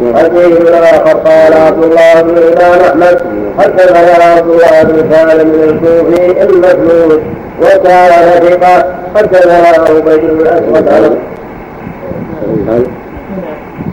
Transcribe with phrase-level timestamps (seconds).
[0.00, 3.18] حديث اخر قال عبد الله بن الامام احمد
[3.58, 7.20] حدثنا عبد الله بن سالم الكوفي المسلول
[7.62, 8.10] وكان
[8.42, 12.86] ثقه حدثنا عبيد بن الاسود عن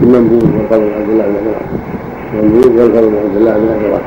[0.01, 1.53] المنبوذ والقول عبد الله بن
[2.33, 3.99] المنبوذ والقول عبد الله بن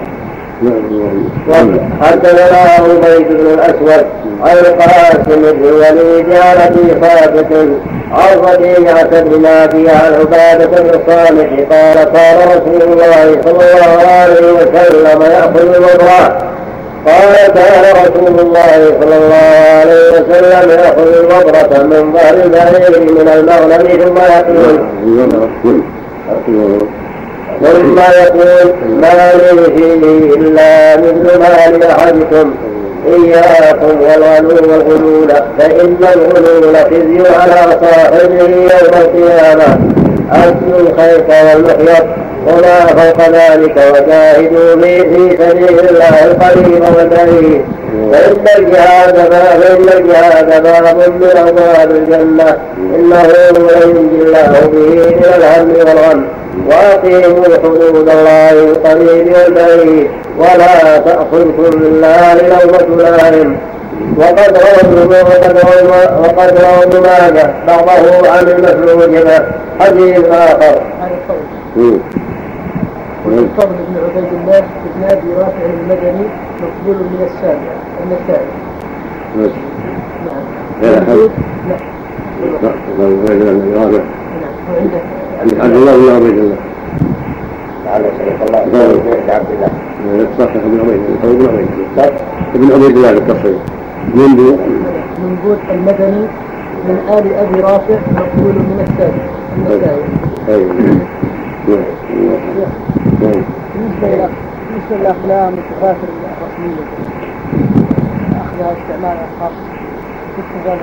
[2.02, 4.06] حدثنا عبيد بن الأسود
[4.42, 7.52] عن القاسم بن الوليد عن أبي ثابت
[8.12, 14.52] عن ربيعة بن نافع عن عبادة بن الصالح قال قال رسول الله صلى الله عليه
[14.52, 16.46] وسلم يأخذ الوضع.
[17.06, 23.82] قال كان رسول الله صلى الله عليه وسلم يأخذ الوضرة من ظهر البعير من المغنم
[24.02, 24.74] ثم يقول
[27.62, 29.30] ثم يقول ما
[29.76, 32.54] فيه إلا مثل ما لأحدكم
[33.06, 35.28] إياكم والغلو والغلول
[35.58, 38.68] فإن الغلول خزي على صاحبه يوم
[39.00, 39.78] القيامة.
[40.32, 42.04] أكل الخيط والمحيط
[42.46, 47.64] وما فوق ذلك وجاهدوا به في سبيل الله القريب والبعيد.
[48.12, 52.56] فإن الجهاد فإن الجهاد باب من أبواب الجنة.
[52.94, 53.22] إنه
[53.84, 56.26] ينجي الله به من الهم والغم.
[56.68, 63.56] وأقيموا حدود الله القريب والبعيد ولا تأخذكم بالله لومة لائم
[64.16, 65.12] وقد روى
[66.20, 69.46] وقد روى ابن ماجه بعضه عن المسعود له
[69.80, 70.82] حديث آخر.
[73.26, 74.60] والفضل بن عبيد الله
[74.96, 76.26] بن أبي رافع المدني
[76.60, 78.46] مقبول من السابع النسائي.
[80.26, 81.06] نعم.
[81.68, 81.95] نعم.
[85.60, 86.56] عبد الله بن عبيد الله
[87.84, 89.70] لعل شريك الله عبد الله
[90.54, 92.08] ابن عبيد الله ابن عبيد الله
[92.54, 92.96] ابن عبيد
[95.70, 96.26] المدني
[96.88, 99.12] من آل أبي رافع مقبول من.
[100.48, 100.74] أيوه.
[103.74, 104.08] بالنسبة
[104.68, 105.52] بالنسبة للأقلام
[106.36, 106.84] الرسمية
[108.40, 109.52] أخذها استعمال خاص
[110.36, 110.80] كيف ذلك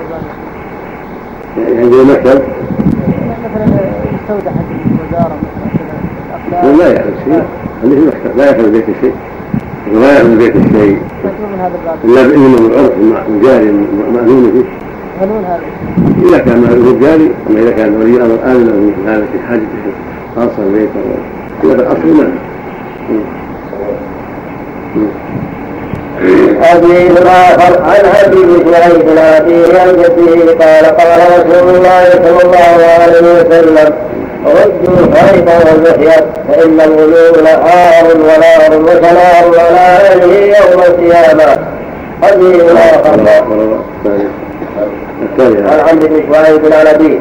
[1.58, 2.42] عندنا مكتب
[3.44, 3.66] مثلا
[4.14, 5.36] يستودع الوزاره
[6.52, 7.42] مثلا لا يعرف شيء.
[7.84, 7.96] اللي
[8.36, 9.14] لا يخلو بيت الشيء.
[9.92, 10.98] ولا يعلم بيت الشيء.
[12.04, 13.68] إلا باذن العرف الجاري
[14.08, 14.64] المأذون فيه.
[15.20, 15.60] قانون هذا
[16.28, 19.60] إذا كان مأذون جاري أما إذا كان ولي أمر امن له هذا في حاجة
[20.36, 20.90] خاصة البيت
[21.64, 22.30] إلا بالاصل ما.
[26.62, 32.86] حديث آخر عن أبي شعيب بن أبيه عن جده قال قال رسول الله صلى الله
[33.00, 33.94] عليه وسلم
[34.46, 41.58] ردوا الخيط والمحيط فإن الغلول عار ونار وسلام على أهله يوم القيامة
[42.22, 43.20] حديث آخر
[45.68, 47.18] عن عمرو بن شعيب عن أبيه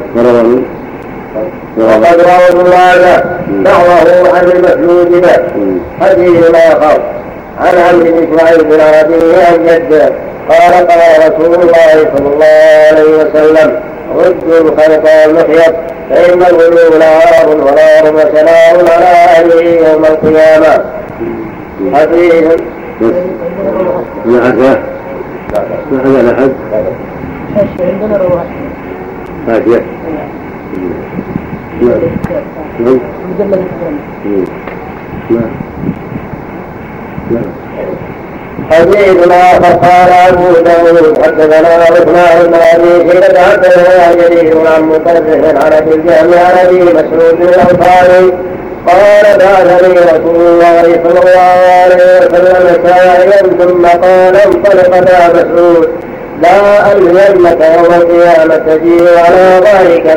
[1.77, 5.37] وقد روى ماجه بعضه عن المسجود به.
[6.01, 7.01] حديث آخر
[7.63, 10.05] عن عمرو بن شعيب بن أبيه عن جده
[10.49, 13.79] قال قال رسول الله صلى الله عليه وسلم
[14.15, 15.75] ردوا الخلق والمحيط
[16.09, 20.85] فإن الغلو نار ونار وسلام على أهله يوم القيامة.
[21.93, 22.45] حديث.
[24.27, 24.57] أحد.
[25.91, 26.51] ما هذا أحد.
[33.33, 33.57] عندنا
[34.23, 34.45] نعم
[35.29, 35.51] نعم
[37.31, 37.63] مجلد نعم
[38.71, 45.73] حديث آخر قال أبو داود حدثنا عثمان بن أبي شيبة حدثنا جرير عن مطرف عن
[45.73, 48.33] أبي الجهم عن أبي مسعود الأنصاري
[48.87, 51.39] قال بعثني رسول الله صلى الله
[51.83, 55.89] عليه وسلم سائلا ثم قال انطلق يا مسعود
[56.41, 60.07] لا ألزمك يوم القيامة تجيء على ظهرك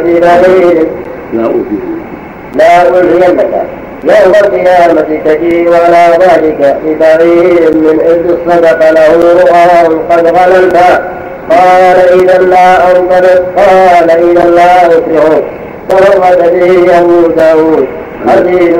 [1.44, 1.78] أوتي
[2.54, 3.66] لا ألزمك
[4.08, 9.66] يوم القيامة تجيء على ذلك ببعير من إذ الصدق له رؤى
[10.10, 10.76] قد غللت
[11.50, 13.42] قال إذا لا أنطلق.
[13.56, 15.44] قال إذا لا أسرعك
[15.88, 17.86] فرغد به أبو داود
[18.28, 18.76] حديث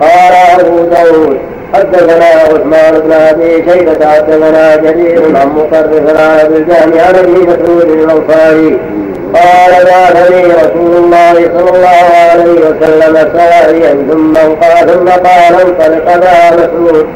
[0.00, 1.38] قال أبو داود
[1.74, 7.88] حدثنا عثمان بن أبي شيبة حدثنا جرير عن مقرف عن ابي الجهم عن أبي مسعود
[7.90, 8.78] الأنصاري.
[9.34, 16.50] قال بعثني رسول الله صلى الله عليه وسلم ساريا ثم قال ثم قال انطلق يا
[16.56, 17.06] مسعود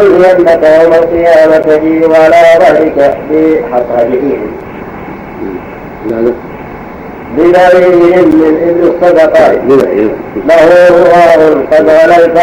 [0.00, 4.52] ألزمنك يوم القيامة بي ولا ظهرك بحصادهم
[7.36, 7.88] ببعير
[8.26, 9.58] من ابن الصدقات
[10.48, 11.40] له رواه
[11.72, 12.38] قد غللت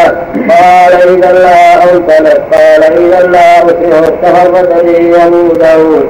[0.49, 6.07] قال إذا لا انطلق قال إذا لا اسره تفرد به ابو داود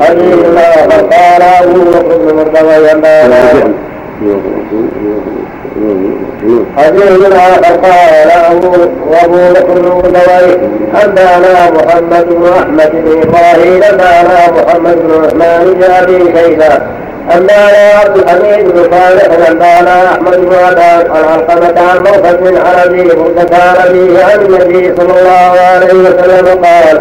[0.00, 2.88] اخر قال أبو بكر بن مردوي
[6.76, 7.72] حديث آخر.
[7.82, 8.68] قال أبو
[9.10, 10.16] وأبو بكر بن
[11.04, 13.82] أنبأنا محمد بن أحمد بن إبراهيم.
[13.82, 16.72] أنبأنا محمد بن عثمان بن أبي شيبة.
[17.34, 23.02] أنبأنا عبد الحميد بن صالح أنبأنا أحمد بن عباد عن علقمة عن موقف عن أبي
[23.02, 27.00] بردة عن النبي صلى الله عليه وسلم قال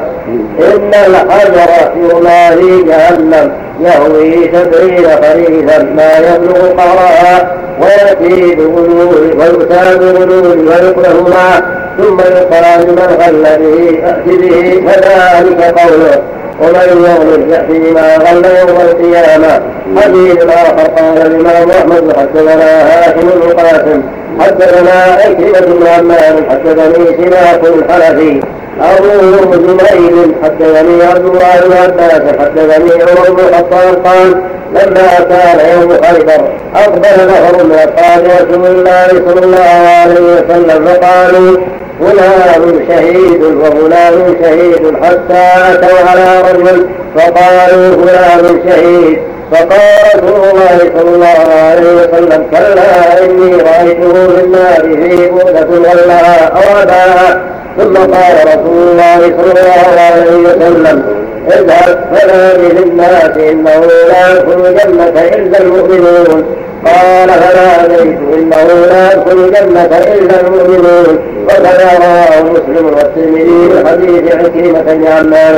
[0.74, 3.52] إن الحجر في جهنم
[3.82, 11.62] يهوي سبعين خريفا ما يبلغ قرها ويأتي بغلول ويؤتى بغلول ويكره معه
[11.98, 16.22] ثم يقال لمن غل به ائت به كذلك قوله
[16.62, 19.62] ومن يغلل يأتي بما غل يوم القيامة.
[19.98, 24.02] حديث آخر قال الإمام أحمد حدثنا هاشم بن قاسم
[24.40, 28.42] حدثنا أكرمة بن عمار حدثني سماك الحنفي.
[28.82, 34.42] أبو جميل حدثني عبد الله بن عباس حدثني عمر بن الخطاب قال
[34.72, 41.58] لما كان يوم خيبر أقبل نفر من أصحاب رسول الله صلى الله عليه وسلم فقالوا
[42.00, 45.44] فلان شهيد وفلان شهيد حتى
[45.74, 46.88] أتوا على رجل
[47.18, 49.20] فقالوا فلان شهيد
[49.52, 57.42] فقال رسول الله عليه وسلم كلا إني رأيته في النار في بؤلة غلاها أو أباها
[57.78, 61.04] ثم قال رسول الله صلى الله عليه وسلم
[61.52, 66.46] اذهب فنادي للناس إنه لا يدخل الجنة إلا المؤمنون.
[66.86, 71.20] قال فناديت إنه لا يدخل الجنة إلا المؤمنون.
[71.46, 75.56] وكذا رواه مسلم والترمذي من حديث عكرمه بن عمار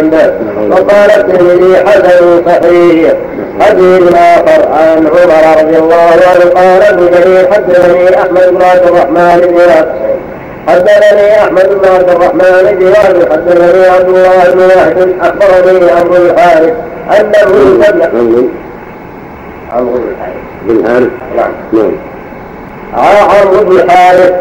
[0.71, 3.13] وقال الترمذي حسن صحيح.
[3.59, 9.39] حديث آخر عن عمر رضي الله عنه قال ابن جرير حدثني أحمد بن عبد الرحمن
[9.41, 9.57] بن
[10.67, 13.31] حدثني أحمد بن عبد الرحمن بن وهب.
[13.31, 16.73] حدثني عبد الله بن واحد أخبرني عمرو الحارث
[17.19, 17.79] أنه
[19.73, 20.35] عمرو بن الحارث
[20.65, 21.51] بن الحارث نعم.
[21.73, 21.91] نعم
[23.31, 24.33] عمرو بن الحارث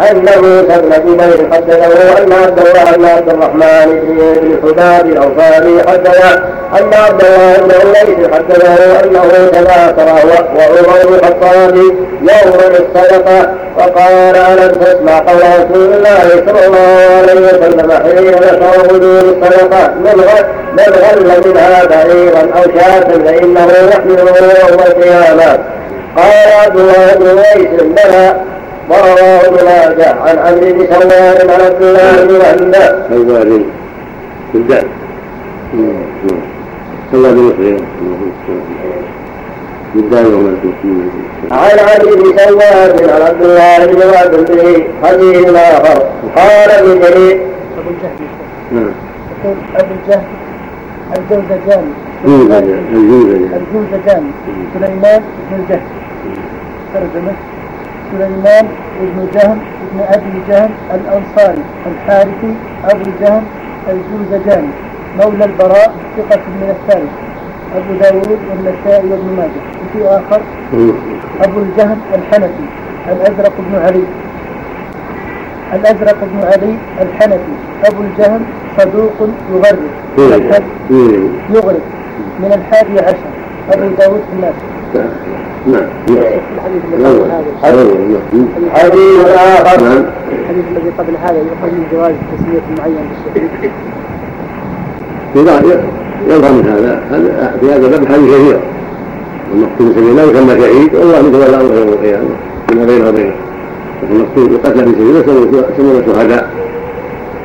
[0.00, 6.34] أنه سمع جبير حدثه أن عبد الله بن عبد الرحمن بن حباب الاوصالي حدثه
[6.80, 11.76] أن عبد الله بن الليث حدثه أنه تذاكر وعمر بن الخطاب
[12.20, 19.02] يوما الصدقة وقال ألم تسمع قول رسول الله صلى الله عليه وسلم حين ذكر وجود
[19.04, 24.36] الصدقة من غل من غل منها بعيرا أو شاة فإنه يحمله
[24.68, 25.58] يوم القيامة.
[26.16, 28.36] قال عبد الله بن أنيس بلى.
[28.88, 32.64] ورواه ابن ماجه عن عمرو بن سوار عن عبد الله بن وهب
[33.10, 33.62] سواد
[34.54, 34.86] بالدال
[37.12, 37.78] سواد بن
[41.52, 44.68] عن عمرو بن سواد عن عبد الله بن وهب به
[45.02, 45.98] حديث اخر
[46.36, 47.36] قال ابن جرير
[47.78, 48.92] ابو الجهل
[49.76, 50.24] ابو الجهل
[51.16, 51.92] الجوزجاني
[52.24, 52.74] الجوزجاني
[53.56, 54.30] الجوزجاني
[54.74, 55.20] سليمان
[55.50, 55.80] بن الجهل
[56.94, 57.34] ترجمة.
[58.12, 58.66] سليمان
[59.00, 59.58] بن جهم
[59.92, 62.54] بن أبي جهم الأنصاري الحارثي
[62.84, 63.44] أبو جهم
[63.88, 64.68] الجوزجاني
[65.18, 67.12] مولى البراء ثقة من الثالث
[67.76, 69.62] أبو داود والنسائي وابن ماجه.
[69.84, 70.40] وفي آخر
[71.40, 72.64] أبو الجهم الحنفي
[73.12, 74.04] الأزرق بن علي.
[75.74, 77.54] الأزرق بن علي الحنفي
[77.84, 78.42] أبو الجهم
[78.78, 79.78] صدوق يغرب
[81.50, 81.82] يغرب
[82.40, 83.30] من الحادي عشر
[83.72, 84.54] أبو داود في الناس.
[85.66, 85.86] نعم
[88.64, 89.20] الحديث
[90.40, 92.96] الحديث الذي قبل هذا يخرج من جواز تسمية معين
[93.34, 93.72] بالشهيد
[96.28, 97.02] يظهر من هذا
[97.60, 98.60] في هذا الباب حديث كثير
[99.54, 102.28] المقتول سبيل الله يسمى شهيد والله يتولى امره يوم القيامه
[102.68, 103.34] فيما بينه وبينه
[104.10, 106.50] المقتول يقتل في سبيل الله يسمون شهداء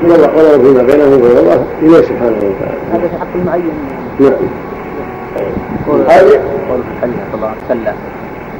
[0.03, 3.71] الله قوله فيما بينه وبين الله اليه سبحانه وتعالى هذا في حق المعين.
[4.19, 4.31] نعم.
[5.35, 7.93] هذه؟ قول الحديث الله كلا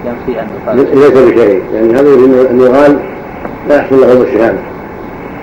[0.05, 2.99] ينفي أن يقال ليس بشهيد يعني هذا يريد ان يقال
[3.69, 4.59] لا يحصل له الشهادة.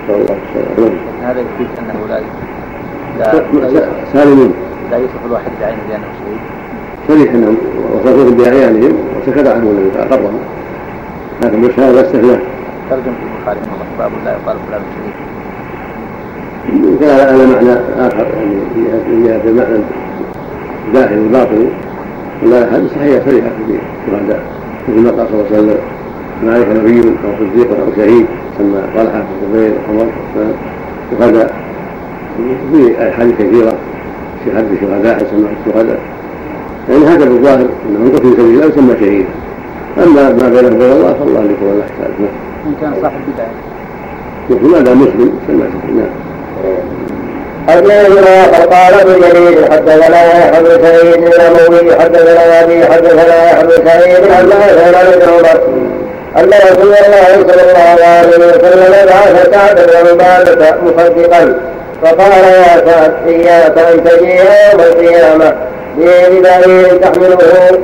[0.03, 2.19] نسال الله السلامه هذا يفيد أنه لا
[3.19, 4.53] لا لا سالمين.
[4.91, 6.39] لا يصح الواحد بعينه بأنه شهيد
[7.07, 7.57] صريح أنهم
[7.93, 10.39] وصفوهم بأعيانهم وسكت عنهم النبي فاقرهم
[11.43, 12.39] لكن بالشهاده استثناء
[12.89, 15.15] ترجم في البخاري رحمه الله باب لا يقال فلان شهيد
[16.85, 17.73] يمكن على معنى
[18.07, 18.55] آخر يعني
[19.05, 19.83] في جهه المعنى
[20.87, 21.67] الداخلي الباطني
[22.43, 24.41] ولا هذه صحيحة صريحه في الشهداء
[24.87, 25.77] مثل ما قال صلى الله عليه وسلم
[26.43, 28.25] ما عليك نبي أو صديق أو شهيد.
[28.57, 30.11] سمى طلحه والزبير وعمر
[31.13, 31.51] وكذا
[32.71, 33.73] في أحاديث كثيرة
[34.45, 35.99] شهاده الشهداء يسمى الشهداء
[36.89, 39.25] يعني هذا بالظاهر إنه من قتل في سبيل الله يسمى شهيد.
[39.97, 42.29] أما ما بينه وبين الله فالله له حساب نعم
[42.67, 44.71] إن كان صاحب بدعة.
[44.71, 45.95] ما دام مسلم شهيد.
[45.97, 46.09] نعم.
[47.67, 54.31] حدثنا فقال ابن جرير حدثنا يحيى بن سعيد الاموي حدثنا ابي حدثنا يحيى بن سعيد
[54.31, 55.87] عن نافع بن عمر
[56.37, 57.27] ان رسول الله.
[57.47, 61.55] صلى الله عليه وسلم بعث سعد بن عباده مصدقا
[62.03, 65.53] فقال يا سعد اياك ان تجيء يوم القيامه
[65.97, 67.37] ببعير تحمله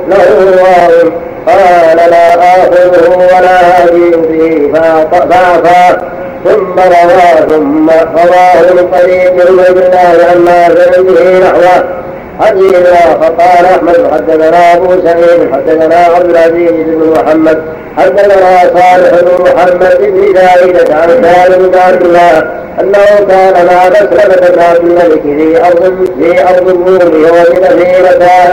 [0.08, 1.10] له واو
[1.46, 5.96] قال لا آخذه ولا أجيء به فأعطى
[6.44, 12.04] ثم رواه ثم رواه من طريق عبيد الله عن نافع به نحوه.
[12.40, 17.62] حديثا فقال أحمد حدثنا أبو سعيد حدثنا عبد العزيز بن محمد
[17.98, 22.38] حدثنا صالح بن محمد بن زايدة عن سالم بن عبد الله
[22.80, 28.52] أنه كان مع مسلمة بن عبد الملك في أرض في أرض الروم ووجد في متاع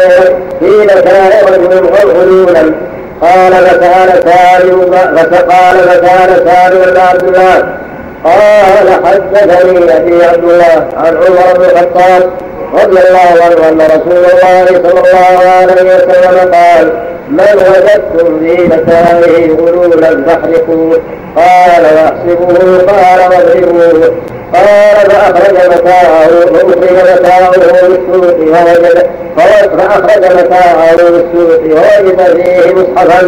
[0.60, 1.89] في متاع رجل
[2.21, 2.74] غلولا
[3.22, 4.92] قال فسال سالم
[5.32, 7.58] فقال فسال سالم بن عبد الله.
[8.24, 12.30] قال حدثني أبي عبد الله عن عمر بن الخطاب
[12.74, 19.23] رضي الله عنه أن رسول الله صلى الله عليه وسلم قال من وجدتم في متاعه
[19.59, 21.00] غلولا فاحرقوه
[21.35, 24.11] قال واحسبوه قال واضربوه.
[24.53, 28.97] قال فأخرج متاعه فأخرج متاعه للسوق فوجد
[29.38, 33.21] فأخرج متاعه للسوق ووجد فيه مصحفا.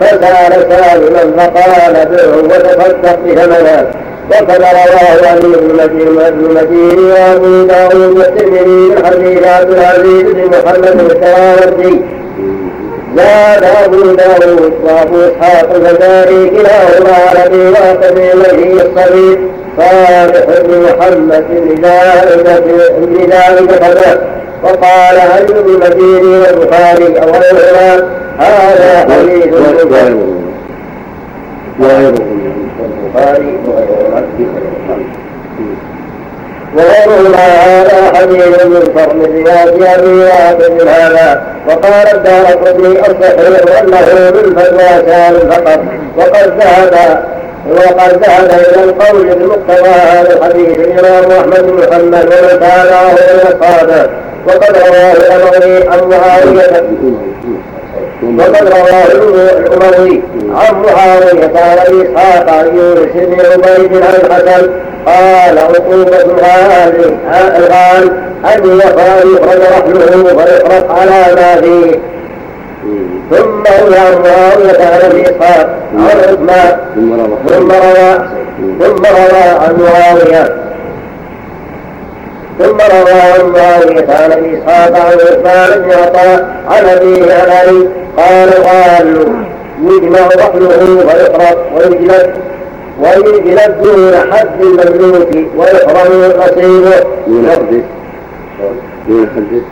[0.00, 3.86] فسأل سالما فقال بعه وتصدق بثمنه.
[4.30, 12.00] وقد رواه علي بن مدين وأبو داود والترمذي من حديث عبد العزيز بن محمد الكراوردي
[13.16, 19.38] زاد ابو داود وابو اسحاق الفزاري كلاهما على واقد الذي الصغير
[19.78, 21.44] صالح بن محمد
[23.10, 24.28] لذلك كذا
[24.62, 30.18] وقال علي بن المديني والبخاري أو غيرهما هذا حديث البخاري
[31.80, 32.38] وغيرهما
[36.76, 45.10] هذا حديث منكر من رواية أبي واقد هذا وقال الدار قطني الصحيح أنه من فتوى
[45.12, 45.80] سالم فقط
[46.16, 47.24] وقد ذهب
[47.70, 52.60] وقد ذهب إلى القول بمقتضى هذا الحديث الإمام أحمد بن محمد ومن
[53.12, 54.10] من أصحابه
[54.46, 56.82] وقد رواه الأموي عن معاوية
[58.38, 59.04] وقد رواه
[59.58, 60.22] الأموي
[60.54, 64.70] عن معاوية عن أبي إسحاق عن يونس بن عبيد عن الحسن
[65.06, 66.16] قال عقوبة
[67.56, 68.10] الآن
[68.44, 68.80] أن
[69.34, 71.98] يخرج رحله ويحرق على ما فيه
[73.30, 76.76] ثم روى معاوية عن أبي إسحاق عن عثمان
[77.48, 78.18] ثم روى
[78.80, 80.67] ثم روى عن معاوية
[82.58, 83.56] ثم روى عن
[84.08, 89.34] عن ابي إسحاق عن عثمان بن عطاء عن ابيه عن علي قال قالوا
[89.82, 92.34] يجمع رحله ويحرق ويجلد
[93.00, 97.82] ويجلد دون حد المملوك ويحرم نصيبه دون حد
[99.08, 99.62] دون حد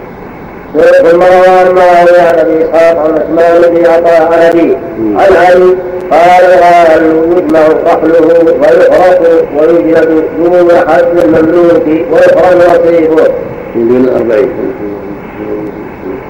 [0.83, 5.77] ثم روى عن معاوية عن ابي اسحاق عن عثمان بن عطاء عن ابيه عن علي
[6.11, 7.03] قال قال
[7.37, 9.23] يجمع رحله ويحرق
[9.57, 13.29] ويجلد دون حد المملوك ويحرم نصيبه
[13.75, 14.53] دون أربعين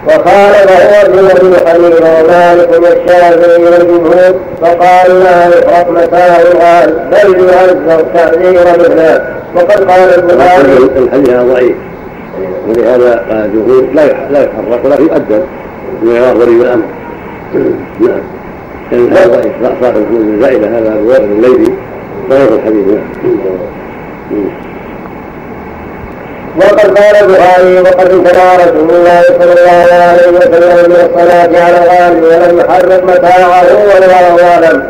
[0.06, 8.04] وقال وهو ابن ابي حنيفه ومالك والشافعي والجمهور فقال لا يحرق متاع الغال بل يعزر
[8.14, 11.76] تعذير مثله وقد قال البخاري الحديث ضعيف.
[12.68, 15.42] ولهذا قال الجمهور لا لا يحرك ولكن يؤدب.
[16.02, 16.84] يرى غريب الأمر.
[18.00, 18.20] نعم.
[18.90, 19.80] كان هذا ضعيف.
[19.80, 21.72] صاحب بن زائده هذا أبو وائل الليثي
[22.30, 22.86] ضعيف الحديث.
[22.86, 24.48] نعم.
[26.56, 32.22] وقد قال البخاري وقد انكر رسول الله صلى الله عليه وسلم من الصلاة على الغالب
[32.24, 34.82] ولم يحرك متاعه والله أعلم.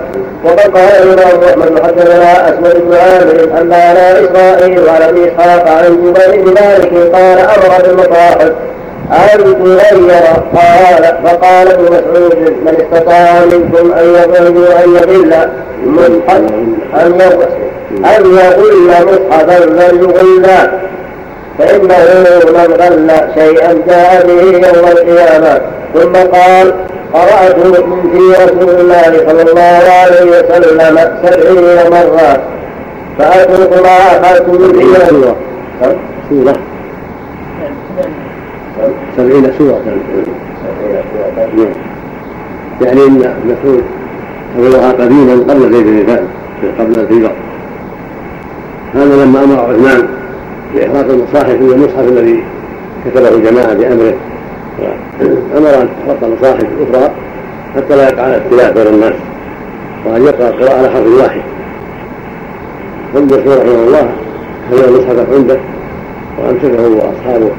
[0.44, 5.85] وقد قال الإمام أحمد حدثنا أسود بن عامر أن على إسرائيل وعلى أبي إسحاق عن
[5.85, 8.52] جبير بن مالك قال أمر بالمصاحف
[9.12, 10.23] أن تغير.
[10.56, 15.35] قال فقال ابن مسعود من استطاع منكم أن يضل أن يضل
[15.85, 16.40] مصحف
[18.04, 20.46] أن يضل مصحفا فليغل
[21.59, 25.61] فإنه من غل شيئا جاء به يوم القيامة.
[25.95, 26.75] ثم قال
[27.13, 27.73] قرأت من
[28.13, 32.43] في رسول الله صلى الله عليه وسلم سبعين مرة
[33.19, 34.85] فأترك ما أخذت من في
[36.31, 36.57] سورة.
[39.17, 39.81] سبعين سورة.
[42.81, 43.85] يعني إن مسعود
[44.57, 46.27] حفظها قديما قبل زيد بن
[46.79, 47.33] قبل الهجرة
[48.95, 50.09] هذا لما أمر عثمان
[50.76, 52.45] بإحراق المصاحف من المصحف الذي
[53.04, 54.14] كتبه الجماعة بأمره.
[55.56, 57.11] أمر أن تحرق المصاحف الأخرى
[57.76, 59.14] حتى لا يقع اختلاف بين الناس
[60.06, 61.40] وأن يقرأ القراءة على حرف واحد.
[63.14, 64.11] ثم رحمه الله
[64.71, 65.59] هل المصحف عنده
[66.38, 67.50] وأمسكه وأصحابه.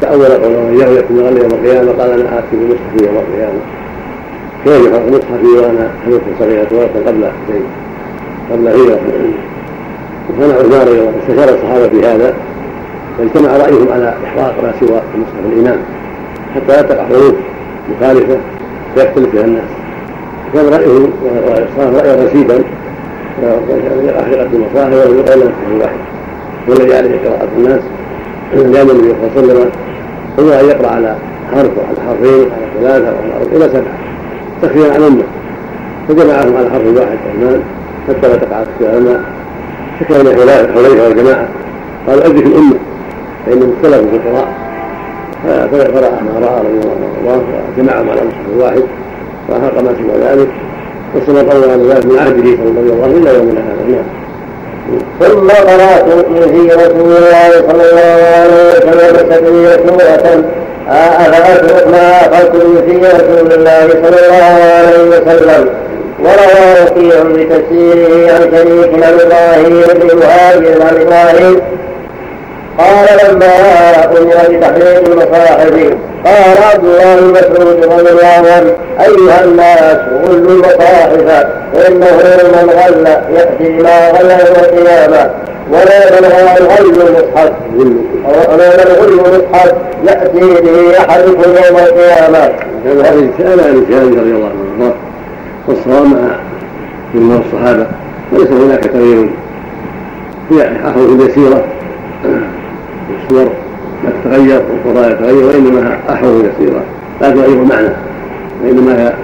[0.00, 3.60] تأول قوله إياه يكون غني يوم القيامة قال أنا آتي بمصحفي يوم القيامة.
[4.64, 7.24] كيف يحرق مصحفي وأنا حدث صغيرة ورثة قبل
[8.52, 9.00] قبل هجرة
[10.30, 12.34] وكان عثمان الله استشار الصحابة في هذا
[13.18, 15.78] فاجتمع رأيهم على إحراق ما سوى مصحف الإمام
[16.54, 17.34] حتى لا تقع حروف
[17.90, 18.38] مخالفة
[18.94, 19.64] فيختلف فيها الناس.
[20.54, 21.08] كان رأيه
[21.76, 22.64] صار رأيا رشيدا
[24.20, 25.96] أحرقت المصاحف ولم يقل واحد
[26.68, 27.80] والذي عليه قراءة الناس
[28.52, 29.70] لأن النبي صلى الله عليه وسلم
[30.40, 31.16] هو أن يقرأ على
[31.54, 33.94] حرف وعلى حرفين وعلى ثلاثة وعلى أربعة إلى سبعة
[34.62, 35.22] تخفيا عن أمة.
[36.08, 37.62] فجمعهم على حرف واحد عثمان
[38.08, 38.64] حتى لا تقع
[40.00, 41.48] شكا إلى حذيفة والجماعة
[42.06, 42.76] قالوا أدرك الأمة
[43.46, 44.52] فإنهم اختلفوا في القراءة.
[45.44, 47.42] فقرأ ما رأى رضي الله عنه.
[47.76, 48.82] وجمعهم على مصحف واحد
[49.48, 50.48] وأحرق ما سوى ذلك.
[51.14, 54.08] واستمر الله على ذلك من عهده صلى الله وسلم إلى يومنا هذا نعم.
[55.20, 56.06] ثم قرأت
[56.50, 59.28] في رسول الله صلى الله عليه وسلم.
[59.30, 60.44] تدري سورة
[60.88, 65.68] أفأترك ما أخذتم في رسول الله صلى الله عليه وسلم؟
[66.20, 71.60] وروى وكيع بتفسيره عن شريك عن إبراهيم بن مهاجر عن إبراهيم
[72.78, 73.46] قال لما
[74.04, 75.72] أمر بتحريم المصاحف
[76.24, 82.06] قال عبد الله بن مسعود رضي الله عنه أيها الناس غلوا المصاحف فانه
[82.52, 83.06] من غل
[83.36, 85.30] يأتي بما غل يوم القيامة
[85.72, 87.52] ولا من غل المصحف
[88.48, 89.72] ولا من غل المصحف
[90.04, 92.52] يأتي به أحدكم يوم القيامة.
[92.84, 94.94] هذا كان عن رضي الله عنه.
[95.68, 96.36] والصواب مع
[97.14, 97.86] جمهور الصحابه
[98.32, 99.30] وليس هناك تغيير.
[100.48, 101.64] في احرف يسيره
[103.10, 103.52] الصور
[104.04, 106.82] لا تتغير والقضايا تتغير وإنما احرف يسيره
[107.20, 107.88] لا تغير المعنى
[108.62, 109.14] وإنما هي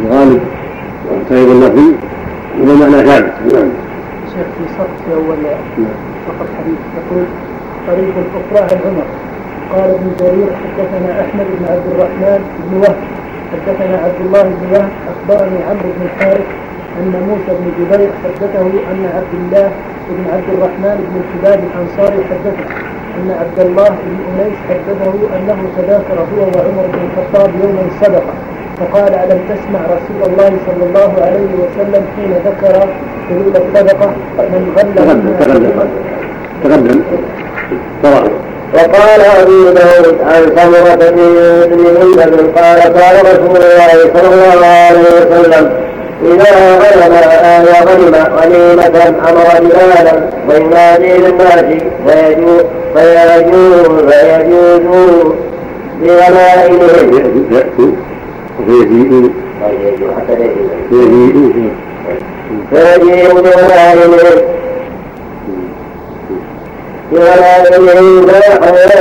[0.00, 0.40] الغالب
[1.10, 1.82] وتغير اللفظ
[2.60, 3.32] والمعنى ثابت.
[3.52, 3.68] نعم.
[4.34, 5.36] شيخ في صف في أول
[6.26, 7.24] فقط حديث يقول
[7.86, 9.04] طريق الاخرى عن عمر
[9.72, 12.96] قال ابن جرير حدثنا أحمد بن عبد الرحمن بن وهب.
[13.52, 16.46] حدثنا عبد الله بن وهب أخبرني عمرو بن الحارث
[16.98, 18.60] أن موسى بن جبير حدثه
[18.92, 19.70] أن عبد الله
[20.10, 22.64] بن عبد الرحمن بن الحباب الأنصاري حدثه
[23.18, 28.34] أن عبد الله بن أنيس حدثه أنه تذاكر هو وعمر بن الخطاب يوما صدقه
[28.78, 32.88] فقال ألم تسمع رسول الله صلى الله عليه وسلم حين ذكر
[33.28, 35.32] حلول الصدقه من غل تقدم
[36.62, 37.00] تقدم
[38.02, 45.00] تقدم وقال ابو داود عن سمرة بن منذر قال قال رسول الله صلى الله عليه
[45.00, 45.70] وسلم
[46.24, 47.12] إذا غنم
[47.44, 52.62] آل غنم غنيمة أمر بلالا وينادي للناس فيجوز
[52.94, 55.32] فيجوز فيجوز
[56.02, 56.88] بغنائمهم
[58.66, 59.30] فيجيء
[62.70, 64.57] فيجيء بغنائمهم
[67.12, 68.94] بغنائمهم فيخلص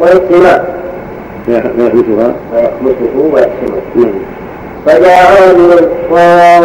[0.00, 0.64] ويقسم
[1.46, 4.12] فيخلصها ويخلصه ويقسمه
[4.88, 6.58] فجاء رجل وما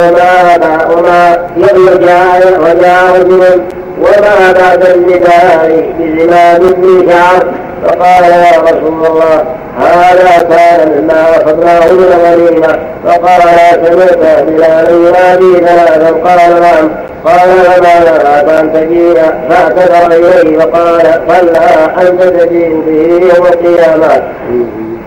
[0.98, 3.62] وما وجاء وجاء رجل
[4.00, 7.44] وما بعد النداء بزمام من شعر
[7.86, 9.44] فقال يا رسول الله
[9.78, 13.42] هذا كان مما اخذناه من الغنيمه فقال
[13.86, 16.90] سمعت بلالا ينادي ثلاثا قال نعم
[17.26, 19.16] قال وما نهاك ان تجيء
[19.50, 24.24] فاعتذر اليه فقال صلى انت تجيء به يوم القيامه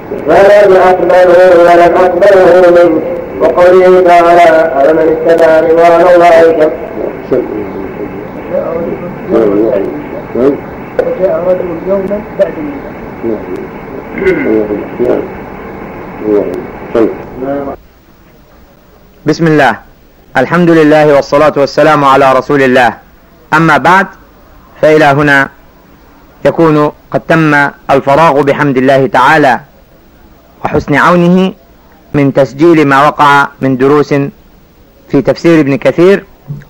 [0.06, 3.02] فلم اقبله ولم اقبله منك
[3.40, 4.46] وقوله تعالى
[4.78, 6.70] أفمن اتبع رضوان الله كم
[11.06, 12.54] وجاء رجل يوما بعد
[19.26, 19.74] بسم الله.
[20.36, 22.90] الحمد لله والصلاة والسلام على رسول الله.
[23.54, 24.06] أما بعد
[24.82, 25.48] فإلى هنا
[26.44, 27.52] يكون قد تم
[27.90, 29.60] الفراغ بحمد الله تعالى.
[30.66, 31.52] وحسن عونه
[32.14, 34.14] من تسجيل ما وقع من دروس
[35.10, 36.24] في تفسير ابن كثير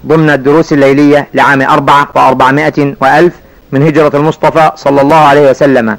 [0.06, 3.34] ضمن الدروس الليلية لعام أربعة وأربعمائة وألف
[3.72, 5.98] من هجرة المصطفى صلى الله عليه وسلم.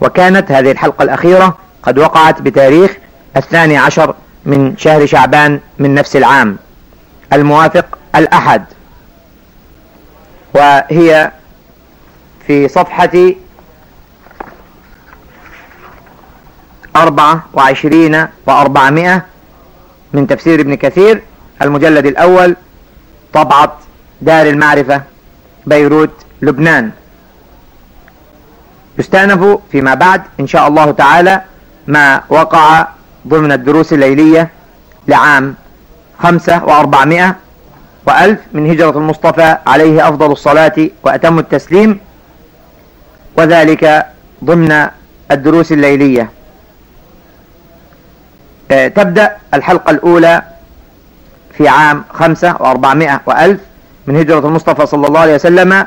[0.00, 2.96] وكانت هذه الحلقة الأخيرة قد وقعت بتاريخ
[3.36, 6.56] الثاني عشر من شهر شعبان من نفس العام.
[7.32, 8.64] الموافق الأحد.
[10.54, 11.30] وهي
[12.46, 13.32] في صفحة
[16.96, 19.22] أربعة وعشرين وأربعمائة
[20.12, 21.22] من تفسير ابن كثير
[21.62, 22.56] المجلد الأول
[23.32, 23.78] طبعة
[24.20, 25.02] دار المعرفة
[25.66, 26.10] بيروت
[26.42, 26.90] لبنان.
[28.98, 31.42] يستأنف فيما بعد إن شاء الله تعالى
[31.86, 32.86] ما وقع
[33.28, 34.50] ضمن الدروس الليلية
[35.08, 35.54] لعام
[36.22, 37.36] خمسة وأربعمائة
[38.06, 42.00] وألف من هجرة المصطفى عليه أفضل الصلاة وأتم التسليم
[43.36, 44.06] وذلك
[44.44, 44.88] ضمن
[45.30, 46.30] الدروس الليلية.
[48.96, 50.42] تبدأ الحلقة الأولى
[51.58, 53.60] في عام خمسة وأربعمائة وألف
[54.06, 55.86] من هجرة المصطفى صلى الله عليه وسلم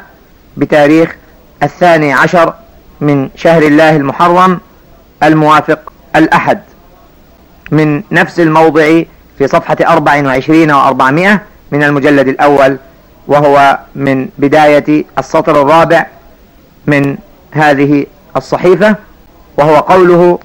[0.57, 1.15] بتاريخ
[1.63, 2.53] الثاني عشر
[3.01, 4.59] من شهر الله المحرم
[5.23, 6.59] الموافق الأحد
[7.71, 9.01] من نفس الموضع
[9.37, 12.77] في صفحة أربع وعشرين وأربعمائة من المجلد الأول
[13.27, 16.05] وهو من بداية السطر الرابع
[16.87, 17.17] من
[17.51, 18.05] هذه
[18.37, 18.95] الصحيفة
[19.57, 20.39] وهو قوله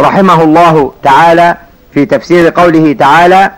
[0.00, 1.56] رحمه الله تعالى
[1.94, 3.50] في تفسير قوله تعالى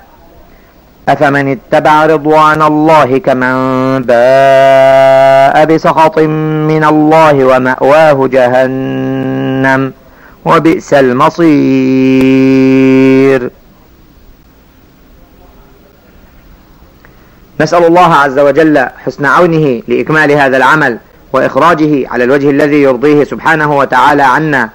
[1.09, 9.93] أفمن اتبع رضوان الله كمن باء بسخط من الله ومأواه جهنم
[10.45, 11.47] وبئس المصير.
[17.61, 20.99] نسأل الله عز وجل حسن عونه لإكمال هذا العمل
[21.33, 24.71] وإخراجه على الوجه الذي يرضيه سبحانه وتعالى عنا.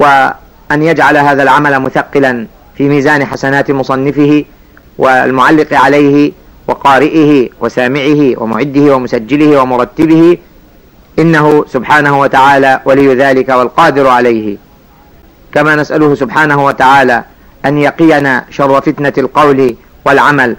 [0.00, 4.44] وأن يجعل هذا العمل مثقلا في ميزان حسنات مصنفه
[4.98, 6.32] والمعلق عليه
[6.68, 10.38] وقارئه وسامعه ومعده ومسجله ومرتبه.
[11.18, 14.56] إنه سبحانه وتعالى ولي ذلك والقادر عليه.
[15.54, 17.24] كما نسأله سبحانه وتعالى
[17.64, 20.56] أن يقينا شر فتنة القول والعمل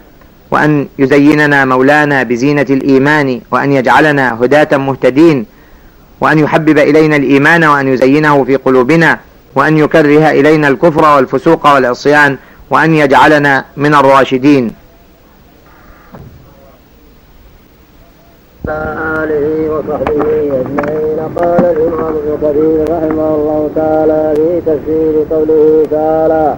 [0.51, 5.45] وأن يزيننا مولانا بزينة الإيمان وأن يجعلنا هداة مهتدين
[6.21, 9.19] وأن يحبب إلينا الإيمان وأن يزينه في قلوبنا
[9.55, 12.37] وأن يكره إلينا الكفر والفسوق والعصيان
[12.69, 14.71] وأن يجعلنا من الراشدين.
[18.69, 20.29] آله وصحبه
[20.61, 21.19] أجمعين.
[21.37, 26.55] قال الإمام ابن كثير رحمه الله تعالى في تفسير قوله تعالى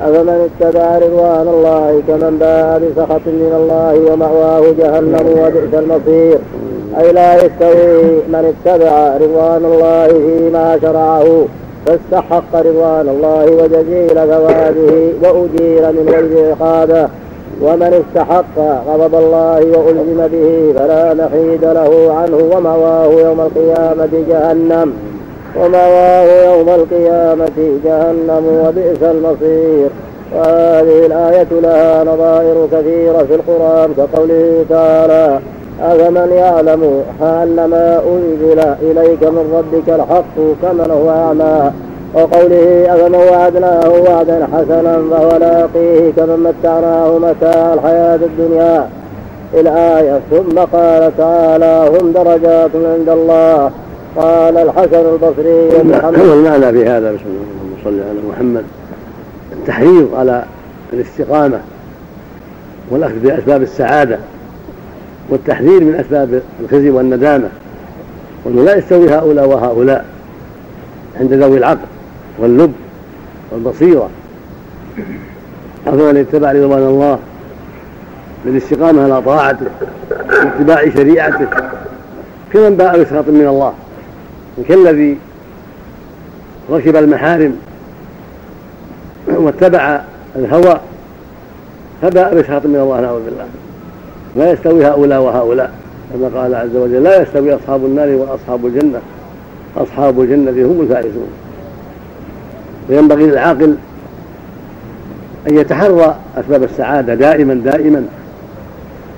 [0.00, 6.38] أفمن اتبع رضوان الله كمن باء بسخط من الله ومأواه جهنم وبئس المصير.
[6.98, 8.02] أي لا يستوي
[8.32, 11.46] من اتبع رضوان الله فيما شرعه.
[11.86, 17.08] فاستحق رضوان الله وجزيل ثوابه وأجير من غير عقابه
[17.62, 24.92] ومن استحق غضب الله وألزم به فلا محيد له عنه ومواه يوم القيامة جهنم.
[25.60, 29.88] ومواه يوم القيامة جهنم وبئس المصير.
[30.36, 35.40] وهذه الآية لها نظائر كثيرة في القرآن كقوله تعالى
[35.82, 41.72] أفمن يعلم أن ما أنزل إليك من ربك الحق كمن هو أعمى
[42.14, 48.88] وقوله أفمن وعدناه وعدا حسنا فهو لاقيه كمن متعناه متاع الحياة الدنيا
[49.54, 53.70] الآية ثم قال تعالى هم درجات عند الله
[54.16, 58.64] قال الحسن البصري المعنى في هذا بسم الله صلى على محمد.
[59.52, 60.44] التحريض على
[60.92, 61.58] الاستقامة
[62.90, 64.18] والأخذ بأسباب السعادة
[65.30, 67.48] والتحذير من أسباب الخزي والندامة
[68.44, 70.04] وأنه لا يستوي هؤلاء وهؤلاء
[71.20, 71.86] عند ذوي العقل
[72.38, 72.72] واللب
[73.52, 74.10] والبصيرة.
[75.86, 77.18] أفمن اتبع رضوان الله
[78.44, 79.66] بالاستقامة على طاعته
[80.44, 81.46] واتباع شريعته
[82.52, 83.74] كمن باء بسخط من الله.
[84.68, 85.18] كالذي
[86.70, 87.56] ركب المحارم
[89.28, 90.00] واتبع
[90.36, 90.80] الهوى
[92.02, 93.46] فباء بسخط من الله نعوذ بالله.
[94.36, 95.70] لا يستوي هؤلاء وهؤلاء
[96.12, 99.00] كما قال عز وجل لا يستوي أصحاب النار وأصحاب الجنة.
[99.76, 101.28] أصحاب الجنة هم الفائزون.
[102.88, 103.76] وينبغي للعاقل
[105.48, 108.06] أن يتحرى أسباب السعادة دائما دائما.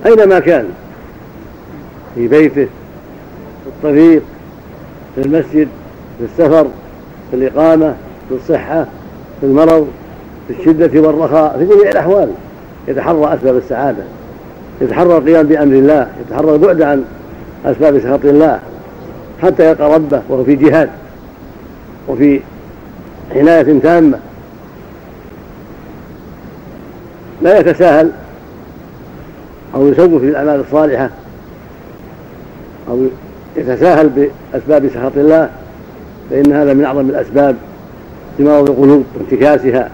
[0.05, 0.65] أينما كان؟
[2.15, 2.67] في بيته
[3.63, 4.21] في الطريق
[5.15, 5.67] في المسجد
[6.19, 6.67] في السفر
[7.31, 7.95] في الإقامة
[8.29, 8.85] في الصحة
[9.39, 9.87] في المرض
[10.47, 12.29] في الشدة والرخاء في جميع الأحوال.
[12.87, 14.03] يتحرى أسباب السعادة.
[14.81, 17.03] يتحرى القيام بأمر الله يتحرى البعد عن
[17.65, 18.59] أسباب سخط الله
[19.41, 20.89] حتى يلقى ربه وهو في جهاد
[22.07, 22.39] وفي
[23.35, 24.19] عناية تامة.
[27.41, 28.11] لا يتساهل
[29.75, 31.09] أو يسوف في الأعمال الصالحة
[32.89, 33.05] أو
[33.57, 35.49] يتساهل بأسباب سخط الله
[36.29, 37.55] فإن هذا من أعظم الأسباب
[38.39, 39.89] لمرض القلوب وانتكاسها.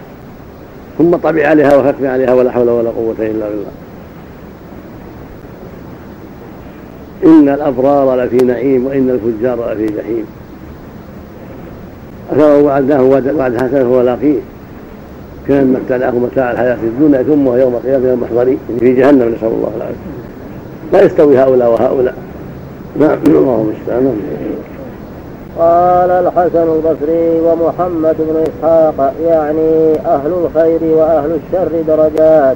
[0.98, 3.85] ثم طبع عليها وختم عليها ولا حول ولا قوة إلا بالله.
[7.23, 10.25] إن الأبرار لفي نعيم وإن الفجار لفي جحيم.
[12.32, 14.39] أثر وعدناه وعد حسنا هو لاقيه.
[15.47, 19.95] كان متعناه متاع الحياة الدنيا ثم يوم القيامة يوم محضرين في جهنم نسأل الله العافية.
[20.93, 22.15] لا يستوي هؤلاء وهؤلاء.
[22.99, 24.21] نعم الله المستعان.
[25.60, 32.56] قال الحسن البصري ومحمد بن إسحاق يعني أهل الخير وأهل الشر درجات.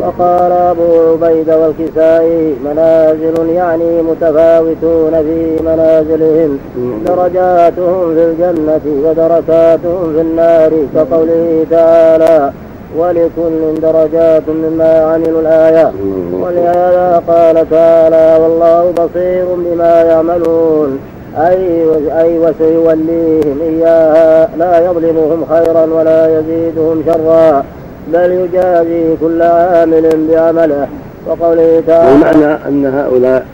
[0.00, 6.58] وقال أبو عبيد والكسائي منازل يعني متفاوتون في منازلهم
[7.06, 12.52] درجاتهم في الجنة ودركاتهم في النار كقوله تعالى
[12.96, 15.92] ولكل درجات مما عملوا الآية
[16.32, 20.98] ولهذا قال تعالى والله بصير بما يعملون
[21.38, 21.84] أي
[22.20, 27.64] أي وسيوليهم إياها لا يظلمهم خيرا ولا يزيدهم شرا.
[28.12, 30.88] بل يجازي كل عامل بعمله.
[31.26, 33.46] وقوله تعالى والمعنى أن هؤلاء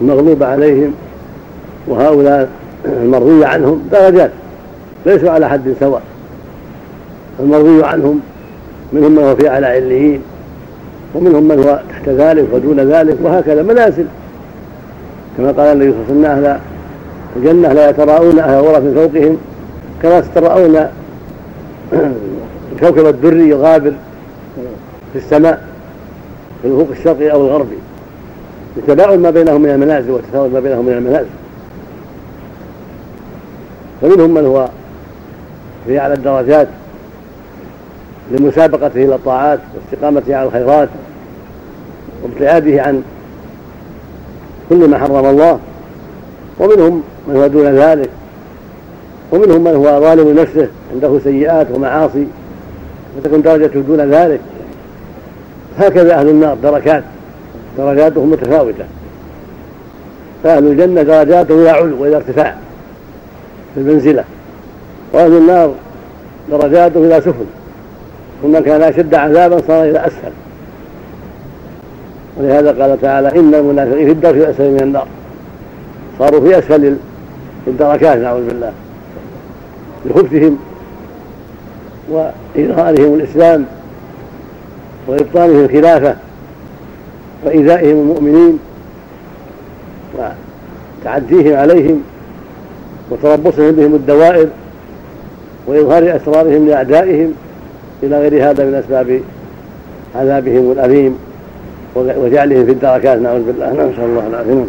[0.00, 0.94] المغلوب عليهم
[1.88, 2.48] وهؤلاء
[2.86, 4.30] المرضي عنهم درجات
[5.06, 6.02] ليسوا على حد سواء.
[7.40, 8.20] المرضي عنهم
[8.92, 10.22] منهم من هو في أعلى عليين
[11.14, 14.04] ومنهم من هو تحت ذلك ودون ذلك وهكذا منازل.
[15.38, 16.60] كما قال النبي صلى الله عليه وسلم
[17.36, 19.36] الجنة لا يتراءون أهل غرف فوقهم
[20.02, 20.86] كما تتراءون
[22.82, 23.92] الكوكب الدري الغابر
[25.12, 25.64] في السماء
[26.62, 27.76] في الافق الشرقي أو الغربي.
[28.76, 31.28] لتباعد ما بينهم من المنازل وتفاوت ما بينهم من المنازل.
[34.00, 34.68] فمنهم من هو
[35.86, 36.68] في أعلى الدرجات
[38.30, 40.88] لمسابقته إلى الطاعات واستقامته على الخيرات
[42.22, 43.02] وابتعاده عن
[44.68, 45.58] كل ما حرم الله.
[46.58, 48.10] ومنهم من هو دون ذلك.
[49.32, 52.26] ومنهم من هو ظالم نفسه عنده سيئات ومعاصي.
[53.16, 54.40] وتكون درجته دون ذلك.
[55.78, 57.04] هكذا أهل النار دركات
[57.78, 58.84] درجاتهم متفاوتة.
[60.44, 62.56] فأهل الجنة درجاتهم إلى علو وإلى ارتفاع
[63.74, 64.24] في المنزلة.
[65.12, 65.74] وأهل النار
[66.50, 67.44] درجاتهم إلى سفل
[68.42, 70.32] ثم كان أشد عذابا صار إلى أسفل.
[72.36, 75.06] ولهذا قال تعالى إن المنافقين في الدرك الأسفل من النار.
[76.18, 76.96] صاروا في أسفل
[77.66, 78.72] الدركات نعوذ بالله.
[80.06, 80.58] لخبثهم.
[82.10, 83.64] وإظهارهم الإسلام
[85.08, 86.14] وإبطالهم الخلافة
[87.44, 88.58] وإيذائهم المؤمنين
[91.04, 92.02] وتعديهم عليهم
[93.10, 94.48] وتربصهم بهم الدوائر
[95.66, 97.34] وإظهار أسرارهم لأعدائهم
[98.02, 99.20] إلى غير هذا من أسباب
[100.16, 101.18] عذابهم الأليم
[101.96, 103.72] وجعلهم في الدركات نعوذ بالله.
[103.72, 104.64] نسأل الله العافية.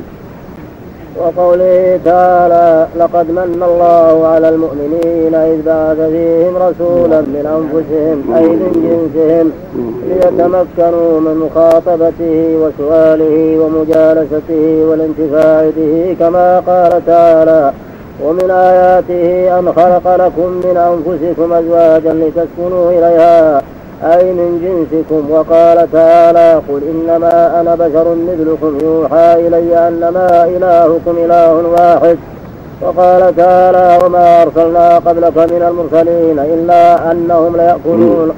[1.20, 8.72] وقوله تعالى لقد من الله على المؤمنين إذ بعث فيهم رسولا من أنفسهم أي من
[8.86, 9.52] جنسهم
[10.10, 17.72] ليتمكنوا من مخاطبته وسؤاله ومجالسته والانتفاع به كما قال تعالى
[18.24, 23.62] ومن آياته أن خلق لكم من أنفسكم أزواجا لتسكنوا إليها
[24.04, 31.54] أي من جنسكم؟ وقال تعالى قل إنما أنا بشر مثلكم يوحى إلي أنما إلهكم إله
[31.54, 32.18] واحد.
[32.82, 38.32] وقال تعالى وما أرسلنا قبلك من المرسلين إلا أنهم ليأكلون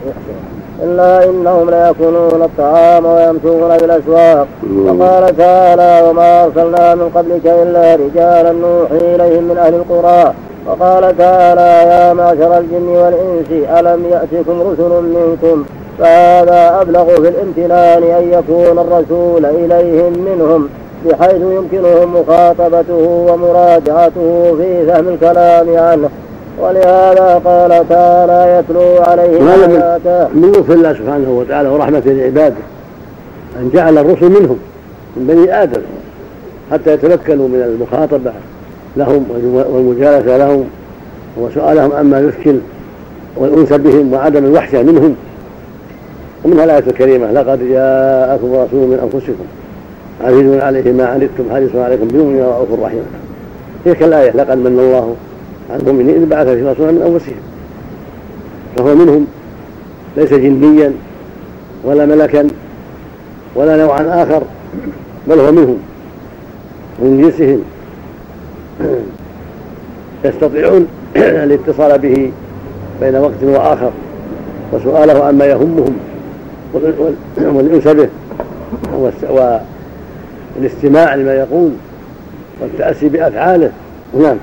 [0.84, 4.48] إلا إنهم ليأكلون الطعام ويمشون في الأسواق.
[4.86, 10.34] وقال تعالى وما أرسلنا من قبلك إلا رجالا نوحي إليهم من أهل القرى.
[10.68, 15.66] وقال تعالى يا معشر الجن والإنس ألم يأتكم رسل منكم؟
[16.00, 20.70] فهذا أبلغ في الامتنان أن يكون الرسول إليهم منهم
[21.06, 26.10] بحيث يمكنهم مخاطبته ومراجعته في فهم الكلام عنه.
[26.60, 30.28] ولهذا قال تعالى يتلو عليهم آياته.
[30.34, 32.56] من لطف الله سبحانه وتعالى ورحمة لعباده
[33.60, 34.60] أن جعل الرسل منهم
[35.18, 35.82] من بني آدم
[36.72, 38.32] حتى يتمكنوا من المخاطبة
[38.98, 39.26] لهم
[39.74, 40.64] والمجالسة لهم
[41.38, 42.56] وسؤالهم عما يشكل
[43.38, 45.16] والأنس بهم وعدم الوحشة منهم.
[46.44, 49.44] ومنها الآية الكريمة لقد جاءكم رسول من أنفسكم
[50.24, 53.04] عزيز عليه ما عنتم حريص عليكم بالمؤمنين رؤوف رحيم.
[53.86, 55.16] تلك الآية لقد من الله
[55.72, 57.38] على المؤمنين إذ بعث في رسولا من أنفسهم.
[58.78, 59.28] فهو منهم
[60.18, 60.94] ليس جنيا
[61.84, 62.48] ولا ملكا
[63.56, 64.44] ولا نوعا آخر
[65.28, 65.78] بل هو منهم
[67.00, 67.60] من جنسهم
[70.26, 72.32] يستطيعون الاتصال به
[73.02, 73.92] بين وقت وآخر
[74.74, 75.96] وسؤاله عما يهمهم
[77.38, 78.10] والأنس به
[80.58, 81.72] والاستماع لما يقول
[82.62, 83.72] والتأسي بأفعاله.
[84.20, 84.38] نعم.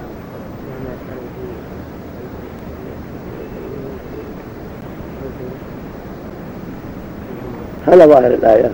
[7.86, 8.70] هذا ظاهر الآية.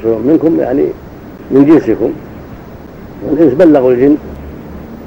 [0.00, 0.84] رسول منكم يعني
[1.50, 2.12] من جنسكم.
[3.26, 4.16] والإنس بلغوا الجن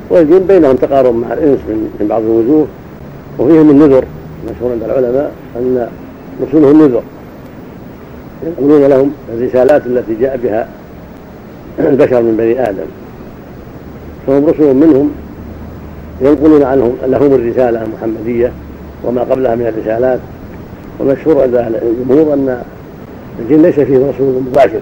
[0.10, 1.60] والجن بينهم تقارب مع الإنس
[2.00, 2.68] من بعض الوجوه
[3.40, 4.06] وفيهم النذر
[4.50, 5.88] مشهور عند العلماء أن
[6.42, 7.02] رسولهم نذر
[8.44, 10.68] يقولون لهم الرسالات التي جاء بها
[11.80, 12.86] البشر من بني آدم.
[14.28, 15.12] فهم رسل منهم
[16.22, 18.52] ينقلون عنهم لهم الرسالة المحمدية
[19.04, 20.20] وما قبلها من الرسالات.
[21.00, 22.62] ومشهور عند الجمهور أن
[23.40, 24.80] الجن ليس فيه رسول مباشر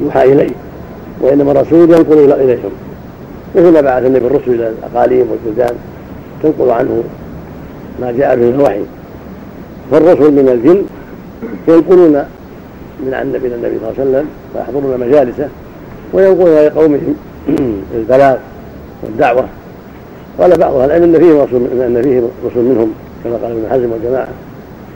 [0.00, 0.65] يوحى إليه.
[1.20, 2.70] وإنما رسول ينقل إليهم.
[3.54, 5.74] مثل ما بعث النبي الرسل إلى الأقاليم والبلدان
[6.42, 7.02] تنقل عنه
[8.00, 8.80] ما جاء به الوحي.
[9.90, 10.82] فالرسل من الجن
[11.68, 12.24] ينقلون
[13.06, 15.48] من عن النبي النبي صلى الله عليه وسلم ويحضرون مجالسه
[16.12, 17.14] وينقلون إلى قومهم
[17.94, 18.36] البلاغ
[19.02, 19.44] والدعوة.
[20.40, 22.92] قال بعض أهل العلم إن فيه رسول إن فيه رسل منهم
[23.24, 24.28] كما قال ابن حزم والجماعة.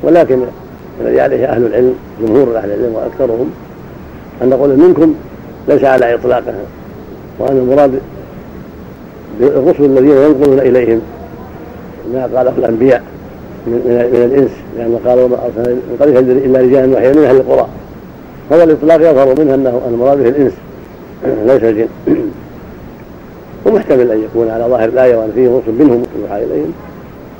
[0.03, 0.39] ولكن
[1.01, 3.51] الذي عليه أهل العلم جمهور أهل العلم وأكثرهم
[4.43, 5.15] أن نقول منكم
[5.71, 6.65] ليس على إطلاقها.
[7.39, 8.01] وأن المراد
[9.41, 11.01] بالرسل الذين ينقلون إليهم
[12.13, 13.03] ما قاله الأنبياء
[13.67, 13.73] من,
[14.13, 17.67] من الإنس لأن قالوا ما أرسلنا من قريه الا رجالا وحيا من أهل القرى.
[18.51, 20.53] هذا الإطلاق يظهر منه انه المراد به الإنس.
[21.47, 21.89] ليس الجن.
[23.67, 26.73] ومحتمل أن يكون على ظاهر الآية وأن فيه رسل منهم يوحى إليهم.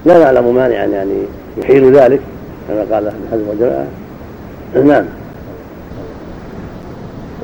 [0.07, 1.15] لا نعلم مانعا يعني
[1.59, 2.21] يحيل ذلك
[2.69, 3.87] كما قال ابن حزم والجماعة.
[4.95, 5.05] نعم.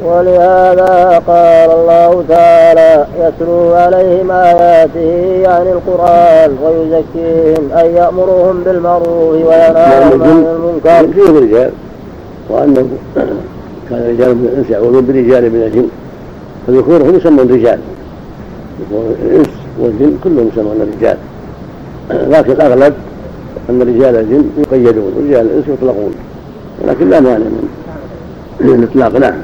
[0.05, 10.47] ولهذا قال الله تعالى يتلو عليهم آياته يعني القرآن ويزكيهم أي يأمرهم بالمعروف وينهاهم عن
[10.57, 11.13] المنكر.
[11.13, 11.71] فيهم رجال
[12.51, 12.89] وأنه
[13.91, 15.89] كان رجال من الإنس يعوذون برجال من الجن.
[16.67, 17.79] فذكورهم يسمون رجال.
[19.23, 19.49] الإنس
[19.81, 21.17] والجن كلهم يسمون رجال.
[22.11, 22.95] لكن الأغلب
[23.71, 26.15] أن رجال الجن يقيدون ورجال الإنس يطلقون.
[26.85, 27.47] ولكن لا مانع
[28.61, 29.21] من الإطلاق.
[29.21, 29.35] نعم.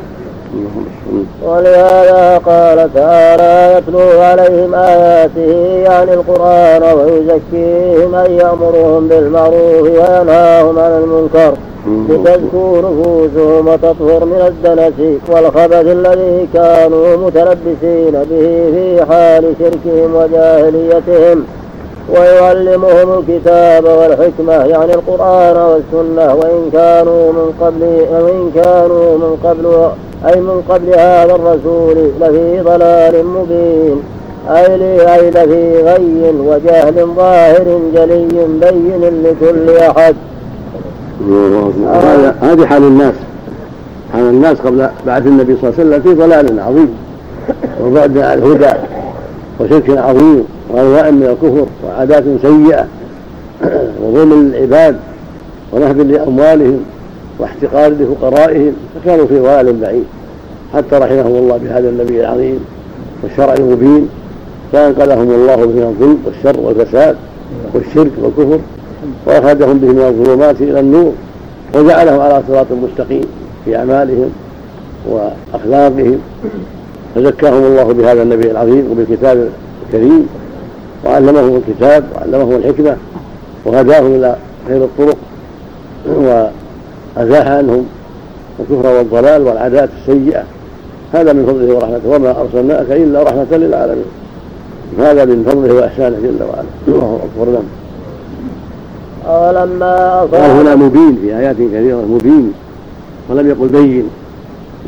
[1.43, 5.53] ولهذا قال تعالى يتلو عليهم آياته
[5.85, 11.55] يعني القرآن ويزكيهم أن يأمرهم بالمعروف وينهاهم عن المنكر
[12.09, 21.45] لتزكو نفوسهم وتطهر من الدنس والخبث الذي كانوا متلبسين به في حال شركهم وجاهليتهم.
[22.11, 29.91] ويعلمهم الكتاب والحكمة يعني القرآن والسنة وإن كانوا من قبل وإن كانوا من قبل
[30.27, 34.03] أي من قبل هذا الرسول لفي ضلال مبين
[34.51, 38.29] أي أي لفي غي وجهل ظاهر جلي
[38.61, 40.15] بين لكل أحد.
[42.43, 43.15] هذه حال الناس.
[44.13, 46.95] حال الناس قبل بعث النبي صلى الله عليه وسلم في ضلال عظيم
[47.85, 48.73] وبعد الهدى
[49.61, 52.87] وشرك عظيم وانواع من الكفر وعادات سيئة
[54.03, 54.97] وظلم للعباد
[55.73, 56.85] ونهب لأموالهم.
[57.43, 60.05] واحتقار لفقرائهم فكانوا في ضلال بعيد.
[60.75, 62.65] حتى رحمهم الله بهذا النبي العظيم
[63.23, 64.09] والشرع المبين
[64.73, 67.17] فأنقذهم الله من الظلم والشر والفساد
[67.75, 68.59] والشرك والكفر
[69.27, 71.13] وأخرجهم به من الظلمات إلى النور
[71.75, 73.25] وجعلهم على صراط مستقيم
[73.65, 74.31] في أعمالهم
[75.09, 76.19] وأخلاقهم.
[77.15, 79.49] فزكاهم الله بهذا النبي العظيم وبالكتاب
[79.87, 80.29] الكريم
[81.05, 82.97] وعلمهم الكتاب وعلمهم الحكمة
[83.65, 84.37] وهداهم إلى
[84.69, 85.17] خير الطرق
[87.17, 87.87] وازاح عنهم
[88.61, 90.43] الكفر والضلال والعادات السيئة.
[91.13, 92.09] هذا من فضله ورحمته.
[92.09, 94.05] وما أرسلناك إلا رحمة للعالمين.
[94.99, 96.65] هذا من فضله وإحسانه جل وعلا.
[96.89, 97.53] الله أكبر.
[97.53, 97.63] نعم.
[99.27, 102.53] أولما قال هنا مبين في آيات كثيرة مبين.
[103.31, 104.05] ولم يقل بين.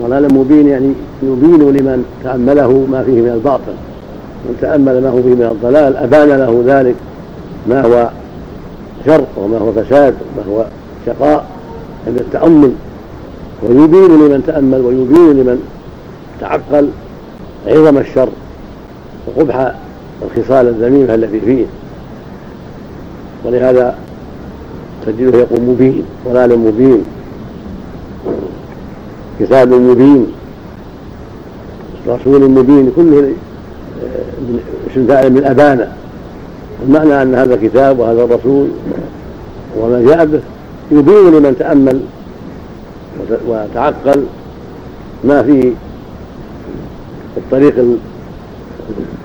[0.00, 3.72] ولا مبين يعني يبين لمن تأمله ما فيه من الباطل.
[4.44, 6.94] من تأمل ما هو فيه من الضلال أبان له ذلك.
[7.68, 8.08] ما هو
[9.06, 10.64] شر وما هو فساد وما هو
[11.06, 11.44] شقاء.
[12.07, 12.73] عند التأمل
[13.62, 15.62] ويبين لمن تأمل ويبين لمن
[16.40, 16.88] تعقل
[17.67, 18.29] عظم الشر
[19.27, 19.75] وقبح
[20.23, 21.64] الخصال الذميمة التي فيه.
[23.45, 23.95] ولهذا
[25.07, 27.05] تجده يقول مبين ضلال مبين
[29.40, 30.27] كتاب مبين
[32.09, 33.33] رسول مبين كله
[34.93, 35.93] اسم فاعل من أبانا.
[36.87, 38.69] المعنى أن هذا الكتاب وهذا الرسول
[39.79, 40.40] وما جاء به.
[40.90, 42.01] يبين لمن تأمل
[43.49, 44.25] وتعقل
[45.25, 45.73] ما في
[47.37, 47.75] الطريق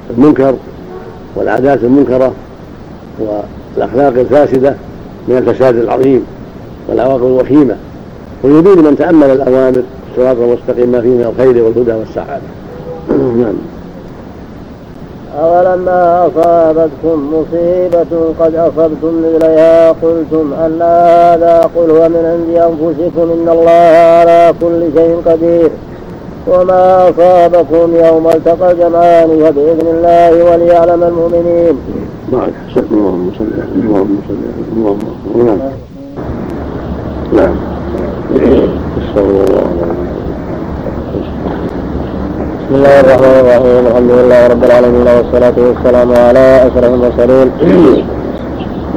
[0.09, 0.55] المنكر
[1.35, 2.33] والعادات المنكرة
[3.19, 4.75] والأخلاق الفاسدة
[5.27, 6.25] من الفساد العظيم
[6.87, 7.75] والعواقب الوخيمة.
[8.43, 12.43] ويبين من تأمل الأوامر الصراط المستقيم ما فيه من الخير والهدى والسعادة.
[13.43, 13.53] نعم.
[15.43, 23.49] أولما أصابتكم مصيبة قد أصبتم مثلها قلتم أن هذا قل هو من عند أنفسكم إن
[23.49, 23.71] الله
[24.19, 25.69] على كل شيء قدير
[26.47, 31.77] وما أصابكم يوم التقى الجمعان فبإذن الله وليعلم المؤمنين.
[32.31, 32.53] معك
[32.91, 34.35] اللهم صل اللهم صل
[34.77, 34.99] اللهم
[35.45, 35.59] نعم
[37.33, 37.55] نعم
[42.69, 47.47] بسم الله الرحمن الرحيم الحمد لله رب العالمين والصلاة والسلام على أشرف المرسلين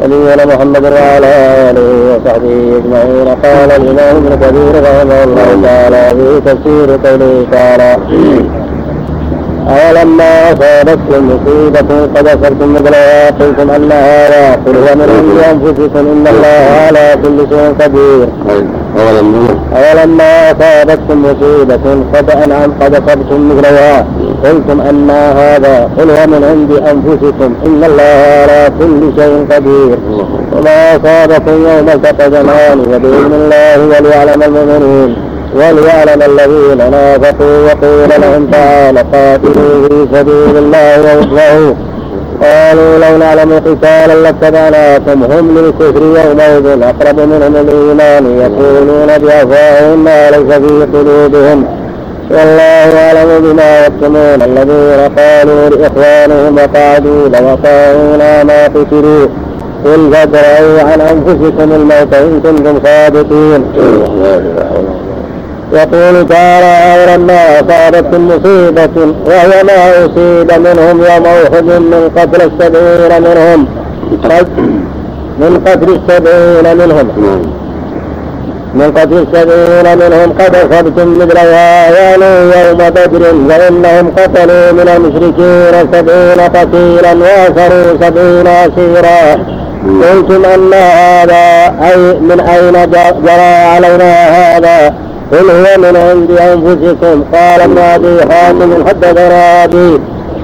[0.02, 1.32] نبينا محمد وعلى
[1.70, 7.90] اله وصحبه اجمعين قال الامام ابن كثير رحمه الله تعالى في تفسير قوله تعالى
[9.80, 16.24] أولما أصابتكم مصيبة قد أصبتم مثلها قلتم أن هذا قل هو من عند أنفسكم إن
[16.34, 18.28] الله على كل شيء قدير.
[18.98, 24.06] أولما أصابتكم مصيبة قد أنعم قد أصبتم مثلها.
[24.44, 27.54] قلتم أن هذا قل هو من عند أنفسكم.
[27.66, 29.98] إن الله على كل شيء قدير.
[30.52, 32.78] وما أصابكم يوم التقى جمعان.
[32.80, 35.16] وبإذن الله وليعلم المؤمنين
[35.54, 41.91] وليعلم الذين نافقوا وقيل لهم تعالى قاتلوا في سبيل الله وأصلحوا.
[42.42, 50.56] قالوا لو نعلم قتالا لاتبعناكم هم للكفر يومئذ أقرب منهم الإيمان يقولون بأفواههم ما ليس
[50.58, 51.64] في قلوبهم.
[52.30, 54.42] والله اعلم بما يكتمون.
[54.42, 59.26] الذين قالوا لإخوانهم وقعدوا لو اطاعونا ما قتلوا.
[59.84, 63.64] قل فادرعوا عن أنفسكم الموت إن كنتم صادقين.
[65.72, 73.66] يقول تعالى ما أصابتكم مصيبة وهي ما أصيب منهم يوم أحد من قتل السبعين منهم.
[75.40, 77.08] من قتل السبعين منهم.
[78.74, 87.12] من قتل السبعين منهم قد أصبتم مثلها يوم بدر فإنهم قتلوا من المشركين سبعين قتيلا
[87.12, 89.44] وأسروا سبعين أسيرا.
[90.02, 92.90] قلتم أن هذا أي من أين
[93.24, 94.94] جرى علينا هذا؟
[95.32, 97.24] قل هو من عند أنفسكم.
[97.34, 100.00] قال ابن أبي حاتم حدثنا ابي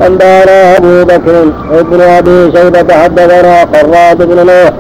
[0.07, 4.72] أنبأنا أبو بكر ابن أبي شيبة حدثنا قراد بن نوح.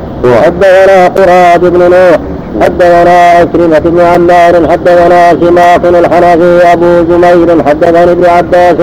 [0.44, 2.18] حدثنا قراد بن نوح.
[2.62, 4.70] حدثنا أكرمة بن عمار.
[4.70, 6.72] حدثنا سماق الحنفي.
[6.72, 8.76] أبو جميل حدثني ابن عباس.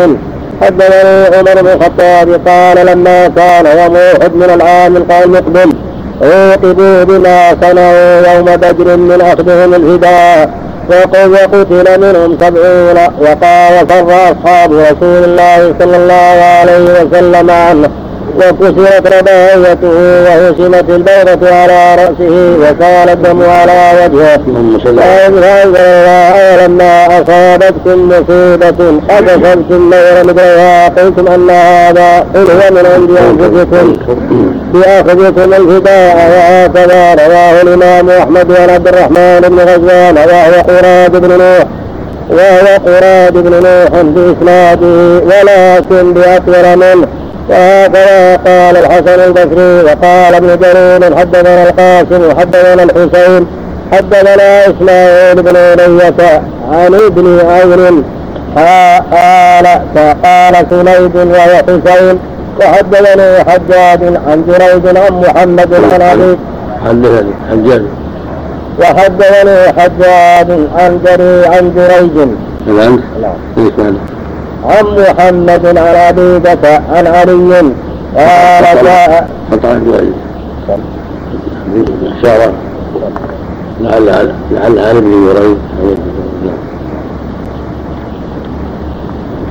[0.62, 2.42] حدثني عمر بن الخطاب.
[2.48, 5.74] قال لما كان يوم أحد من العام المقبل
[6.22, 15.24] عوقبوا بما صنعوا يوم بدر من أخذهم الهداء وقتل منهم سبعون وقال وفر أصحاب رسول
[15.24, 17.90] الله صلى الله عليه وسلم عنه
[18.38, 24.42] وكسرت رباعيته وهشمت البيضة على رأسه وسال الدم على وجهه.
[26.58, 28.80] ولما أصابتكم مصيبة.
[29.10, 33.96] أصبتم غير مثلها قلتم أن هذا قل هو من عند أنفسكم.
[34.74, 40.18] بأخذكم الفداء وهكذا رواه الإمام أحمد بن عبد الرحمن بن غزوان.
[40.18, 41.66] وهو قراد بن نوح.
[42.30, 45.22] وهو قراد بن نوح بإسناده.
[45.26, 47.08] ولكن بأكثر منه.
[47.50, 53.48] وهكذا قال الحسن البصري وقال ابن جرير حدثنا القاسم وحدثنا الحسين
[53.92, 56.42] حدثنا إسماعيل بن علية
[56.72, 58.04] عن ابن عمرو
[58.56, 59.66] قال
[60.24, 62.20] قال سنيد وهو حسين
[62.60, 66.38] وحدثني حجاج عن جريج عن محمد عن ابي
[66.86, 67.82] حدثني حجاج
[68.80, 72.28] وحدثني حجاج عن جري عن جريج.
[72.68, 73.00] نعم.
[73.22, 73.96] نعم
[74.70, 77.74] عن محمد عن ابي بكر عن علي.
[78.16, 80.10] قال جاء.
[82.20, 82.54] إشارة
[83.82, 84.06] لعل
[84.52, 85.58] لعل عن ابن جريج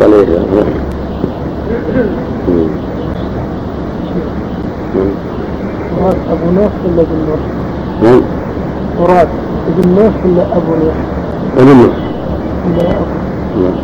[0.00, 0.16] صلى
[0.52, 0.66] مراد.
[6.32, 7.42] أبو نوح ولا ابن نوح؟
[8.02, 8.22] نعم
[9.00, 9.28] مراد
[9.68, 10.14] ابن نوح.
[10.24, 10.96] ولا أبو نوح؟
[11.58, 11.94] ابن نوح
[12.66, 13.06] ولا أبو نعم مراد
[13.54, 13.74] بن نوح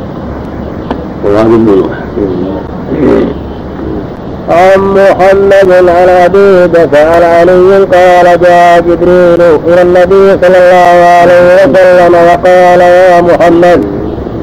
[4.51, 12.15] عن محمد عن ابي عن علي قال جاء جبريل إلى النبي صلى الله عليه وسلم
[12.15, 13.85] وقال يا محمد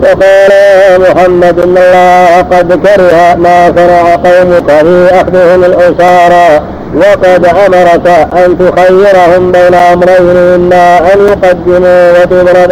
[0.03, 6.61] وقال يا محمد إن الله قد كره ما صنع قومك في أخذهم الأسارى
[6.95, 8.07] وقد أمرك
[8.45, 12.71] أن تخيرهم بين أمرين إما أن يقدموا وتبرد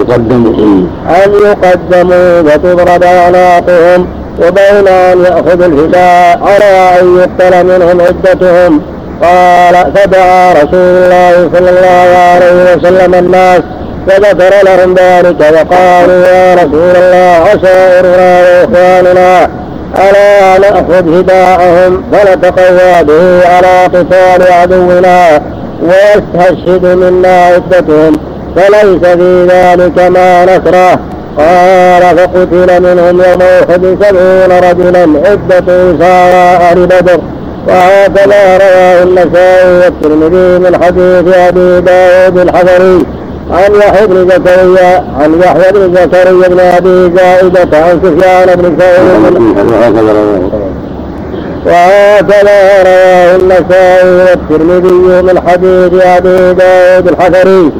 [0.00, 0.86] يقدموا
[1.24, 4.06] أن يقدموا وتبرد أعناقهم
[4.42, 8.80] وبين أن يأخذوا الفداء على أن يقتل منهم عدتهم.
[9.22, 13.62] قال فدعا رسول الله صلى الله عليه وسلم الناس
[14.06, 19.48] فذكر لهم ذلك وقالوا يا رسول الله عشائرنا وإخواننا
[19.96, 25.42] ألا نأخذ هداءهم فنتقوى به على قتال عدونا
[25.82, 28.16] ويستشهد منا عدتهم.
[28.56, 30.98] فليس في ذلك ما نكره.
[31.38, 35.68] قال فقتل منهم يوم أحد سبعون رجلا عدة
[36.02, 37.20] أهل بدر.
[37.68, 43.06] وهكذا رواه النسائي والترمذي من حديث أبي داود الحضري.
[43.50, 49.08] عن يحيى بن زكريا عن يحيى بن زكريا بن أبي زائدة عن سفيان بن سعيد.
[51.66, 57.72] وهكذا رواه النسائي والترمذي من حديث أبي داود الحفري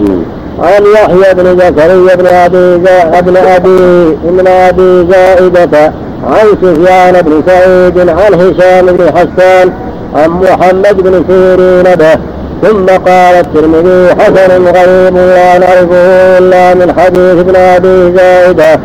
[0.63, 2.79] عن يحيى بن زكريا بن ابي
[3.23, 5.93] بن ابي بن أبي زائدة
[6.25, 9.73] عن سفيان بن سعيد عن هشام بن حسان
[10.15, 12.19] عن محمد بن سيرين به.
[12.63, 18.81] ثم قال الترمذي حسن غريب لا نعرفه إلا من حديث ابن أبي زائدة.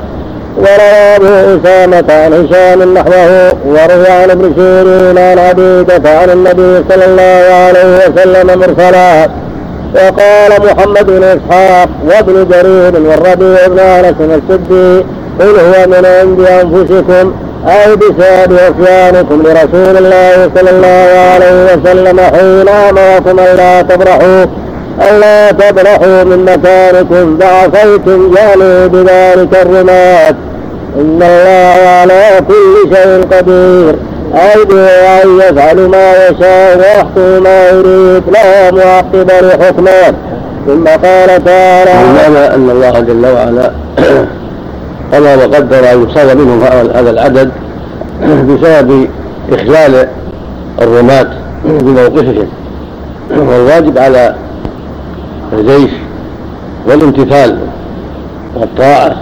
[0.57, 7.05] وروى أبو أسامة عن هشام نحوه وروى عن ابن سيرين عن عبيده عن النبي صلى
[7.05, 9.29] الله عليه وسلم مرسلا.
[9.95, 15.05] وقال محمد بن إسحاق وابن جرير والربيع بن أنس السدي
[15.39, 17.33] قل هو من عند أنفسكم
[17.67, 24.45] أو بسبب عصيانكم لرسول الله صلى الله عليه وسلم حين أمركم ألا تبرحوا
[25.01, 30.35] ألا تبرحوا من مكانكم فعصيتم يعني بذلك الرماة.
[30.95, 33.95] إن الله على كل شيء قدير.
[34.35, 34.89] أيدي
[35.23, 38.23] أن يفعل ما يشاء ويحكم ما يريد.
[38.33, 40.13] لا معقب لحكمه.
[40.67, 43.71] ثم قال تعالى أن الله جل وعلا
[45.13, 46.61] قضى وقدر أن يصاب منهم
[46.93, 47.51] هذا العدد
[48.47, 49.07] بسبب
[49.51, 50.07] إخلال
[50.81, 51.27] الرماة
[51.65, 52.47] بموقفهم
[53.31, 54.35] والواجب على
[55.53, 55.91] الجيش
[56.87, 57.57] والامتثال
[58.55, 59.15] والطاعة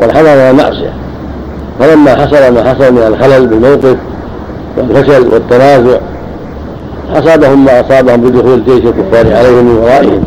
[0.00, 0.92] والحذر من المعصية.
[1.80, 3.96] فلما حصل ما حصل من الخلل بالموقف
[4.76, 5.98] والفشل والتنازع
[7.14, 10.24] أصابهم ما أصابهم بدخول جيش الكفار عليهم من ورائهم.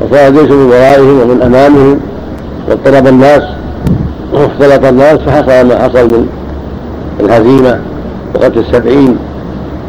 [0.00, 2.00] وصار الجيش من ورائهم ومن أمامهم
[2.68, 3.42] واضطرب الناس
[4.32, 6.28] واختلط الناس فحصل ما حصل من
[7.20, 7.80] الهزيمة
[8.34, 9.16] وقتل السبعين.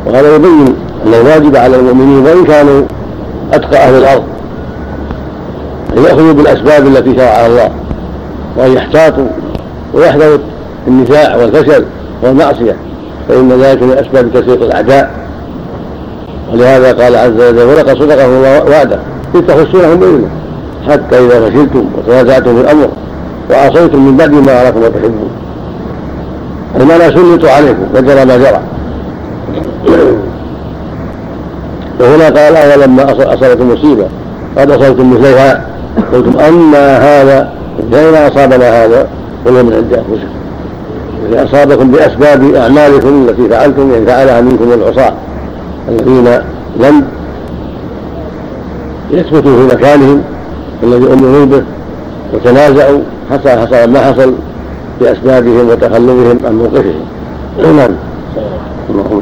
[0.05, 0.75] وهذا يبين
[1.05, 2.81] أن الواجب على المؤمنين وإن كانوا
[3.53, 4.23] أتقى أهل الأرض
[5.97, 7.69] أن يأخذوا بالأسباب التي شرعها الله.
[8.55, 9.27] وأن يحتاطوا
[9.93, 10.37] ويحذروا
[10.87, 11.85] النزاع والفشل
[12.23, 12.75] والمعصية
[13.27, 15.11] فإن ذلك من أسباب تسويق الأعداء.
[16.53, 18.99] ولهذا قال عز وجل ولقد صدقه الله وعده
[19.35, 20.29] إذ تخشونهم بإذنه
[20.89, 22.89] حتى إذا فشلتم وتنازعتم في الأمر
[23.51, 25.29] وعصيتم من بعد ما أراكم وتحبون.
[26.79, 28.61] لا سلطوا عليكم وجرى ما جرى.
[31.99, 34.07] وهنا قال ولما أصابتم مصيبة
[34.57, 35.65] قد أصبتم مثلها.
[36.13, 37.51] قلتم أما هذا
[37.91, 39.07] فإن أصابنا هذا
[39.45, 40.37] وهو من عند أنفسكم
[41.23, 45.13] يعني أصابكم بأسباب أعمالكم التي فعلتم يعني فعلها منكم العصاة
[45.89, 46.27] الذين
[46.79, 47.03] لم
[49.11, 50.23] يثبتوا في مكانهم
[50.83, 51.63] الذي أمروا به
[52.33, 52.99] وتنازعوا
[53.31, 54.33] حصل حصل ما حصل
[55.01, 57.05] بأسبابهم وتخلفهم عن موقفهم.
[57.57, 57.91] نعم.
[58.89, 59.21] اللهم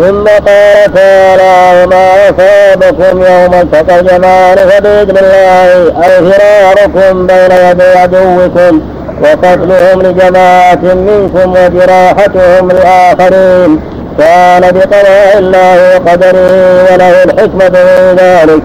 [0.00, 8.80] ثم قال تعالى وما أصابكم يوم التقى الجمال فبإذن الله أو فراركم بين يدي عدوكم
[9.22, 13.80] وقتلهم لجماعة منكم وجراحتهم لآخرين
[14.18, 18.62] كان بقضاء الله وقدره وله الحكمة في ذلك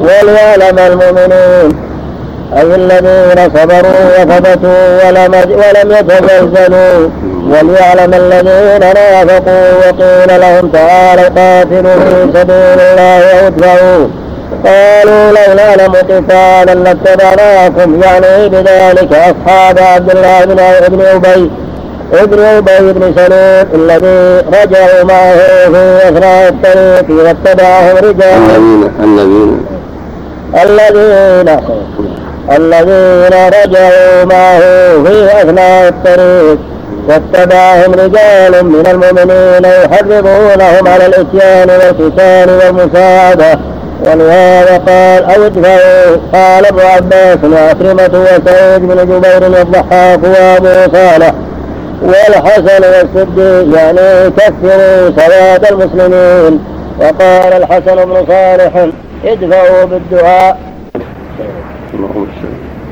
[0.00, 1.76] وليعلم المؤمنين
[2.56, 7.08] أي الذين صبروا وثبتوا ولم, ولم يتزلزلوا
[7.50, 14.06] وليعلم الذين نافقوا وقيل لهم تعالوا قاتلوا في سبيل الله وادفعوا
[14.64, 18.00] قالوا لو نعلم قتالا لاتبعناكم.
[18.02, 21.50] يعني بذلك أصحاب عبد الله بن ابن أبي
[22.12, 25.36] ابن أبي بن سلول الذي رجعوا معه
[25.72, 29.66] في أثناء الطريق واتبعهم رجال الذين الذين.
[30.64, 31.48] الذين
[32.56, 34.60] الذين رجعوا معه
[35.04, 36.58] في أثناء الطريق
[37.08, 43.58] واتبعهم رجال من المؤمنين يحرضونهم على الإتيان والقتال والمساعدة.
[44.06, 46.16] ولهذا قال أو ادفعوا.
[46.32, 51.32] قال ابن عباس وعكرمة وسعيد بن جبير والضحاك وأبو صالح
[52.02, 56.64] والحسن والصديق يعني كفروا سواد المسلمين.
[57.00, 58.86] وقال الحسن بن صالح
[59.24, 60.58] ادفعوا بالدعاء.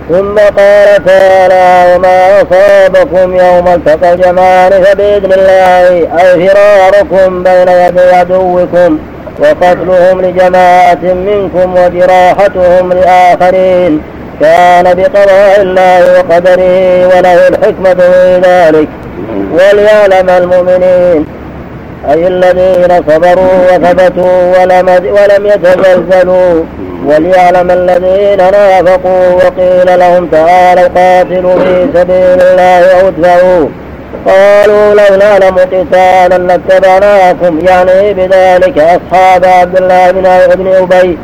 [0.09, 5.89] ثم قال تعالى وما أصابكم يوم التقى الجمال فبإذن الله
[6.23, 8.99] أي فراركم بين يدي عدوكم
[9.39, 14.03] وقتلهم لجماعة منكم وجراحتهم لآخرين
[14.41, 18.89] كان بقضاء الله وقدره وله الحكمة في ذلك
[19.53, 21.27] وليعلم المؤمنين
[22.11, 26.65] أي الذين صبروا وثبتوا ولم, ولم يتزلزلوا
[27.07, 33.69] وليعلم الذين نافقوا وقيل لهم تعالوا قاتلوا في سبيل الله أو ادفعوا
[34.27, 37.59] قالوا لو نعلم قتالا لاتبعناكم.
[37.67, 41.19] يعني بذلك أصحاب عبد الله بن ابن أبي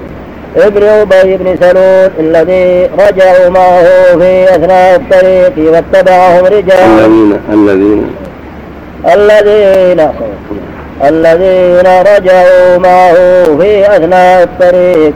[0.56, 3.84] ابن أبي بن سلول الذي رجعوا معه
[4.18, 8.10] في أثناء الطريق واتبعهم رجال الذين
[9.14, 10.08] الذين الذين
[11.04, 13.14] الذين رجعوا معه
[13.60, 15.12] في أثناء الطريق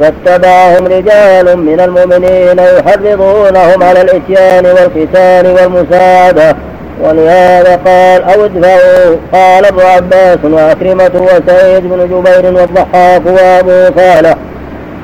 [0.00, 6.56] واتبعهم رجال من المؤمنين يحرضونهم على الإتيان والقتال والمساعدة.
[7.02, 9.16] ولهذا قال أو ادفعوا.
[9.32, 14.36] قال ابن عباس وأكرمة وسعيد بن جبير والضحاك وأبو صالح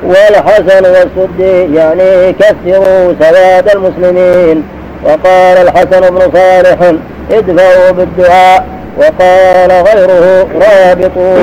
[0.03, 4.63] والحسن والسدي يعني كثروا سواد المسلمين.
[5.05, 6.93] وقال الحسن بن صالح
[7.31, 8.65] ادفعوا بالدعاء.
[8.97, 11.35] وقال غيره رابطوا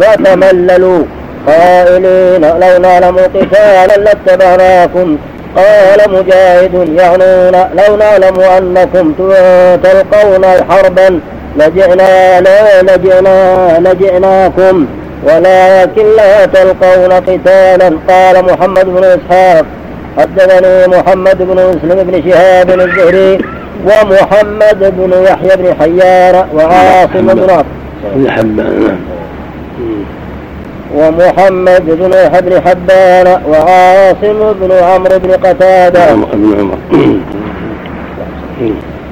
[0.00, 1.04] فتمللوا
[1.46, 5.18] قائلين لو نعلم قتالا لاتبعناكم.
[5.56, 9.12] قال مجاهد يعنون لو نعلم أنكم
[9.82, 11.20] تلقون حربا
[11.56, 14.86] لجئنا لا لجئنا لجئناكم.
[15.24, 17.90] ولكن لا تلقون قتالا.
[18.08, 19.64] قال محمد بن إسحاق
[20.18, 23.38] حدثني محمد بن مسلم بن شهاب الزهري
[23.84, 28.60] ومحمد بن يحيى بن حيان وعاصم بن عبد
[30.94, 32.10] ومحمد بن
[32.40, 36.78] بن حبان وعاصم بن عمرو بن قتادة بن عمر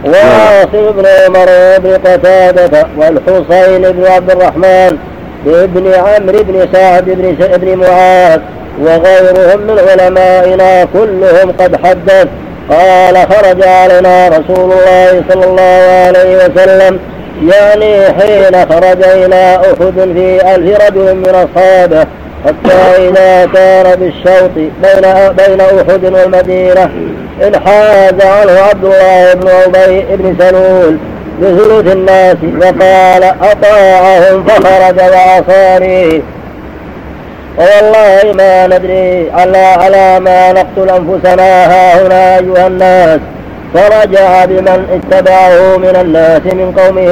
[0.05, 1.49] وعاصم بن عمر
[1.79, 4.99] بن قتادة والحسين بن عبد الرحمن
[5.47, 8.41] بن عمرو بن سعد بن بن معاذ
[8.81, 12.29] وغيرهم من علمائنا كلهم قد حدث.
[12.71, 16.99] قال خرج علينا رسول الله صلى الله عليه وسلم
[17.43, 22.07] يعني حين خرج إلى أحد في ألف رجل من أصحابه
[22.47, 26.91] حتى إذا كان بالشوط بين بين أحد والمدينة.
[27.47, 30.99] انحاز عنه عبد الله بن أبي بن سلول
[31.43, 36.23] بثلث الناس وقال أطاعهم فخرج وعصاني
[37.59, 43.21] والله ما ندري على على ما نقتل أنفسنا ها هنا أيها الناس.
[43.75, 47.11] فرجع بمن اتبعه من الناس من قومه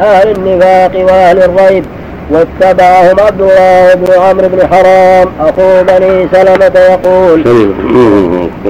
[0.00, 1.84] أهل النفاق وأهل الريب.
[2.30, 7.44] واتبعهم عبد الله بن عمرو بن حرام أخو بني سلمة يقول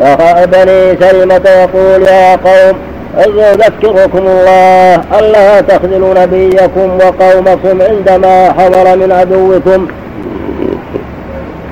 [0.03, 2.77] أخو بني سلمة يقول يا قوم
[3.19, 9.89] يذكركم الله ألا تخذلوا نبيكم وقومكم عندما حضر من عدوكم؟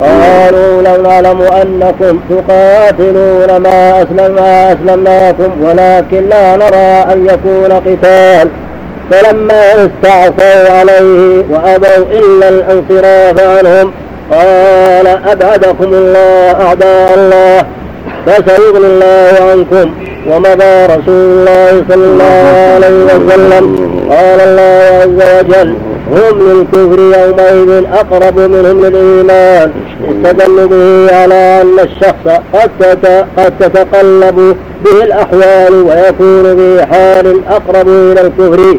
[0.02, 8.48] قالوا لو نعلم أنكم تقاتلون ما أسلم ما أسلمناكم ولكن لا نرى أن يكون قتال.
[9.10, 13.92] فلما استعصوا عليه وأبوا إلا الانصراف عنهم
[14.32, 17.64] قال أبعدكم الله أعداء الله.
[18.26, 19.90] فسيغني الله عنكم
[20.30, 22.44] ومضى رسول الله صلى الله
[22.74, 23.64] عليه وسلم.
[24.10, 25.76] قال الله عز وجل
[26.10, 29.70] هم للكفر يومئذ أقرب منهم للإيمان.
[30.10, 32.40] استدل به على أن الشخص
[33.36, 38.78] قد تتقلب به الأحوال ويكون في حال أقرب إلى الكفر.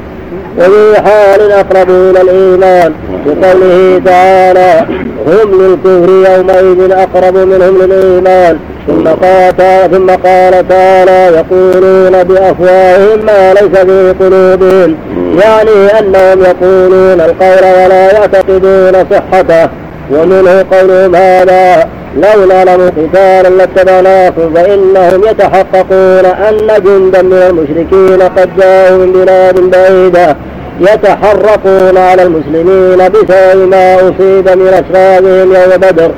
[0.57, 2.93] وفي حال أقرب إلى الإيمان
[3.25, 4.85] بقوله تعالى
[5.27, 8.59] هم للكفر يومئذ أقرب منهم للإيمان.
[8.87, 14.97] ثم قال ثم قال تعالى يقولون بأفواههم ما ليس في قلوبهم.
[15.43, 19.69] يعني أنهم يقولون القول ولا يعتقدون صحته
[20.11, 21.87] ومنه قولهم هذا.
[22.17, 30.35] لو نعلم قتالا لاتبعناكم فإنهم يتحققون أن جندا من المشركين قد جاءوا من بلاد بعيدة
[30.79, 36.11] يتحرقون على المسلمين بسبب ما أصيب من أسرابهم يوم بدر.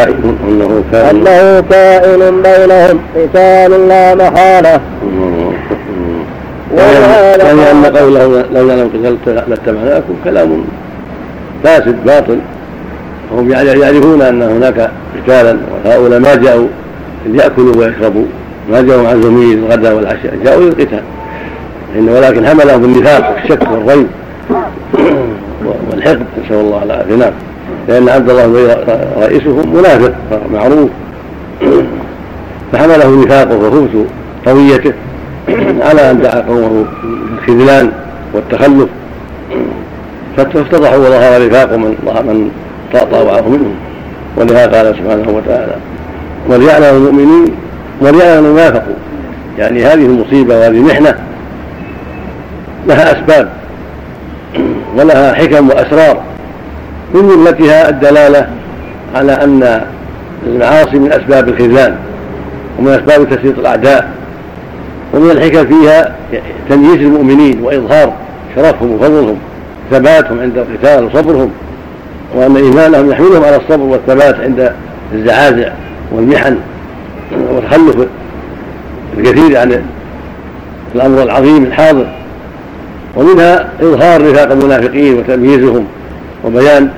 [1.11, 3.01] أنه كائن بينهم.
[3.17, 4.81] قتال لا محالة.
[6.79, 10.65] يعني أن قوله لو لم قتلت لاتبعناكم كلام
[11.65, 12.39] فاسد باطل.
[13.33, 16.67] وهم يعرفون أن هناك قتالا وهؤلاء ما جاءوا
[17.27, 18.25] ليأكلوا ويشربوا.
[18.71, 21.03] ما جاءوا عن زميل الغداء والعشاء جاءوا للقتال.
[21.99, 24.07] إن ولكن حملهم النفاق والشك والريب
[25.91, 27.15] والحقد نسأل الله العافية.
[27.15, 27.33] نعم.
[27.89, 28.77] لأن عبد الله
[29.21, 30.13] رئيسهم منافق
[30.53, 30.91] معروف.
[32.73, 34.07] فحمله نفاقه وخبث
[34.45, 34.93] طويته
[35.89, 37.93] على أن دعا قومه بالخذلان
[38.33, 38.89] والتخلف.
[40.37, 42.51] فافتضحوا وظهر نفاق من من
[42.93, 43.75] طاوعه منهم.
[44.37, 45.77] ولهذا قال سبحانه وتعالى
[46.49, 47.55] وليعلم المؤمنين
[48.01, 48.97] وليعلم المنافقون
[49.59, 51.15] يعني هذه المصيبة وهذه المحنة
[52.87, 53.49] لها أسباب.
[54.97, 56.23] ولها حكم وأسرار.
[57.15, 58.49] من جملتها الدلالة
[59.15, 59.81] على أن
[60.47, 61.97] المعاصي من أسباب الخذلان
[62.79, 64.09] ومن أسباب تسليط الأعداء.
[65.13, 66.17] ومن الحكم فيها
[66.69, 68.13] تمييز المؤمنين وإظهار
[68.57, 69.37] شرفهم وفضلهم
[69.91, 71.51] ثباتهم عند القتال وصبرهم
[72.35, 74.73] وأن إيمانهم يحملهم على الصبر والثبات عند
[75.15, 75.73] الزعازع
[76.13, 76.57] والمحن
[77.51, 78.07] وتخلف
[79.19, 79.83] الكثير عن
[80.95, 82.07] الأمر العظيم الحاضر.
[83.17, 85.87] ومنها إظهار نفاق المنافقين وتمييزهم
[86.45, 86.91] وبيان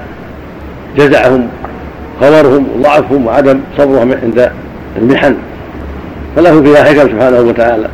[0.99, 1.49] جزعهم
[2.21, 4.51] خبرهم وضعفهم وعدم صبرهم عند
[4.97, 5.35] المحن.
[6.37, 7.89] فله فيها حكم سبحانه وتعالى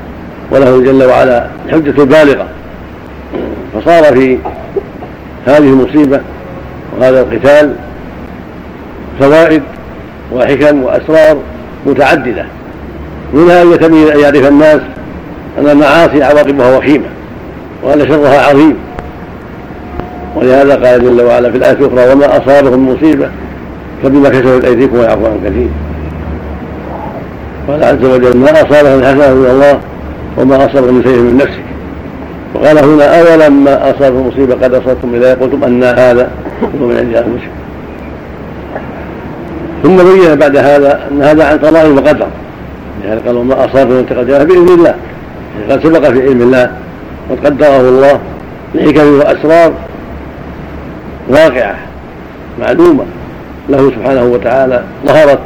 [0.51, 2.47] وله جل وعلا الحجة البالغة
[3.75, 4.39] فصار في
[5.47, 6.21] هذه المصيبة
[6.99, 7.75] وهذا القتال
[9.21, 9.63] فوائد
[10.33, 11.37] وحكم وأسرار
[11.87, 12.45] متعددة.
[13.35, 14.81] منها أن يتميز أن يعرف الناس
[15.59, 17.09] أن المعاصي عواقبها وخيمة
[17.83, 18.77] وأن شرها عظيم.
[20.37, 23.29] ولهذا قال جل وعلا في الآية الأخرى وما أصابهم مصيبة
[24.03, 25.69] فبما كسبت أيديكم ويعفو عن كثير.
[27.69, 29.81] قال عز وجل ما أصابه من حسنة من الله
[30.39, 31.63] وما أصابه من شيء من نفسك
[32.55, 36.31] وقال هنا أولا ما أصابه مصيبة قد أصبتم إذا قلتم أن هذا
[36.81, 37.63] هو من عند أنفسكم
[39.83, 42.27] ثم بين بعد هذا أن هذا عن قضاء وقدر.
[43.05, 44.95] يعني قال وما أصابه من تقدر بإذن الله.
[45.61, 46.71] يعني قد سبق في علم الله
[47.31, 48.21] قد قدره الله
[48.75, 49.73] لحكم وأسرار
[51.29, 51.75] واقعة
[52.61, 53.05] معلومة
[53.69, 55.39] له سبحانه وتعالى ظهرت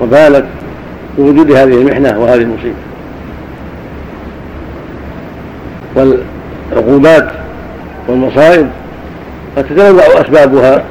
[0.00, 0.44] وبانت
[1.18, 2.74] بوجود هذه المحنة وهذه المصيبة.
[5.96, 7.28] والعقوبات
[8.08, 8.68] والمصائب
[9.56, 10.82] قد تتنوع أسبابها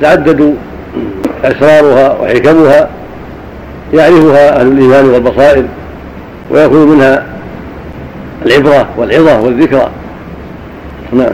[0.00, 0.56] تتعدد
[1.44, 2.88] أسرارها وحكمها
[3.94, 5.64] يعرفها أهل الإيمان والبصائر
[6.50, 7.26] ويكون منها
[8.46, 9.88] العبرة والعظة والذكرى.
[11.12, 11.32] نعم.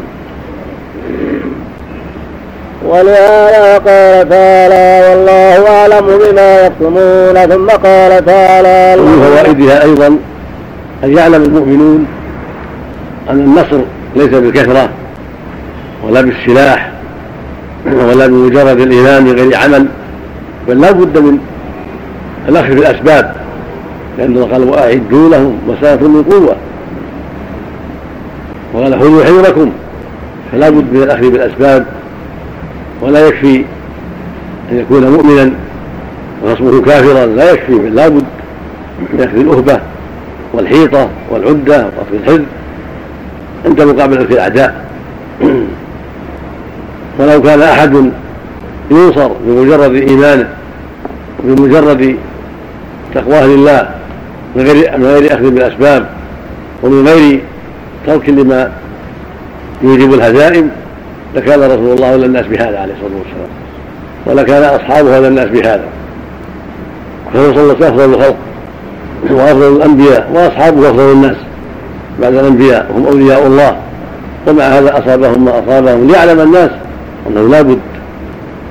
[2.88, 10.06] ولهذا قال تعالى والله أعلم بما يكتمون ثم قال تعالى ومن فوائدها أيضا
[11.04, 12.06] أن يعلم المؤمنون
[13.30, 13.80] أن النصر
[14.16, 14.88] ليس بالكثرة
[16.04, 16.90] ولا بالسلاح
[17.86, 19.86] ولا بمجرد الإيمان بغير عمل
[20.68, 21.38] بل لا بد من
[22.48, 23.34] الأخذ بالأسباب
[24.18, 26.56] لأن الله قال وأعدوا لهم مسافة من قوة
[28.74, 29.72] وقال خذوا حذركم.
[30.52, 31.86] فلا بد من الأخذ بالأسباب
[33.00, 33.64] ولا يكفي
[34.72, 35.52] أن يكون مؤمنا
[36.44, 38.24] وخصمه كافرا لا يكفي بل لا بد
[39.00, 39.80] من أخذ الأهبة
[40.52, 42.44] والحيطة والعدة وأخذ الحذر
[43.64, 44.84] عند مقابلة الأعداء.
[47.18, 48.10] ولو كان أحد
[48.90, 50.48] ينصر بمجرد إيمانه
[51.44, 52.16] وبمجرد
[53.14, 53.88] تقواه لله
[54.56, 56.08] من غير من غير أخذ بالأسباب
[56.82, 57.40] ومن غير
[58.06, 58.72] ترك لما
[59.82, 60.70] يوجب الهزائم
[61.36, 63.48] لكان رسول الله اولى الناس بهذا عليه الصلاة والسلام.
[64.26, 65.84] ولكان أصحابه اولى الناس بهذا.
[67.34, 68.36] فهو صلى الله عليه وسلم أفضل الخلق
[69.30, 71.36] وأفضل الأنبياء وأصحابه أفضل الناس.
[72.20, 73.76] بعد الأنبياء هم أولياء الله
[74.46, 76.06] ومع هذا أصابهم ما أصابهم.
[76.06, 76.70] ليعلم الناس
[77.26, 77.78] أنه لا بد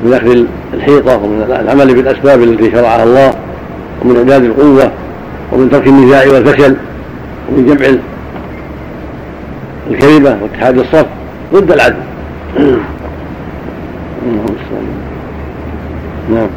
[0.04, 0.44] من أخذ
[0.74, 3.34] الحيطة ومن العمل بالأسباب التي شرعها الله
[4.02, 4.92] ومن إعداد القوة
[5.52, 6.76] ومن ترك النزاع والفشل
[7.50, 7.98] ومن جمع
[9.92, 11.06] الكلمة واتحاد الصف
[11.54, 12.07] ضد العدل
[16.30, 16.50] نعم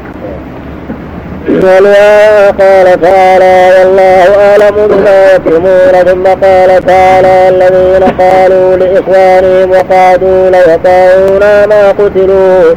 [1.49, 11.67] ولهذا قال تعالى والله أعلم بما يكتمون ثم قال تعالى الذين قالوا لإخوانهم وقعدوا ليطاعونا
[11.67, 12.75] ما قتلوا.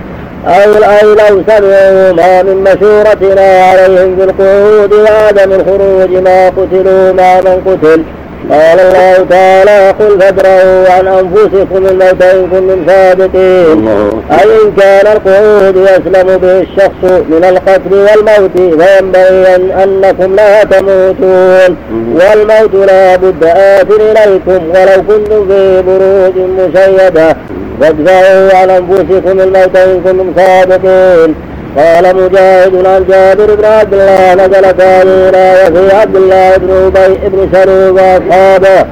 [0.48, 7.62] أو أي لو سمعوا ما من مشورتنا عليهم بالقعود وعدم الخروج ما قتلوا مع من
[7.66, 8.04] قتل.
[8.52, 13.88] قال الله تعالى قل فادروا عن أنفسكم الموت إن كنتم صادقين.
[14.32, 21.78] أي إن كان القعود يسلم به الشخص من القتل والموت فينبغي أنكم لا تموتون.
[22.16, 27.38] والموت لا بد آت إليكم ولو كنتم في بروج مشيدة.
[27.82, 31.36] فادفعوا عن أنفسكم الموت إن كنتم صادقين.
[31.78, 37.50] قال مجاهد عن جابر بن عبد الله نزلت هذه وفي عبد الله بن أبي بن
[37.54, 38.86] سلول وأصحابه.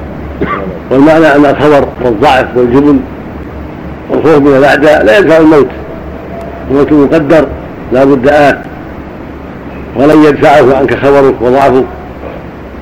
[0.90, 3.00] والمعنى أن الخبر والضعف والجبن
[4.10, 5.68] والخوف من الأعداء لا يدفع الموت.
[6.70, 7.46] الموت مقدر
[7.92, 8.58] لا بد آت
[9.96, 11.84] ولن يدفعه عنك خبرك وضعفك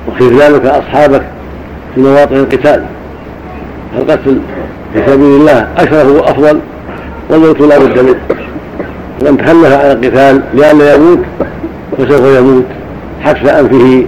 [0.07, 1.21] وخذلانك أصحابك
[1.95, 2.85] في مواطن القتال.
[3.97, 4.39] القتل
[4.93, 6.59] في سبيل الله اشرف وافضل
[7.29, 8.15] والموت لا بد منه.
[9.21, 11.19] من تخلف عن القتال لئلا يموت
[11.97, 12.65] فسوف يموت
[13.21, 14.05] حبس أنفه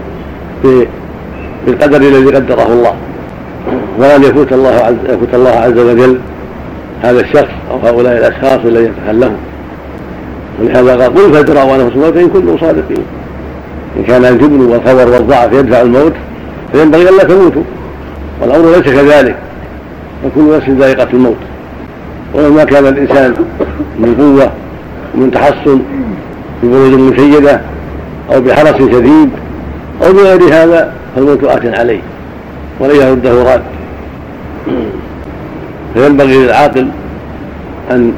[1.65, 2.93] بالقدر الذي قدره الله.
[3.99, 6.19] ولن يفوت الله عز يفوت الله عز وجل
[7.03, 9.35] هذا الشخص أو هؤلاء الأشخاص الذين تخلفوا
[10.61, 13.03] ولهذا قال قل فادرأوا أنفسكم الموت إن كنتم صادقين.
[13.97, 16.13] إن كان الجبن والخبر والضعف يدفع الموت
[16.71, 17.63] فينبغي ألا تموتوا.
[18.41, 19.35] والأمر ليس كذلك.
[20.23, 21.37] فكل نفس ذائقة الموت.
[22.33, 23.33] ولما كان الإنسان
[23.99, 24.51] من قوة
[25.15, 25.81] ومن تحصن
[26.61, 27.61] في بروج مشيدة
[28.33, 29.29] أو بحرس شديد
[30.05, 32.01] أو بغير هذا فالموت آت عليه
[32.79, 33.61] ولن يرده راد
[35.93, 36.87] فينبغي للعاقل
[37.91, 38.13] أن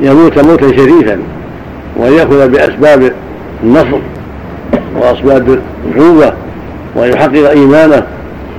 [0.00, 1.18] يموت موتا شريفا
[1.96, 3.12] وأن يأخذ بأسباب
[3.64, 3.98] النصر
[5.00, 5.58] وأسباب
[5.94, 6.32] العوبة
[6.94, 8.06] وأن يحقق إيمانه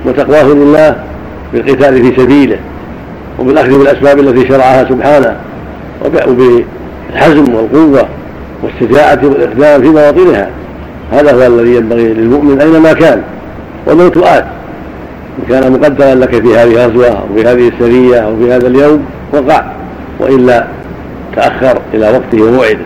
[0.06, 0.96] وتقواه لله
[1.52, 2.58] بالقتال في سبيله
[3.38, 5.36] وبالأخذ بالأسباب التي شرعها سبحانه
[7.08, 8.08] وبالحزم والقوة
[8.62, 10.50] والشجاعة والإقدام في مواطنها
[11.12, 13.22] هذا هو الذي ينبغي للمؤمن أينما كان.
[13.86, 14.44] والموت آت
[15.38, 19.04] إن كان مقدرا لك في هذه الغزوة أو في هذه السرية أو في هذا اليوم
[19.32, 19.64] وقع.
[20.20, 20.66] وإلا
[21.36, 22.84] تأخر إلى وقته وموعده.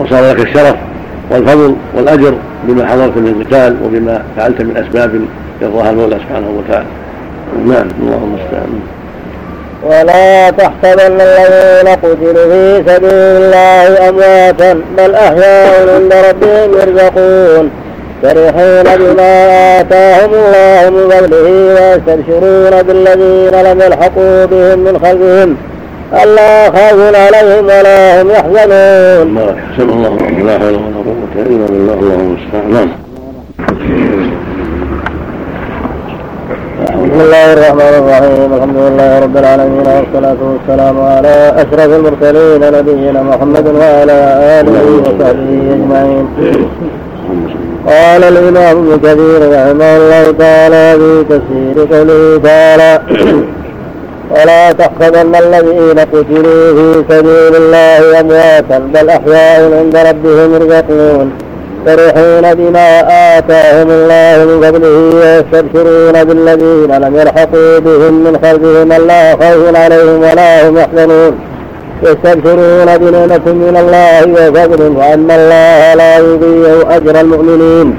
[0.00, 0.76] وصار لك الشرف
[1.30, 2.34] والفضل والأجر
[2.68, 5.20] بما حضرت من القتال وبما فعلت من أسباب
[5.62, 6.86] يرضاها المولى سبحانه وتعالى.
[7.66, 8.80] نعم اللهم المستعان
[9.84, 17.70] ولا تحسبن الذين قتلوا في سبيل الله أمواتا بل أحياء عند ربهم يرزقون
[18.22, 25.56] فرحين بما آتاهم الله من فضله ويستبشرون بالذين لم يلحقوا بهم من خلفهم
[26.22, 29.34] ألا خوف عليهم ولا هم يحزنون.
[29.34, 30.16] ما يحسن الله
[30.46, 32.88] لا حول ولا قوة إلا بالله اللهم المستعان.
[37.20, 38.50] بسم الله الرحمن الرحيم.
[38.56, 44.18] الحمد لله رب العالمين والصلاة والسلام على أشرف المرسلين نبينا محمد وعلى
[44.58, 46.26] آله وصحبه أجمعين.
[47.90, 52.92] قال الإمام ابن كثير رحمه الله تعالى في تفسير قوله تعالى
[54.34, 61.28] ولا تحسبن الذين قتلوا في سبيل الله أمواتا بل أحياء عند ربهم يرزقون.
[61.86, 63.00] فرحين بما
[63.38, 70.68] آتاهم الله من فضله ويستبشرون بالذين لم يلحقوا بهم من خلفهم ألا خوف عليهم ولا
[70.68, 71.38] هم يحزنون.
[72.02, 77.94] يستبشرون بنعمة من الله وفضل وأن الله لا يضيع أجر المؤمنين.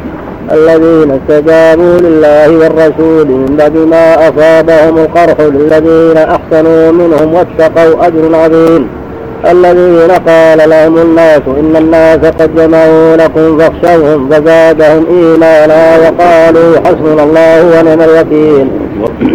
[0.51, 9.00] الذين استجابوا لله والرسول من بعد ما أصابهم القرح للذين أحسنوا منهم واتقوا أجر عظيم.
[9.49, 17.65] الذين قال لهم الناس إن الناس قد جمعوا لكم فاخشوهم فزادهم إيمانا وقالوا حسبنا الله
[17.65, 18.67] ونعم الوكيل.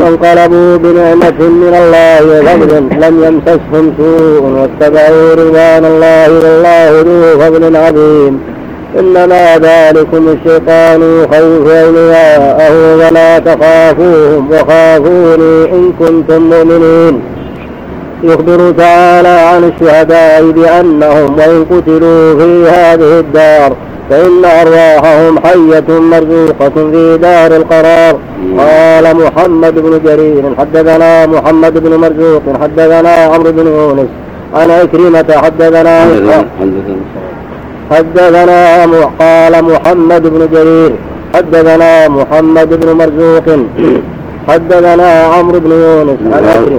[0.01, 8.41] وانقلبوا بنعمة من الله وفضل لم يمسسهم سوء واتبعوا رضوان الله والله ذو فضل عظيم.
[8.99, 17.36] إنما ذلكم الشيطان يخوف أولياءه ولا تخافوهم وخافوني إن كنتم مؤمنين.
[18.23, 23.73] يخبر تعالى عن الشهداء بأنهم وإن قتلوا في هذه الدار
[24.11, 28.19] فإن أرواحهم حية مرزوقة في دار القرار.
[28.59, 34.09] قال محمد بن جرير حدثنا محمد بن مرزوق حدثنا عمرو بن يونس
[34.55, 35.97] عن عكرمة حدثنا
[37.91, 38.87] حدثنا
[39.19, 40.93] قال محمد بن جرير
[41.35, 43.47] حدثنا محمد بن مرزوق
[44.49, 46.18] حدثنا عمرو بن يونس.
[46.32, 46.78] عن عمرو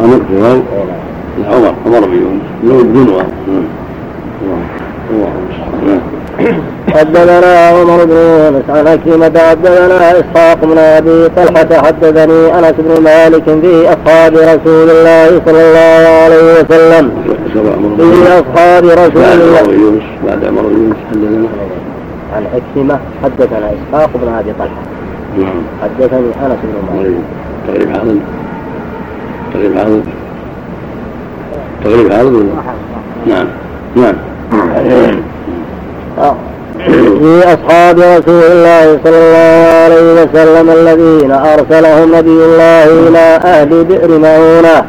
[0.00, 0.36] عمر بن
[1.50, 1.74] عمر.
[1.86, 2.46] عمر بن يونس.
[2.62, 3.24] بدون
[6.94, 8.64] حدثنا عمر بن يونس.
[8.68, 11.70] عن حكيمة حدثنا إسحاق بن أبي طلحة.
[11.86, 17.10] حدثني أنس بن مالك في أصحاب رسول الله صلى الله عليه وسلم.
[17.96, 20.00] في أصحاب رسول الله.
[20.26, 21.48] بعد عمر بن يونس حدثنا.
[22.34, 24.82] عن حكيمة حدثنا إسحاق بن أبي طلحة.
[25.38, 25.62] نعم.
[25.82, 27.14] حدثني أنس بن مالك.
[27.68, 28.16] تقريب هذا؟
[29.54, 30.02] تقريب عارض
[31.84, 32.44] تقريب ولا
[33.26, 33.46] نعم.
[33.96, 34.14] نعم.
[36.88, 44.08] في أصحاب رسول الله صلى الله عليه وسلم الذين أرسلهم نبي الله إلى أهل بئر
[44.08, 44.84] مؤونة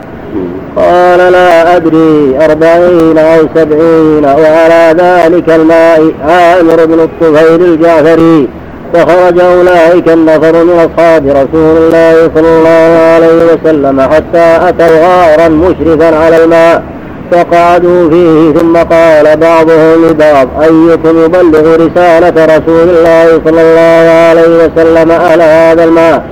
[0.76, 6.12] قال لا أدري أربعين أو سبعين وعلى ذلك الماء.
[6.28, 8.48] عامر بن الطفيل الجعفري.
[8.94, 16.18] فخرج أولئك النفر من أصحاب رسول الله صلى الله عليه وسلم حتى أتوا غارا مشرفا
[16.18, 16.84] على الماء.
[17.32, 25.12] فقعدوا فيه ثم قال بعضهم لبعض أيكم يبلغ رسالة رسول الله صلى الله عليه وسلم
[25.12, 26.24] على هذا الماء؟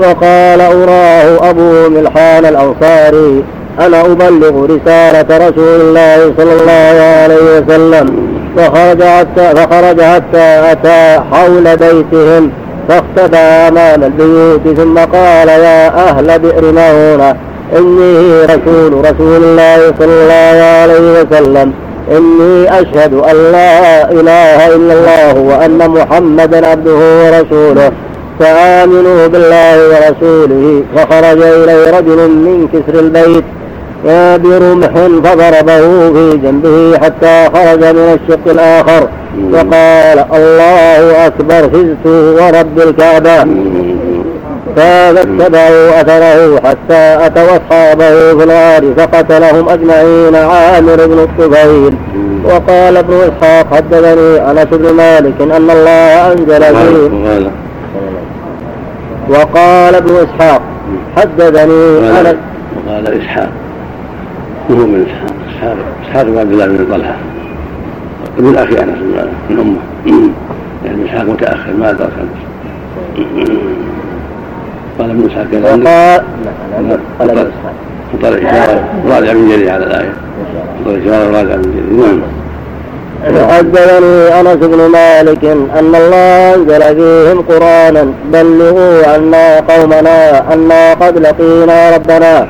[0.00, 3.44] فقال أراه أبو ملحان الأنصاري.
[3.80, 8.28] أنا أبلغ رسالة رسول الله صلى الله عليه وسلم.
[8.56, 12.50] فخرج حتى فخرج حتى أتى حول بيتهم
[12.88, 17.36] فاختفى أمام البيوت ثم قال يا أهل بئر مهونة
[17.76, 21.72] إني رسول رسول الله صلى الله عليه وسلم.
[22.16, 27.92] إني أشهد أن لا إله إلا الله وأن محمدا عبده ورسوله.
[28.40, 30.82] فآمنوا بالله ورسوله.
[30.96, 33.44] فخرج إليه رجل من كسر البيت
[34.04, 34.90] برمح
[35.24, 39.08] فضربه في جنبه حتى خرج من الشق الآخر.
[39.52, 43.44] وقال الله أكبر فزت ورب الكعبة.
[44.76, 51.94] فاتبعوا أثره حتى أتوا أصحابه في الغار فقتلهم أجمعين عامر بن الطفيل
[52.44, 57.50] وقال ابن إسحاق حدثني أنس بن مالك أن الله أنزل فيه
[59.28, 60.62] وقال ابن إسحاق
[61.16, 62.36] حدثني أنس.
[62.86, 63.50] وقال إسحاق.
[64.70, 67.16] وهو من إسحاق إسحاق إسحاق بن عبد الله بن طلحة.
[68.38, 68.98] ابن أخي أنس
[69.50, 69.58] من
[70.06, 70.30] أمه.
[70.84, 72.38] يعني إسحاق متأخر ما أدرك أنس.
[74.98, 75.86] قال ابن إسحاق كذا وقال
[77.18, 77.72] قال ابن إسحاق.
[78.12, 80.12] فطر اشاره راجع من جري على الآية.
[80.84, 82.20] فطر إشارة راجع من جري نعم.
[83.50, 85.44] حدثني أنس بن مالك
[85.78, 92.48] أن الله أنزل فيهم قرآنا بلغوا عنا قومنا أنا قد لقينا ربنا.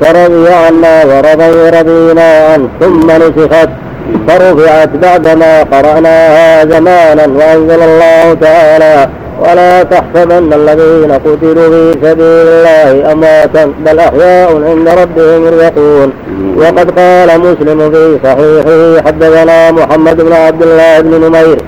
[0.00, 3.68] فرضي عنا ورضي رضينا عنه ثم نسخت.
[4.28, 9.08] فرفعت بعدما قرأناها زمانا وأنزل الله تعالى.
[9.40, 16.12] ولا تحسبن الذين قتلوا في سبيل الله أمواتا بل أحياء عند ربهم يرزقون
[16.56, 21.58] وقد قال مسلم في صحيحه حدثنا محمد بن عبد الله بن نمير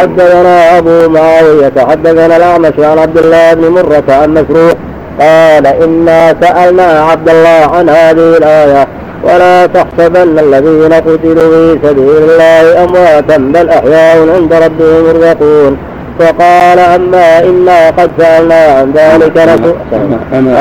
[0.00, 4.76] حدثنا أبو معاوية حدثنا الأعمش عن عبد الله بن مرة عن مسروق
[5.20, 8.86] قال إنا سألنا عبد الله عن هذه الآية
[9.24, 15.76] ولا تحسبن الذين قتلوا في سبيل الله أمواتا بل أحياء عند ربهم يرزقون.
[16.18, 19.74] فقال أما إنا قد سألنا عن ذلك رسول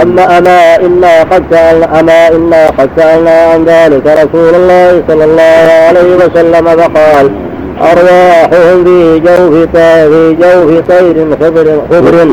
[0.01, 5.67] أما أما إنا قد سألنا أما إنا قد سألنا عن ذلك رسول الله صلى الله
[5.87, 7.31] عليه وسلم فقال
[7.81, 12.27] أرواحهم في جوف في جوف طير خضر خضر.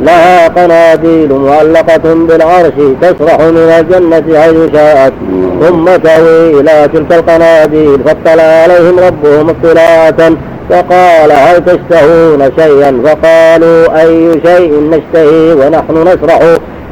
[0.00, 2.72] لها قناديل معلقة بالعرش
[3.02, 5.12] تسرح من الجنة حيث شاءت.
[5.60, 10.32] ثم تهوي إلى تلك القناديل فاطلع عليهم ربهم اطلاعة
[10.70, 16.40] فقال هل تشتهون شيئا؟ فقالوا أي شيء نشتهي ونحن نسرح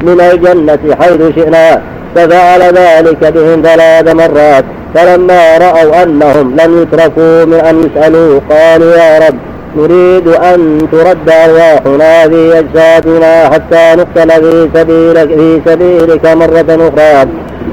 [0.03, 1.81] من الجنة حيث شئنا.
[2.15, 9.27] ففعل ذلك بهم ثلاث مرات فلما رأوا أنهم لم يتركوا من أن يسألوا قالوا يا
[9.27, 9.35] رب
[9.77, 17.29] نريد أن ترد أرواحنا في أجسادنا حتى نقتل في سبيلك, في سبيلك مرة أخرى.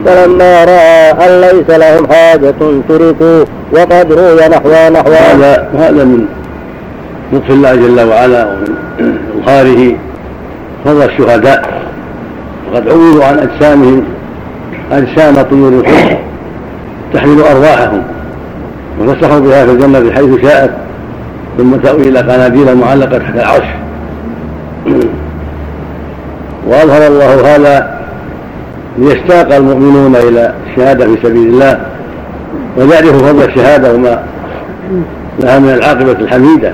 [0.06, 2.54] فلما رأى أن ليس لهم حاجة
[2.88, 6.26] تركوا وقد روي نحو نحو هذا هذا من
[7.32, 9.96] لطف الله جل وعلا ومن إظهاره
[10.84, 11.82] فضل الشهداء
[12.72, 14.04] وقد عوضوا عن أجسامهم.
[14.92, 16.18] أجسام طيور الحب
[17.14, 18.02] تحمل أرواحهم
[19.00, 20.70] وتسرح بها في الجنة حيث شاءت
[21.58, 23.66] ثم تأوي إلى قناديل معلقة تحت العرش.
[26.66, 28.00] وأظهر الله هذا
[28.98, 31.80] ليشتاق المؤمنون إلى الشهادة في سبيل الله
[32.76, 34.22] ويعرفوا فضل الشهادة وما
[35.40, 36.72] لها من العاقبة الحميدة.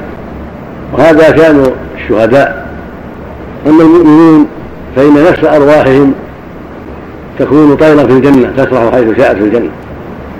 [0.92, 1.66] وهذا شأن
[1.96, 2.66] الشهداء.
[3.66, 4.46] أما المؤمنون
[4.96, 6.14] فإن نفس أرواحهم
[7.38, 9.70] تكون طيرا في الجنة تسرح حيث شاءت في الجنة.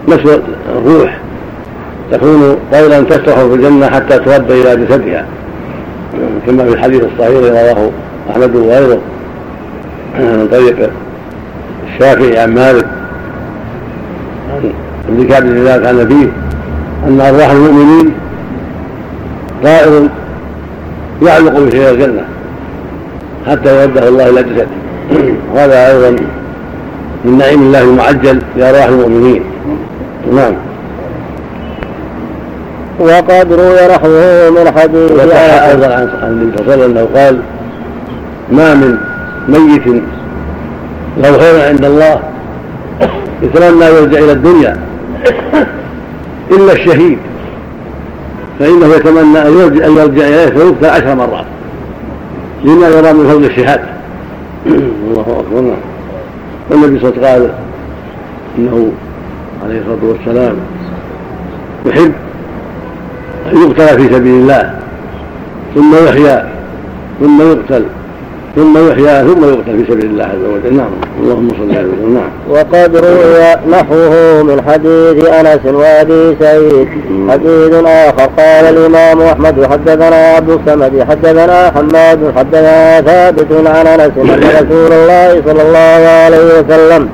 [0.08, 0.40] نفس
[0.76, 1.18] الروح
[2.12, 5.26] تكون طيرا تسرح في الجنة حتى ترد إلى جسدها.
[6.46, 7.90] كما في الحديث الصحيح رواه
[8.30, 8.98] أحمد وغيره.
[10.18, 10.90] من طريق
[11.94, 12.86] الشافعي عن مالك.
[15.08, 16.28] ابن كعب بن ذلك عن فيه
[17.08, 18.12] أن أرواح المؤمنين
[19.62, 20.08] طائر
[21.22, 22.24] يعلق بشيء الجنة
[23.46, 24.66] حتى يرده الله إلى جسده.
[25.54, 26.16] وهذا أيضا
[27.24, 29.42] من نعيم الله المعجل لأرواح المؤمنين.
[30.32, 30.54] نعم.
[32.98, 35.10] وقد روي نحوه من حديث
[35.70, 37.40] أيضا عن النبي صلى الله عليه وسلم أنه قال
[38.52, 38.98] ما من
[39.48, 40.02] ميت
[41.16, 42.20] له خير عند الله
[43.42, 44.76] يتمنى يرجع إلى الدنيا
[46.50, 47.18] إلا الشهيد
[48.58, 51.44] فإنه يتمنى أن يرجع يرجع إليه فيقتل عشر مرات
[52.64, 53.88] لما يرى من فضل الشهادة.
[55.06, 55.60] الله أكبر.
[55.60, 55.95] نعم.
[56.70, 57.50] والنبي صلى الله عليه وسلم قال
[58.58, 58.92] إنه
[59.64, 60.56] عليه الصلاة والسلام
[61.86, 62.12] يحب
[63.52, 64.80] أن يقتل في سبيل الله
[65.74, 66.44] ثم يحيى
[67.20, 67.84] ثم يقتل.
[68.56, 70.76] ثم يحيى ثم يقتل في سبيل الله عز وجل.
[70.76, 70.90] نعم.
[71.20, 76.88] اللهم صل على وسلم نعم وقد روي نحوه من حديث أنس وأبي سعيد.
[77.30, 78.30] حديث آخر.
[78.38, 85.42] قال الإمام أحمد حدثنا عبد الصمد حدثنا حماد حدثنا ثابت عن أنس أن رسول الله
[85.46, 87.08] صلى الله عليه وسلم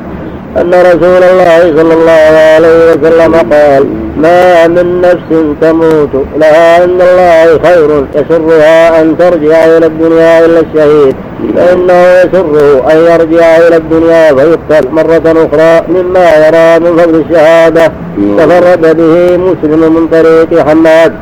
[0.61, 3.87] أن رسول الله صلى الله عليه وسلم قال
[4.17, 5.31] ما من نفس
[5.61, 11.17] تموت لها عند الله خير يسرها أن ترجع إلى الدنيا إلا الشهيد.
[11.57, 17.93] فإنه يسره أن يرجع إلى الدنيا فيقتل مرة أخرى مما يرى من فضل الشهادة.
[18.39, 21.13] تفرد به مسلم من طريق حماد.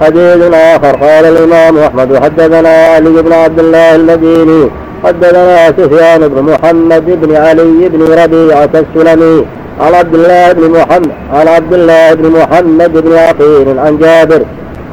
[0.00, 4.70] حديث آخر قال الإمام أحمد حدثنا علي بن عبد الله المديني
[5.04, 9.46] حدثنا سفيان بن محمد بن علي بن ربيعة السلمي
[9.80, 14.42] عن عبد الله بن محمد عن عبد الله بن محمد بن عقيل عن جابر.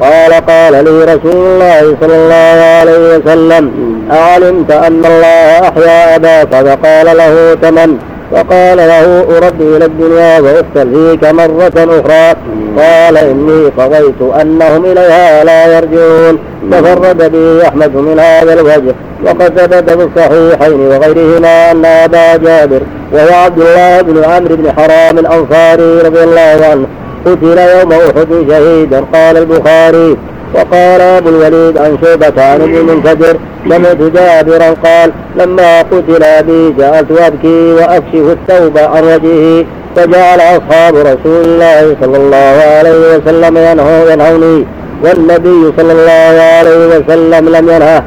[0.00, 3.64] قال قال لي رسول الله صلى الله عليه وسلم
[4.12, 7.98] أعلمت أن الله أحيا أباك فقال له تمن.
[8.32, 12.36] فقال له أرد إلى الدنيا وأقتل فيك مرة أخرى.
[12.78, 16.38] قال إني قضيت أنهم إليها لا يرجعون.
[16.72, 22.80] تفرد به أحمد من هذا الوجه وقد ثبت في الصحيحين وغيرهما أن أبا جابر
[23.12, 26.86] وهو عبد الله بن عمرو بن حرام الأنصاري رضي الله عنه
[27.26, 29.04] قتل يوم أحد شهيدا.
[29.14, 30.16] قال البخاري
[30.54, 33.36] وقال أبو الوليد عن شعبة عن ابن المنكدر
[33.68, 39.64] سمعت جابرا قال لما قتل أبي جعلت أبكي وأكشف الثوب عن وجهه
[39.96, 44.66] فجعل أصحاب رسول الله صلى الله عليه وسلم ينهوني
[45.04, 48.02] والنبي صلى الله عليه وسلم لم ينهه.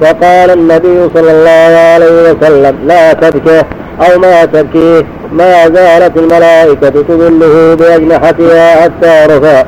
[0.00, 3.64] فقال النبي صلى الله عليه وسلم لا تبكه
[4.00, 9.64] أو ما تبكيه ما زالت الملائكة تظله بأجنحتها حتى رفع.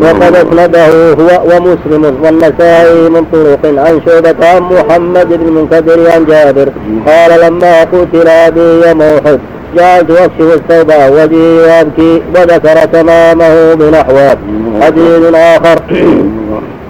[0.00, 6.68] وقد اسنده هو ومسلم والنسائي من طرق عن شعبة عن محمد بن منكدر عن جابر.
[7.06, 9.38] قال لما قتل أبي يوم أحد
[9.76, 14.36] جعلت أكشف الثوب وجهي وأبكي وذكر تمامه بنحوه
[14.82, 15.78] حديث آخر.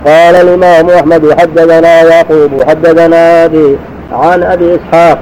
[0.07, 3.77] قال الإمام أحمد حدثنا يعقوب حدثنا أبي
[4.13, 5.19] عن أبي إسحاق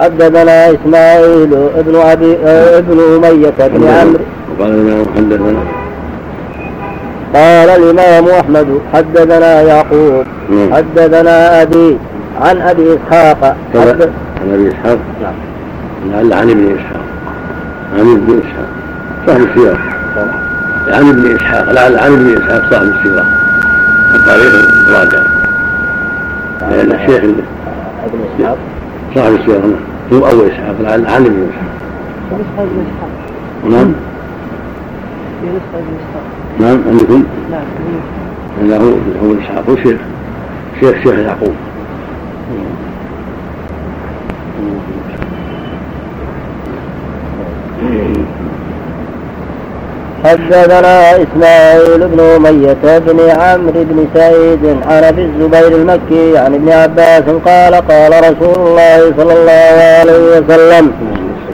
[0.00, 2.36] حدثنا إسماعيل ابن أبي
[2.78, 4.20] ابن أمية بن عمرو.
[4.58, 5.75] وقال الإمام حدثنا
[7.36, 10.74] قال الإمام أحمد حدثنا يعقوب نعم.
[10.74, 11.98] حدثنا أبي
[12.40, 13.56] عن أبي إسحاق.
[13.74, 15.34] عن أبي إسحاق؟ نعم.
[16.12, 17.02] لعل عن ابن إسحاق.
[17.94, 18.68] عن ابن إسحاق.
[19.26, 19.78] صاحب السيرة
[20.88, 21.72] عن ابن إسحاق.
[21.72, 23.24] لعل عن ابن إسحاق صاحب السيرة
[24.14, 24.54] التاريخ
[24.88, 25.22] الراجع.
[26.70, 27.42] لأن الشيخ اللي
[28.04, 28.58] ابن إسحاق.
[29.14, 29.76] صاحب السيرة نعم.
[30.12, 30.74] هو أبو إسحاق.
[30.80, 31.76] لعل عن ابن إسحاق.
[32.32, 33.10] ونسخة ابن إسحاق.
[33.64, 33.92] نعم.
[35.40, 36.45] في نسخة ابن إسحاق.
[36.60, 37.64] نعم عندكم نعم
[38.62, 40.00] أنه هو إسحاق هو شيخ
[40.80, 41.54] شيخ شيخ يعقوب.
[50.24, 57.22] حدثنا إسماعيل بن أمية بن عمرو بن سعيد عن أبي الزبير المكي عن ابن عباس
[57.22, 60.92] قال قال رسول الله صلى الله عليه وسلم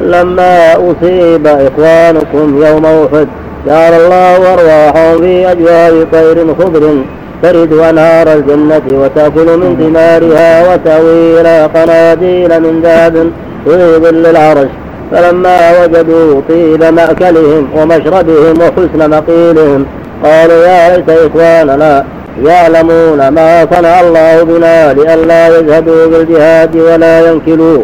[0.00, 3.28] لما أصيب إخوانكم يوم أحد
[3.66, 7.04] جعل الله أرواحهم في أجواء طير خضر
[7.42, 13.30] ترد أنهار الجنة وتأكل من ثمارها وتأوي إلى قناديل من ذهب
[13.64, 14.68] في ظل العرش
[15.12, 19.86] فلما وجدوا طيب مأكلهم ومشربهم وحسن مقيلهم
[20.24, 22.04] قالوا يا ليت إخواننا
[22.44, 27.82] يعلمون ما صنع الله بنا لئلا يذهبوا بالجهاد ولا ينكلوا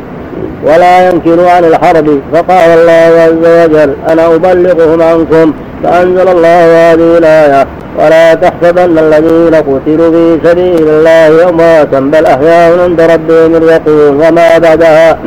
[0.64, 2.20] ولا ينكلوا عن الحرب.
[2.32, 5.52] فقال الله عز وجل أنا أبلغهم عنكم
[5.82, 7.66] فأنزل الله هذه الآية
[7.98, 15.18] ولا تحسبن الذين قتلوا في سبيل الله أمواتا بل أحياء عند ربهم يرزقون وما بعدها.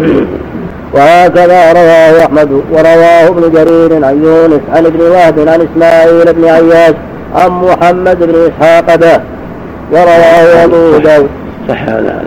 [0.94, 6.96] وهكذا رواه أحمد ورواه ابن جرير عن يونس عن ابن وهب عن إسماعيل بن عياش
[7.36, 9.20] عن محمد بن إسحاق به.
[9.92, 11.30] ورواه أبو داود.
[11.70, 12.22] صح هذا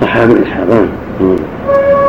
[0.00, 0.86] صح من إسحاق.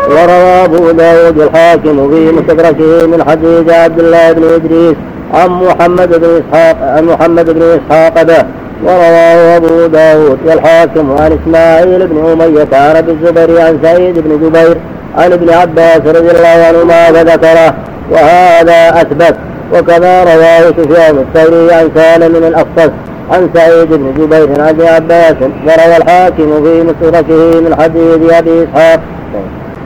[0.10, 4.96] وروى أبو داود الحاكم في مستدركه من حديث عبد الله بن إدريس
[5.34, 8.46] عن محمد بن إسحاق عن محمد بن إسحاق به.
[8.84, 14.78] ورواه أبو داود والحاكم عن إسماعيل بن أمية عن أبي الزبير عن سعيد بن جبير
[15.18, 17.74] عن ابن عباس رضي الله عنهما فذكره
[18.12, 19.36] وهذا أثبت.
[19.74, 22.92] وكما رواه سفيان الثوري عن سالم من الأقصص
[23.32, 29.00] عن سعيد بن جبير عن ابن عباس وروى الحاكم في مسلكه من حديث أبي إسحاق.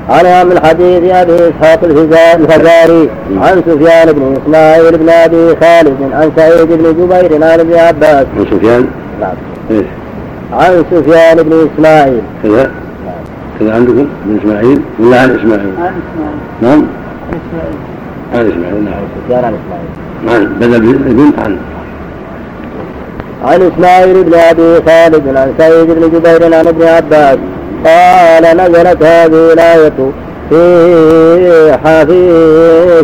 [0.10, 6.68] عن من حديث أبي إسحاق الفزاري عن سفيان بن إسماعيل بن أبي خالد عن سعيد
[6.68, 8.26] بن جبير عن ابن عباس.
[8.38, 8.88] عن سفيان؟
[9.22, 9.36] نعم.
[9.72, 9.86] إيش؟
[10.54, 12.22] عن سفيان بن إسماعيل.
[12.44, 12.72] كذا؟
[13.60, 16.38] كذا عندكم؟ من إسماعيل؟ ولا عن إسماعيل؟ عن إسماعيل.
[16.62, 16.86] نعم.
[17.32, 17.78] عن إسماعيل.
[18.34, 18.94] عن إسماعيل نعم.
[19.26, 19.90] سفيان عن إسماعيل.
[20.30, 21.58] عن بدل البن عن.
[23.46, 27.38] عن إسماعيل بن أبي خالد عن سعيد بن جبير عن ابن عباس
[27.86, 29.94] قال نزلت هذه الآية
[30.50, 30.58] في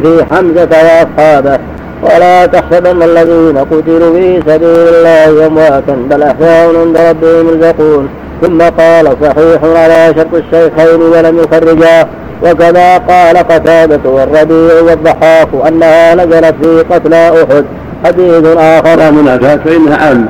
[0.02, 1.60] في حمزة وأصحابه.
[2.04, 8.10] ولا تحسبن الذين قتلوا في سبيل الله أمواتا بل أحياء عند ربهم يرزقون.
[8.42, 12.08] ثم قال صحيح على شرط الشيخين ولم يخرجاه
[12.44, 17.66] وكذا قال قتادة والربيع والضحاك أنها نزلت في قتلى أحد.
[18.04, 20.28] حديث آخر من أتاك فإنها عامة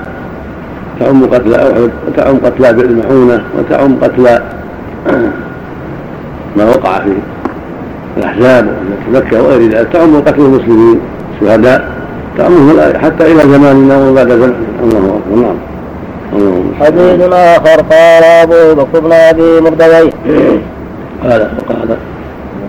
[1.00, 4.44] تعم قتلى أحد وتعم قتلى بالمحونة وتعم قتلى
[6.58, 7.14] ما وقع في
[8.18, 8.68] الأحزاب
[9.14, 9.88] مكة وغير ذلك.
[9.94, 11.00] تعم قتل المسلمين
[11.42, 11.92] الشهداء
[12.38, 15.56] تعمهم حتى إلى زماننا وبعد زمان الله أكبر نعم
[16.80, 20.12] حديث آخر قال أبو بكر بن أبي مردويه
[21.24, 21.98] قال وقال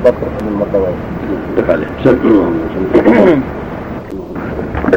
[0.05, 0.95] بكر بن مردويه
[1.69, 1.87] عليه.
[4.75, 4.91] بسم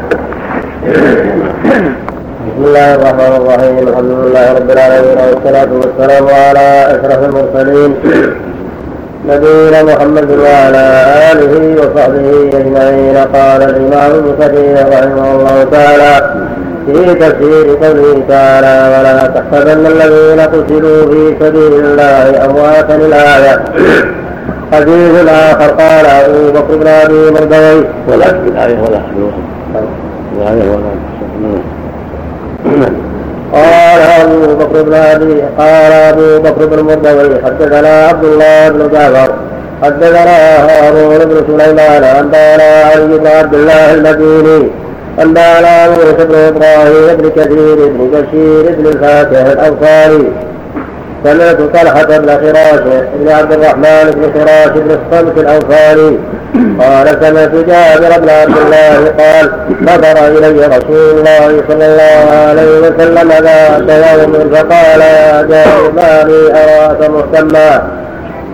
[2.58, 3.76] الله الرحمن الرحيم.
[3.88, 7.92] الحمد لله رب العالمين والصلاة والسلام على أشرف المرسلين.
[9.28, 10.86] نبينا محمد وعلى
[11.32, 12.28] آله وصحبه
[12.60, 13.18] أجمعين.
[13.38, 16.14] قال الإمام ابن كثير رحمه الله تعالى
[16.86, 23.56] في تفسير قوله تعالى ولا تحسبن الذين قتلوا في سبيل الله أمواتا الآية
[24.74, 27.80] حديث آخر قال أبو بكر بن أبي مردوي
[28.10, 29.57] ولا في الآية ولا ولا
[33.54, 39.34] قال أبو بكر بن أبي قال أبو بكر بن مردوي حدثنا عبد الله بن جعفر
[39.84, 44.70] حدثنا هارون بن سليمان أنبأنا علي بن عبد الله المديني
[45.22, 50.32] أنبأنا موسى بن إبراهيم بن كثير بن بشير بن الفاتح الأنصاري
[51.24, 52.80] سمعت طلحة بن خراش
[53.16, 56.20] بن عبد الرحمن بن خراش بن الصمت الأنصاري
[56.80, 63.32] قال سمعت جابر بن عبد الله قال نظر إلي رسول الله صلى الله عليه وسلم
[63.32, 67.82] ذات يوم فقال يا جابر ما لي أراك مهتما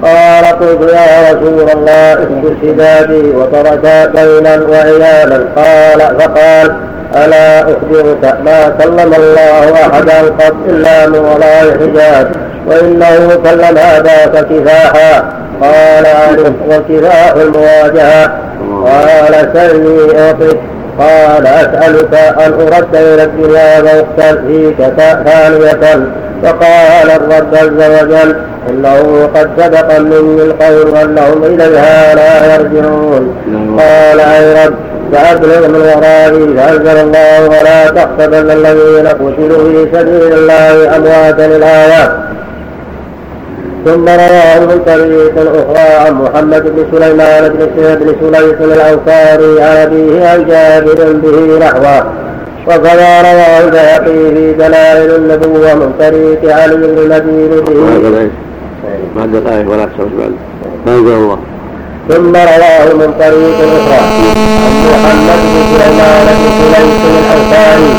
[0.03, 5.37] قال قلت يا رسول الله اهدر شدادي وترك بينا وعيالا.
[5.55, 6.75] قال فقال
[7.15, 12.31] ألا أخبرك ما كلم الله أحدا قط إلا من وراء حجاب
[12.67, 15.23] وإنه كلم ذاك كفاحا
[15.61, 18.31] قال ألف وكفاح المواجهة.
[18.85, 20.59] قال سلني أعطك
[20.99, 26.07] قال أسألك أن أرد إلى الدنيا وأقتل فيك ثانية.
[26.43, 28.35] فقال الرب عز وجل
[28.69, 33.35] إنه قد سبق مني القول أنهم إليها لا يرجعون.
[33.79, 34.73] قال أي رب؟
[35.13, 42.11] فأبلغ من ورائي فأنزل الله ولا تحسبن الذين قتلوا في سبيل الله أمواتا الآيات
[43.85, 50.27] ثم رواه من طريق أخرى عن محمد بن سليمان بن بن سليس الأنصاري عن أبيه
[50.27, 52.03] عن جابر به نحوه.
[52.67, 58.29] وكذا رواه البيهقي في دلائل النبوة من طريق علي بن المدين به.
[59.15, 60.31] بعد الآية ولا تحسب بعد
[60.85, 61.39] ما أنزل الله.
[62.09, 64.01] ثم رواه من طريق أخرى.
[64.63, 67.93] عن محمد بن سليمان بن سليس الأنصاري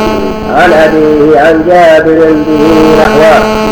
[0.58, 2.62] عن أبيه عن جابر به
[3.00, 3.64] نحوه.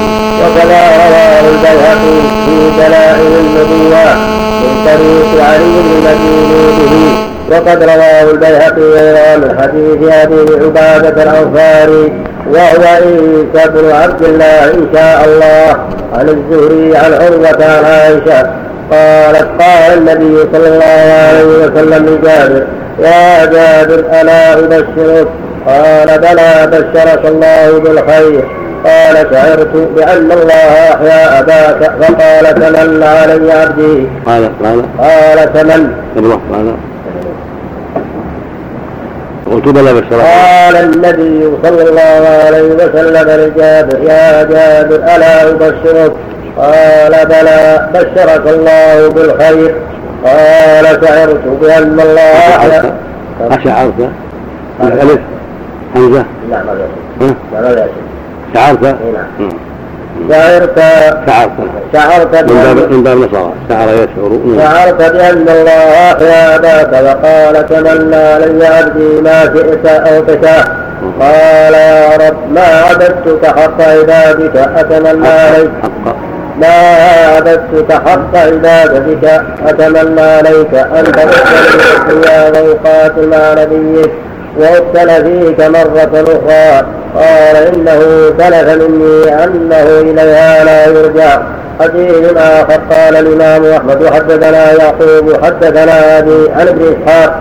[0.42, 4.14] وكذا رواه البيهقي في دلائل النبوة
[4.62, 12.12] من طريق علي المديني به وقد رواه البيهقي أيضا من حديث أبي عبادة الأنصاري
[12.51, 15.77] وهو عيسى بن عبد الله ان شاء الله
[16.12, 18.51] عن الزهري عن عروه عن عائشه
[18.90, 22.66] قالت قال النبي صلى الله عليه وسلم لجابر
[22.98, 25.28] يا جابر الا ابشرك
[25.66, 28.44] قال بلى بشرك الله بالخير
[28.85, 34.82] قال شعرت بأن الله أحيا أباك فقال تمن علي عبدي قال قال.
[34.98, 35.90] قال تمن
[36.52, 36.74] قال.
[39.51, 46.12] قلت بلى بشرك قال النبي صلى الله عليه وسلم لجابر يا جابر ألا أبشرك؟
[46.56, 49.74] قال بلى بشرك الله بالخير.
[50.24, 52.32] قال شعرت بأن الله
[53.51, 54.10] أشعرت؟
[54.82, 55.20] الألف
[55.94, 57.89] حمزة؟ نعم هذا.
[58.55, 59.48] شعرت؟ نعم.
[60.30, 60.78] شعرت
[61.26, 61.51] شعرت.
[61.93, 64.30] شعرت من باب من باب نصارى شعر يشعر.
[64.59, 70.66] شعرت بأن الله أحيا أباك وقال تمنى لي عبدي ما شئت أو تشاء.
[71.20, 75.70] قال يا رب ما عبدتك حق عبادك؟ أتمنى عليك
[76.60, 76.76] ما
[77.36, 81.56] عبدتك حق عبادتك؟ أتمنى عليك أن تدخل
[81.97, 84.10] الدنيا ويقاتل مع نبيك.
[84.58, 86.86] وأبتل فيك مرة أخرى.
[87.16, 88.00] قال إنه
[88.38, 91.38] سلف مني أنه إليها لا يرجع.
[91.80, 97.38] حديث آخر قال الإمام أحمد حدثنا يعقوب حدثنا أبي عن ابن إسحاق.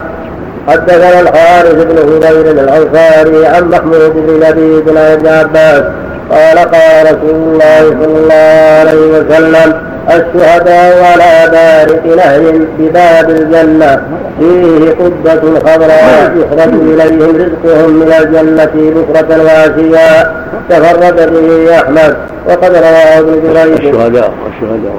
[0.68, 5.84] حدثنا الحارث بن هبير الأنصاري عن محمود بن لبيد ابن عباس.
[6.32, 14.02] قال قال رسول الله صلى الله عليه وسلم الشهداء على بارق نهر بباب الجنة.
[14.40, 20.34] فيه قبة خضراء يخرج إليهم رزقهم من الجنة بكرة وعشيا
[20.70, 22.18] تفرد به أحمد
[22.48, 23.86] وقد رواه ابن جريج.
[23.86, 24.94] الشهداء الشهداء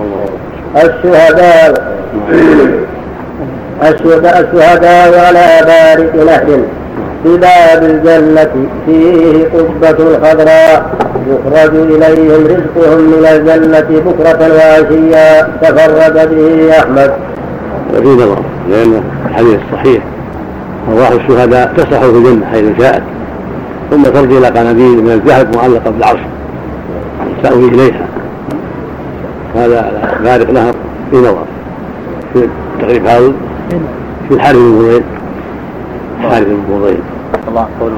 [0.76, 1.92] الشهداء
[3.82, 6.58] الشهداء الشهداء على بارق نهر
[7.24, 10.96] بباب الجنة فيه قبة خضراء
[11.28, 15.42] يخرج إليهم رزقهم من الجنة بكرة وعشيا.
[15.62, 17.12] تفرد به أحمد.
[17.94, 18.38] وفي نظر
[18.70, 20.02] لأن الحديث الصحيح.
[20.88, 23.02] أرواح الشهداء تسرح في الجنة حيث شاءت.
[23.90, 26.20] ثم ترجع إلى قناديل من الذهب معلقة بالعرش.
[27.42, 28.06] تأوي إليها.
[29.56, 29.92] هذا
[30.24, 30.74] بارق نهر
[31.10, 31.44] في نظر.
[32.32, 32.48] في
[32.80, 33.32] تقريب هذا.
[34.28, 35.02] في الحارث بن فضيل.
[36.20, 37.00] الحارث بن فضيل.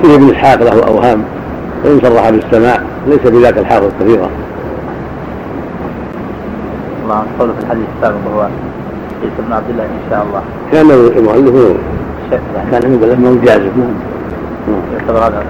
[0.02, 1.24] في ابن إسحاق له أوهام
[1.84, 4.28] وإن صرح بالسماع ليس بذاك الحافظ كثيرا.
[7.04, 8.40] الله قوله في الحديث السابق وهو
[9.22, 10.42] عيسى بن عبد الله إن شاء الله.
[10.72, 11.76] كان المؤلف
[12.70, 14.80] كان عنده له جازم نعم.
[14.92, 15.44] يعتبر هذا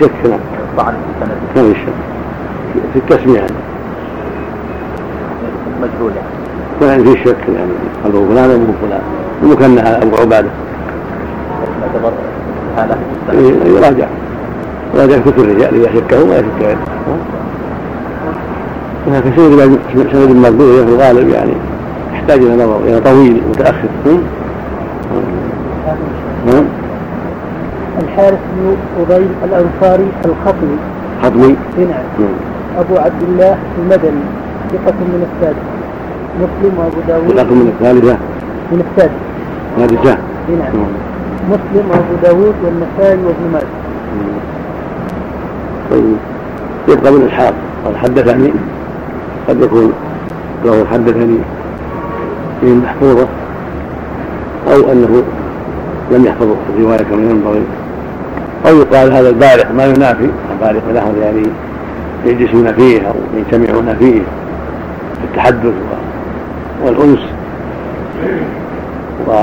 [0.00, 0.40] شك نعم
[0.76, 1.92] طعن في السند ما في شك.
[2.92, 3.38] في التسمية.
[3.38, 3.52] يعني
[5.82, 6.32] مجهول يعني.
[6.80, 7.72] كان في شك يعني.
[8.04, 9.02] قالوا فلان ومو فلان.
[9.42, 10.50] المكنى أبو عبادة.
[12.76, 12.96] حاله
[13.66, 14.06] يراجع
[14.94, 16.78] يراجع كتب الرجال اذا شكه ما يشك غيره
[19.06, 19.78] لكن سند
[20.12, 21.52] سند المقبول في الغالب يعني
[22.12, 23.88] يحتاج إلى نظر إلى طويل متأخر.
[26.46, 26.64] نعم
[28.02, 30.76] الحارث بن فضيل الأنصاري الخطمي.
[31.22, 31.56] خطمي.
[31.78, 32.28] نعم.
[32.78, 34.22] أبو عبد الله المدني
[34.72, 35.56] ثقة من السادس
[36.40, 37.36] مسلم وأبو داود.
[37.36, 38.16] ثقة من الثالثة.
[38.72, 39.12] من السادس
[39.78, 40.18] الثالثة
[40.48, 41.11] نعم.
[41.50, 43.66] مسلم وأبو داود والنسائي وابن ماجه.
[45.90, 46.16] طيب.
[46.88, 47.54] يبقى من اسحاق
[47.84, 48.52] قال حدثني.
[49.48, 49.92] قد يكون
[50.64, 51.38] له حدثني
[52.62, 53.26] من محفوظة
[54.72, 55.22] أو أنه
[56.10, 57.62] لم يحفظ الرواية كما ينبغي
[58.66, 60.30] أو يقال هذا البارح ما ينافي.
[60.52, 61.42] البارح له يعني
[62.24, 64.22] يجلسون فيه أو يجتمعون فيه
[65.18, 65.74] في التحدث
[66.84, 67.20] والأنس.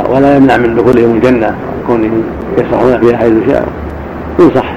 [0.09, 1.55] ولا يمنع من دخولهم الجنة.
[1.89, 2.23] كونهم
[2.57, 3.71] يسرحون فيها حيث شاءوا
[4.39, 4.73] ينصح.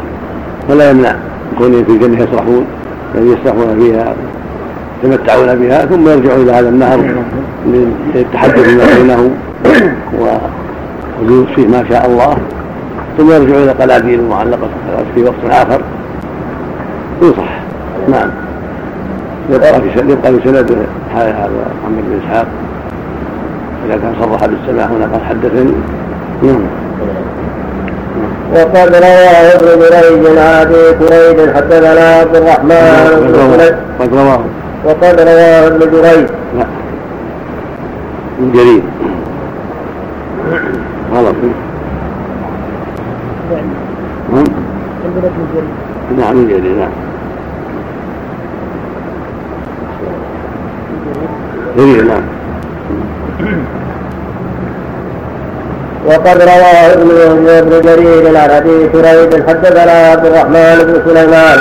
[0.70, 1.14] ولا يمنع
[1.58, 2.66] كونهم في الجنة يسرحون
[3.14, 4.14] يعني يسرحون فيها
[5.04, 7.14] يتمتعون بها ثم يرجعوا إلى هذا النهر
[8.14, 9.30] للتحدث فيما بينهم
[10.18, 12.36] والجلوس فيه ما شاء الله.
[13.18, 14.68] ثم يرجعوا إلى قناديل المعلقة
[15.14, 15.80] في وقت آخر.
[17.22, 17.60] ينصح.
[18.08, 18.30] نعم.
[19.50, 21.50] يبقى في يبقى في سند هذا
[21.82, 22.46] محمد بن إسحاق.
[23.86, 25.72] إذا كان صرح بالسماع هنا قال حدثني.
[26.42, 26.60] نعم.
[28.54, 34.40] وقد رواه ابن جريج عن أبي كريب حدثنا عبد الرحمن قد رواه
[34.84, 36.26] وقد رواه ابن جريج.
[36.58, 36.66] لا
[38.38, 38.82] ابن جرير
[41.14, 41.34] غلط
[44.32, 44.44] نعم.
[45.04, 45.66] عندنا ابن جريج
[46.18, 46.30] نعم.
[46.30, 46.90] ابن جرير نعم
[51.76, 52.22] جرير نعم.
[56.06, 56.92] وقد رواه
[57.58, 61.58] ابن جرير عن أبي كريب حدثنا عبد الرحمن بن سليمان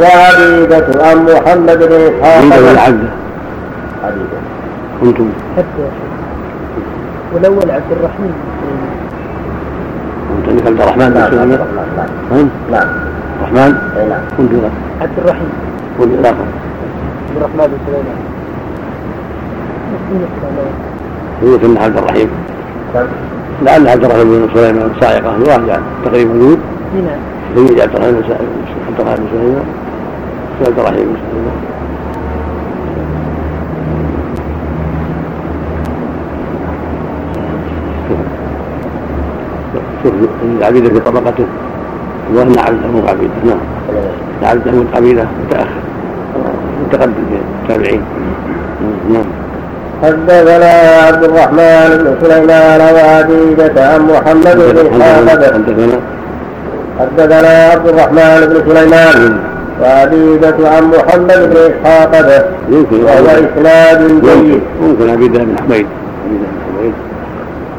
[0.00, 3.08] وعبيدة عن محمد بن إسحاق عبيدة ولا عبدة؟
[4.04, 4.38] عبيدة
[5.00, 5.30] كنتم.
[5.56, 5.86] حتى
[7.34, 8.32] والأول عبد الرحمن
[10.28, 11.58] كنت عندك عبد الرحمن بن نعم سليمان؟
[12.30, 12.48] نعم.
[12.70, 12.88] نعم.
[13.40, 14.20] الرحمن؟ اي نعم.
[14.38, 14.50] كنت
[15.00, 15.50] عبد الرحيم.
[15.98, 16.36] كنت عبد
[17.36, 18.18] الرحمن بن سليمان.
[21.60, 22.30] كان عبد الرحيم.
[23.62, 25.36] لعل عبد الرحمن بن سليمان صاعقة.
[25.38, 26.58] يراجع تقريبا موجود
[26.94, 27.20] نعم.
[27.54, 28.24] سيد عبد الرحمن بن
[28.88, 29.66] عبد الرحمن بن سليمان.
[30.66, 31.58] عبد الرحيم بن سليمان.
[40.02, 40.12] شوف
[40.58, 41.46] العبيدة في طبقته
[42.34, 43.58] وأن عبده مو عبيدة نعم.
[44.42, 45.82] عبده عبيدة متأخر
[46.86, 48.02] متقدم في التابعين
[49.12, 49.24] نعم.
[50.02, 50.72] حدثنا
[51.06, 55.52] عبد الرحمن بن سليمان وعبيدة عن محمد بن اسحاق
[57.00, 59.38] حدثنا عبد الرحمن بن سليمان
[59.82, 62.42] وعبيدة عن محمد بن اسحاق به
[62.76, 64.60] يمكن وهو إسناد جيد.
[64.82, 65.86] ممكن عبيدة بن حميد
[66.26, 66.94] عبيدة بن حميد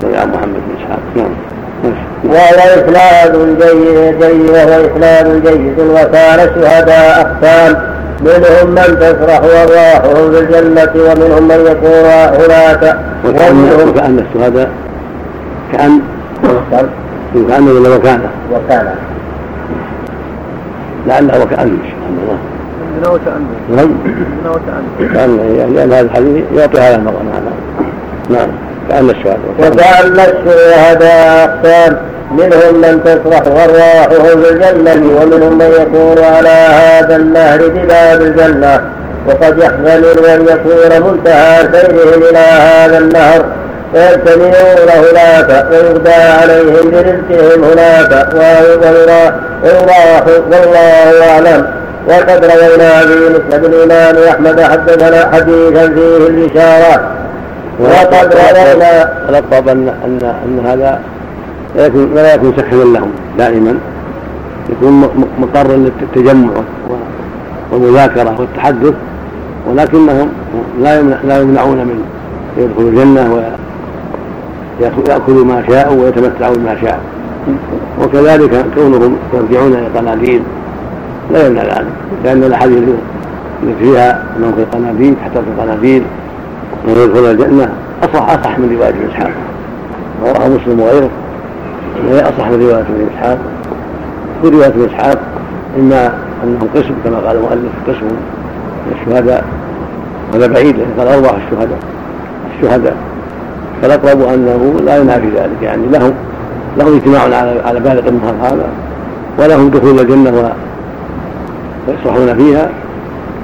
[0.04, 1.00] ويا محمد بن إسحاق.
[1.16, 1.34] نعم.
[2.24, 4.20] وهو إسناد جيد.
[4.24, 4.50] جيد.
[4.50, 5.80] وهو إسناد جيد.
[5.80, 7.93] وكان الشهداء أقسام.
[8.24, 12.06] منهم من تسرح أرواحهم في الجنة ومنهم من يكون
[12.42, 12.98] هناك.
[13.26, 14.70] وكأن ومنهم وكأن الشهداء
[15.72, 16.02] كأن
[17.36, 18.22] وكأن ولا وكأن؟
[18.52, 18.96] وكأن.
[21.08, 22.38] لعله وكأن سبحان الله.
[23.00, 23.90] زنا وتأني نعم.
[24.42, 28.50] زنا وتأني كأن يعني لأن هذا الحديث يعطي هذا المرأة نعم نعم.
[28.90, 31.98] كأن الشهادة وجعل الشهداء أقسام
[32.32, 38.82] منهم من تسرح أرواحهم في الجنة ومنهم من يكون على هذا النهر بباب الجنة.
[39.28, 43.46] وقد يحتمل أن يكون منتهى سيرهم إلى هذا النهر.
[43.94, 48.34] فيجتمعون هناك ويغدى عليهم برزقهم هناك.
[49.64, 51.68] ويراح والله أعلم.
[52.08, 57.23] وقد روينا في مسند الإمام أحمد حدثنا حديثا فيه الإشارة.
[57.80, 61.02] وقد روينا الأقرب أن أن أن هذا
[61.76, 63.78] لا يكون لا يكون سكنا لهم دائما.
[64.70, 65.10] يكون
[65.40, 66.50] مقرا للتجمع
[67.72, 68.94] والمذاكرة والتحدث
[69.70, 70.30] ولكنهم
[70.82, 72.04] لا لا يمنعون من
[72.58, 73.34] يدخلوا الجنة
[74.80, 77.04] ويأكلوا ما شاءوا ويتمتعوا بما شاءوا.
[78.02, 80.44] وكذلك كونهم يرجعون إلى القناديل
[81.32, 81.86] لا يمنع ذلك
[82.24, 82.78] لأن الأحاديث
[83.64, 86.02] التي فيها أنهم في القناديل حتى في
[86.86, 87.74] القناديل ويدخلون الجنة
[88.04, 89.32] أصح أصح من رواية ابن إسحاق.
[90.24, 91.10] رواه مسلم وغيره.
[92.10, 93.38] هي أصح من رواية ابن إسحاق.
[94.44, 95.20] ورواية ابن إسحاق
[95.80, 96.14] إما
[96.44, 99.46] أنهم قسم كما قال المؤلف قسم من الشهداء.
[100.34, 101.80] هذا بعيد لأن قال أرواح الشهداء.
[102.56, 102.96] الشهداء.
[103.82, 105.62] فالأقرب أنه لا ينافي ذلك.
[105.62, 106.14] يعني لهم
[106.78, 108.68] لهم اجتماع على على بالغ النهار هذا
[109.40, 110.54] ولهم دخول الجنة
[111.88, 112.70] ويصلحون فيها.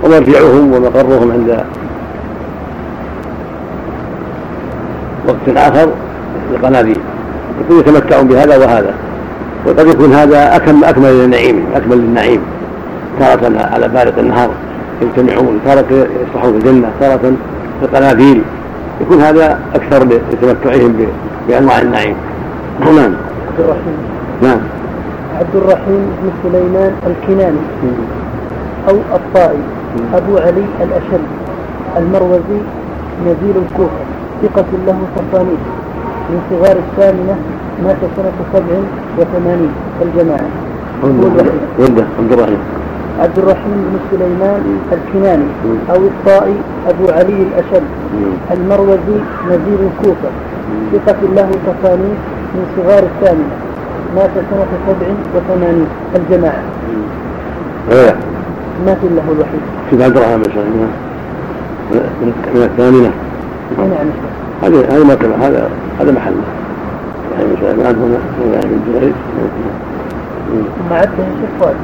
[0.03, 1.63] ومرجعهم ومقرهم عند
[5.29, 5.89] وقت آخر
[6.51, 6.97] القناديل
[7.61, 8.93] يكون يتمتعون بهذا وهذا.
[9.67, 12.41] وقد يكون هذا أكمل أكمل للنعيم أكمل للنعيم.
[13.19, 14.49] تارة على بارق النهار
[15.01, 15.85] يجتمعون تارة
[16.29, 17.33] يصلحون في الجنة تارة
[17.79, 18.41] في القناديل
[19.01, 21.05] يكون هذا أكثر لتمتعهم
[21.47, 22.15] بأنواع النعيم.
[22.79, 23.13] نعم.
[23.47, 23.97] عبد الرحيم.
[24.41, 24.59] نعم.
[25.39, 27.57] عبد الرحيم بن سليمان الكناني.
[28.89, 29.59] أو الطائي.
[30.13, 31.23] أبو علي الأشل
[31.97, 32.61] المروزي
[33.25, 34.18] نزيل الكوفة.
[34.43, 35.61] ثقة له تصانيف
[36.29, 37.35] من صغار الثامنة
[37.83, 38.75] مات سنة سبع
[39.17, 39.71] وثمانين.
[40.01, 40.49] الجماعة.
[41.79, 42.59] ولده عبد الرحيم.
[43.19, 44.61] عبد الرحيم بن سليمان
[44.91, 45.49] الكناني.
[45.91, 46.55] أو الطائي
[46.87, 47.83] أبو علي الأشد.
[48.51, 49.17] المروزي
[49.47, 50.29] نزيل الكوفة.
[50.93, 52.19] ثقة له تصانيف
[52.55, 53.55] من صغار الثامنة
[54.15, 55.87] مات سنة سبع وثمانين.
[56.15, 56.63] الجماعة.
[57.91, 58.15] إيه.
[58.85, 59.63] مات له الوحيد.
[59.89, 60.87] كيف عبد الرحمن بن
[62.53, 63.11] من الثامنة.
[64.63, 65.69] هذا هذا مرتبة هذا
[65.99, 66.43] هذا محله
[67.37, 68.19] يعني سليمان هنا
[68.53, 69.13] يعني بن جريج
[70.49, 71.75] ثم شيخ فؤاد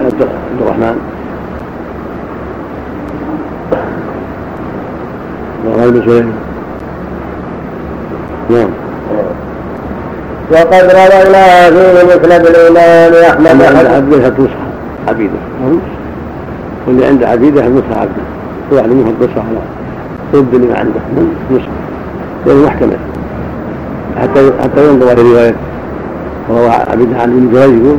[0.00, 0.98] عبد الرحمن؟
[5.64, 6.32] بن سليمان
[8.50, 8.70] نعم.
[10.52, 14.48] وقد روينا في مسند الإمام أحمد عند عبده نسخة
[15.08, 15.32] عبيدة.
[16.86, 18.22] واللي عند عبيدة نسخة عبده.
[18.72, 19.77] واحد منهم نسخة على
[20.32, 21.00] ضد اللي عنده
[21.50, 21.68] نسخة
[22.46, 22.96] غير محكمة
[24.16, 25.54] حتى حتى ينظر في رواية.
[26.50, 27.98] روى عبيد عن ابن جريج يقول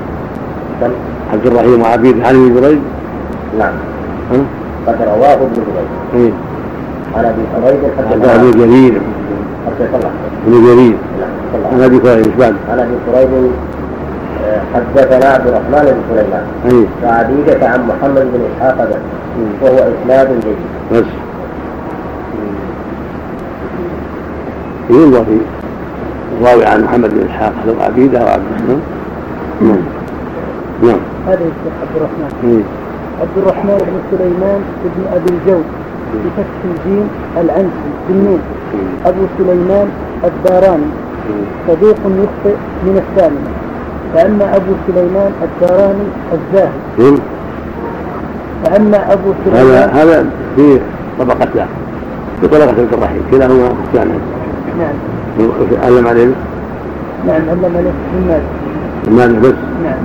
[1.34, 2.78] عبد الرحيم وعبيد عن ابن جريج.
[3.60, 3.74] نعم.
[4.32, 4.38] ها؟
[4.88, 6.24] قد رواه ابن جريج.
[6.26, 6.32] إيه.
[7.16, 7.80] عن أبي قريب
[8.12, 9.02] عبد ابن جرير
[10.48, 10.96] ابن جرير
[11.74, 13.52] عن أبي قريب إيش بعد؟ عن أبي قريب
[14.46, 16.86] آه، حدثنا عبد الرحمن بن سليمان.
[17.04, 18.98] وعبيدة عن محمد بن إسحاق بن
[19.62, 20.56] وهو إسناد جيد.
[20.92, 21.06] بس.
[24.90, 25.38] ينظر في
[26.42, 28.82] الراوي عن محمد بن إسحاق هل هو عبيدة أو عبد الرحمن؟
[29.62, 29.82] نعم.
[30.84, 31.00] نعم.
[31.28, 32.30] هذا الشيخ عبد الرحمن.
[32.44, 32.64] إيه.
[33.22, 35.64] عبد الرحمن بن سليمان بن أبي الجود
[36.26, 37.08] بفتح الجيم
[37.38, 38.40] العنسي بالنون
[39.06, 39.88] أبو سليمان
[40.24, 40.92] الداراني.
[41.68, 43.52] صديق يخطئ من الثامنة.
[44.14, 46.80] فأما أبو سليمان الداراني الزاهد.
[46.98, 47.18] نعم.
[48.64, 50.26] فأما أبو هذا سليمان هذا
[50.56, 50.80] في
[51.20, 51.68] طبقة له
[52.42, 54.16] في طبقة عبد الرحيم كلاهما جامع
[54.80, 54.96] نعم.
[55.84, 56.32] علم عليه
[57.28, 57.92] نعم علم عليه
[58.28, 58.42] ماذا
[59.08, 59.54] المال بس.
[59.84, 60.04] نعم.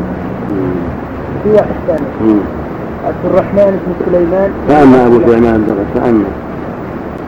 [1.45, 2.39] في واحد ثاني.
[3.07, 4.51] عبد الرحمن بن سليمان.
[4.69, 6.25] فأما أبو سليمان فأما.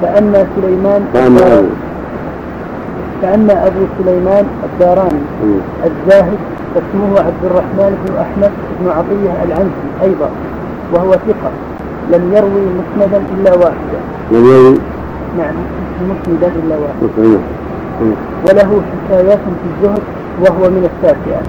[0.03, 1.69] فأما سليمان فأما أبو.
[3.23, 5.23] فأما أبو سليمان الداراني.
[5.87, 6.39] الزاهد
[6.75, 10.31] فاسمه عبد الرحمن بن أحمد بن عطية العنسي أيضا
[10.93, 11.51] وهو ثقة.
[12.13, 14.01] لم يروي مسندا إلا واحدا.
[14.33, 14.79] لم يروي
[15.39, 15.55] نعم
[16.09, 16.77] مسندا إلا.
[18.03, 18.13] مم.
[18.49, 20.03] وله حكايات في الزهد
[20.41, 21.43] وهو من التاسعة.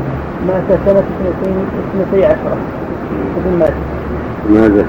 [0.48, 2.58] مات سنة اثنتين اثنتي عشرة.
[3.38, 3.74] ابن ماجه.
[4.50, 4.86] ماذا؟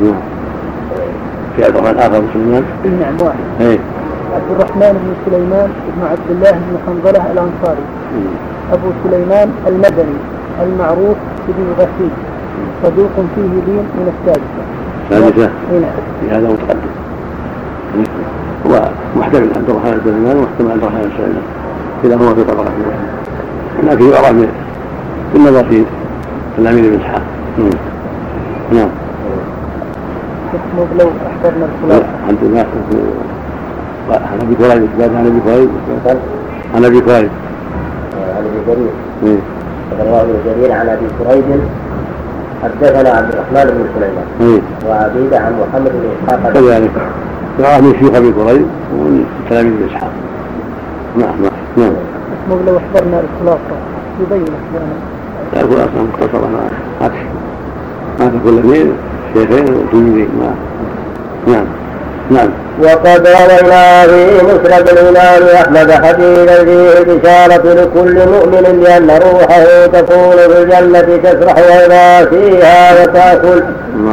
[0.00, 0.14] نعم.
[1.56, 2.64] في عبد الرحمن آخر مسلمان
[3.00, 3.38] نعم واحد.
[3.60, 3.78] إيه.
[4.34, 7.84] عبد الرحمن بن سليمان بن عبد الله بن حنظلة الأنصاري.
[8.72, 10.16] أبو سليمان المدني
[10.62, 11.16] المعروف
[11.48, 12.10] بن غسيل
[12.82, 14.62] صدوق فيه دين من السادسة
[15.10, 16.92] السادسة نعم في هذا متقدم
[18.66, 21.42] هو محتمل عبد الرحمن بن سليمان ومحتمل عبد الرحمن بن سليمان
[22.02, 24.48] كلاهما في طبقة واحدة لكن يعرف
[25.34, 25.84] بالنظر في
[26.56, 27.22] تلاميذ ابن اسحاق
[28.72, 28.88] نعم
[30.98, 32.36] لو احضرنا الخلاصه عن
[34.10, 35.68] عن ابي كريم عن ابي كريم
[36.74, 37.30] عن ابي كريم
[38.66, 38.92] جرير
[40.00, 41.44] رواه ابن جرير عن أبي كريب
[42.62, 44.60] حدثنا عبد الرحمن بن سليمان.
[44.88, 46.52] وعبيده عن محمد بن إسحاق.
[46.52, 46.90] كذلك.
[47.60, 50.10] رواه من شيوخ أبي كريم ومن تلاميذ ابن إسحاق.
[51.16, 51.92] نعم نعم نعم.
[52.66, 53.76] لو احضرنا الخلاصة.
[54.20, 54.44] يبين
[55.54, 57.10] لا الخلاصه مختصره ما
[58.20, 58.92] ما تكون الاثنين
[59.34, 60.28] شيخين وتلميذين
[61.46, 61.64] نعم.
[62.30, 62.48] نعم.
[62.80, 70.62] وقد روينا في مسند الإمام أحمد حديثا فيه بشارة لكل مؤمن بأن روحه تكون في
[70.62, 73.62] الجنة تسرح وإذا فيها وتأكل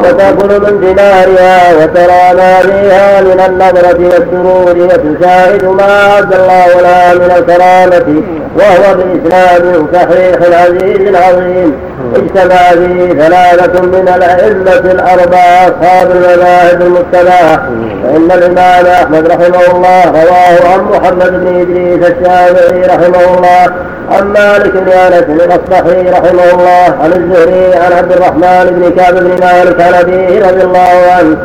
[0.04, 7.32] وتأكل من ثمارها وترى ما فيها من النظرة والسرور وتشاهد ما أعد الله لها من
[7.38, 8.24] الكرامة.
[8.56, 11.90] وهو بإسناد صحيح العزيز العظيم.
[12.16, 17.70] اجتمع فيه ثلاثة من الأئمة الأربعة أصحاب المذاهب المتبعة
[18.04, 23.74] فإن الإمام أحمد رحمه الله رواه عن محمد بن إدريس الشافعي رحمه الله
[24.12, 29.30] عن مالك بن أنس الأصبحي رحمه الله عن الزهري عن عبد الرحمن بن كعب بن
[29.30, 31.38] مالك عن أبيه رضي الله عنه.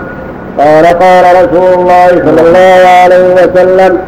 [0.58, 3.98] قال قال رسول الله صلى الله عليه وسلم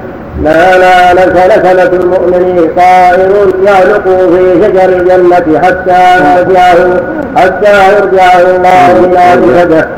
[0.44, 6.00] ما نال سلسلة المؤمن طائر يعلق في شجر الجنة حتى
[6.36, 7.00] يرجعه
[7.36, 9.88] حتى يرجعه الله إلى جسده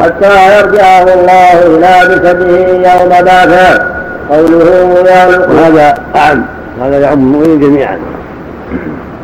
[0.00, 2.58] حتى يرجعه الله إلى جسده
[2.92, 3.94] يوم بعثه.
[4.30, 6.46] قوله يعلق هذا أعم.
[6.82, 7.98] هذا يعم المؤمنين جميعا.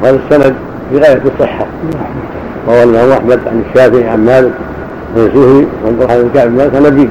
[0.02, 0.54] وهذا السند
[0.92, 1.66] بغاية الصحة.
[2.68, 4.52] روى الإمام أحمد عن الشافعي عن مالك
[5.16, 7.08] عن الزهري وعن عبد الرحمن بن كعب مالك عن أبيه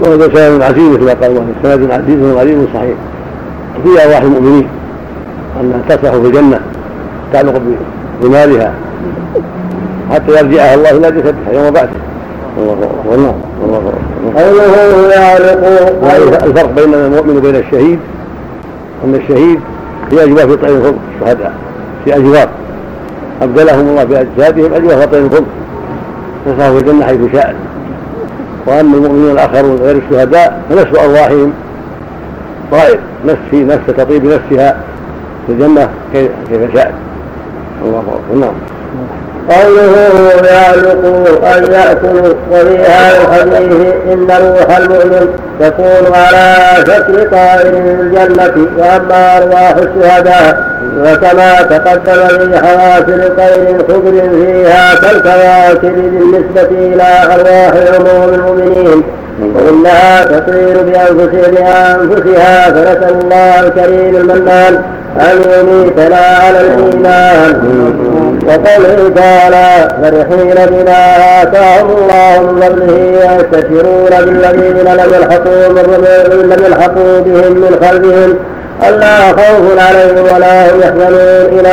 [0.00, 2.94] وهذا سند عزيز كما قال الله سند عزيز غريب صحيح.
[3.84, 4.68] في ارواح المؤمنين
[5.60, 6.60] انها تسرح في الجنة
[7.32, 7.62] تعلق
[8.22, 8.74] بمالها
[10.10, 11.90] حتى يرجعها الله إلى جسدها يوم بعثه.
[12.58, 12.76] الله
[13.10, 13.34] والله
[13.64, 13.92] الله
[14.36, 15.14] قوله
[16.02, 17.98] يعلق الفرق بين المؤمن وبين الشهيد
[19.04, 19.60] أن الشهيد
[20.10, 21.52] في أجواف في طير الخلق الشهداء
[22.04, 22.48] في أجواف.
[23.42, 25.44] أبدلهم الله بأجسادهم أجواف في طير الخلق
[26.46, 27.54] نسعوا في الجنة حيث شاء.
[28.66, 31.52] واما المؤمنون الآخرون غير الشهداء فنفس أرواحهم.
[32.72, 34.80] طائر نفسي نفس تطيب نفسها
[35.46, 36.30] في الجنة كيف
[36.74, 36.94] شاءت
[37.84, 38.40] الله أكبر.
[38.40, 38.54] نعم.
[39.50, 39.94] قوله
[40.50, 41.04] يعلق
[41.56, 43.58] أن يأكل وفي هذا
[44.12, 45.28] إن روح المؤمن
[45.60, 46.54] تكون على
[46.86, 55.94] شكل طائر في الجنة وأما أرواح الشهداء وكما تقدم في حوافر طير خضر فيها كالكواكب
[55.94, 59.02] بالنسبة إلى أرواح عموم المؤمنين
[59.54, 64.82] وإنها تطير بأنفسها فنسأل الله الكريم المنان
[65.20, 68.23] أن يميتنا على الإيمان.
[68.46, 75.68] وقوله تعالى فرحين بما آتاهم الله من فضله ويستبشرون بالذين لم يلحقوا
[76.42, 78.38] لم يلحقوا بهم من خلفهم
[78.88, 81.68] ألا خوف عليهم ولا هم يحزنون إلى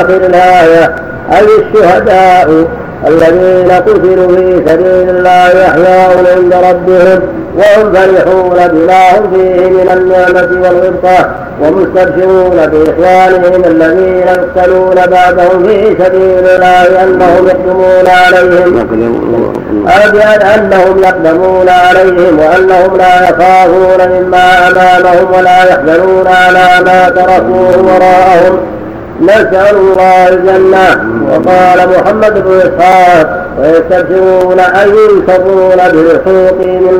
[0.00, 0.94] آخر الآية
[1.32, 2.64] أي الشهداء
[3.08, 7.20] الذين قتلوا في سبيل الله يحيون عند ربهم
[7.56, 11.28] وهم فرحون بما هم فيه من النعمة والرزق
[11.60, 18.88] ومستبشرون بإخوانهم الذين يقتلون بعدهم في سبيل الله أنهم يقدمون عليهم
[20.54, 28.58] أنهم يقدمون عليهم وأنهم لا يخافون مما أمامهم ولا يحزنون على ما تركوه وراءهم
[29.24, 31.14] نسأل الله الجنة.
[31.30, 36.98] وقال محمد بن إسحاق ويستبشرون أن ينصرون بالحقوق من,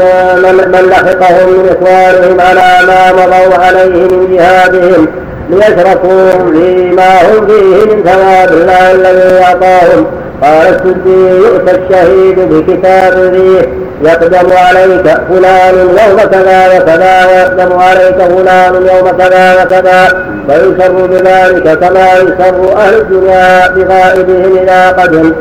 [0.73, 5.07] من لحقهم من إخوانهم على ما مضوا عليه من جهادهم
[5.51, 10.07] ليشركوهم فيما هم فيه من ثواب الله الذي أعطاهم.
[10.45, 18.75] قال السدي يؤتى الشهيد بكتاب ذيه يقدم عليك فلان يوم كذا وكذا ويقدم عليك فلان
[18.75, 25.33] يوم كذا وكذا فيسر بذلك كما يسر أهل الدنيا بغائبهم إذا قدم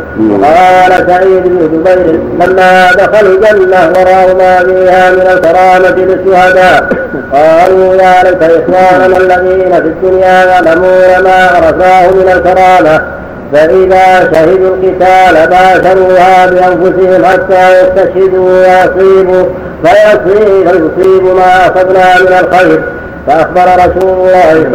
[0.43, 6.89] قال سعيد بن جبير لما دخلوا الجنة ورأوا ما فيها من الكرامة للشهداء
[7.33, 13.22] قالوا يا ليت إخواننا الذين في الدنيا يعلمون ما عرفاه من الكرامة
[13.53, 19.43] فإذا شهدوا القتال باشروها بأنفسهم حتى يستشهدوا ويصيبوا
[19.83, 22.81] فيصيب ما أخذنا من الخير.
[23.27, 24.67] فأخبر رسول الله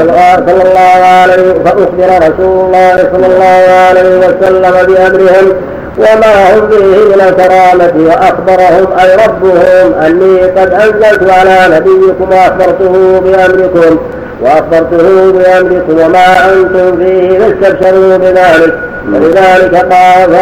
[0.46, 5.52] صلى الله عليه فأخبر رسول الله صلى الله عليه وسلم بأمرهم
[5.98, 7.92] وما هم به من الكرامة.
[8.08, 13.98] وأخبرهم أي ربهم أني قد أنزلت على نبيكم وأخبرته بأمركم.
[14.42, 18.74] وأخبرته بأمركم وما أنتم فيه فاستبشروا بذلك.
[19.14, 20.32] ولذلك قال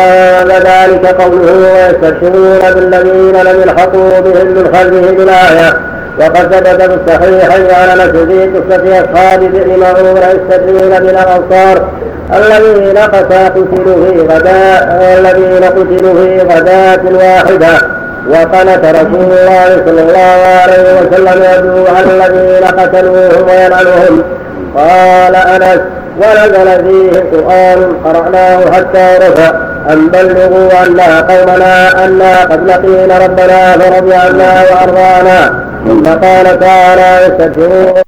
[0.51, 5.81] ذلك قوله ويستبشرون بالذين لم يلحقوا بهم من خلفهم الآية
[6.21, 11.89] وقد ثبت في الصحيحين على نفسه قصة أصحاب بئر معون يستدلون من الأنصار
[12.35, 18.06] الذين قتلوا في غداء الذين قتلوا في غداة واحدة.
[18.31, 24.23] وقنت رسول الله صلى الله عليه وسلم يدعو على الذين قتلوهم ويلعنهم.
[24.77, 25.81] قال أنس
[26.21, 29.51] ونزل فيه قران قرأناه حتى رفع
[29.91, 35.67] ان بلغوا عنا قومنا أنا قد لقينا ربنا فرضي عنا وأرضانا.
[35.87, 38.03] ثم قال تعالى يستغفرون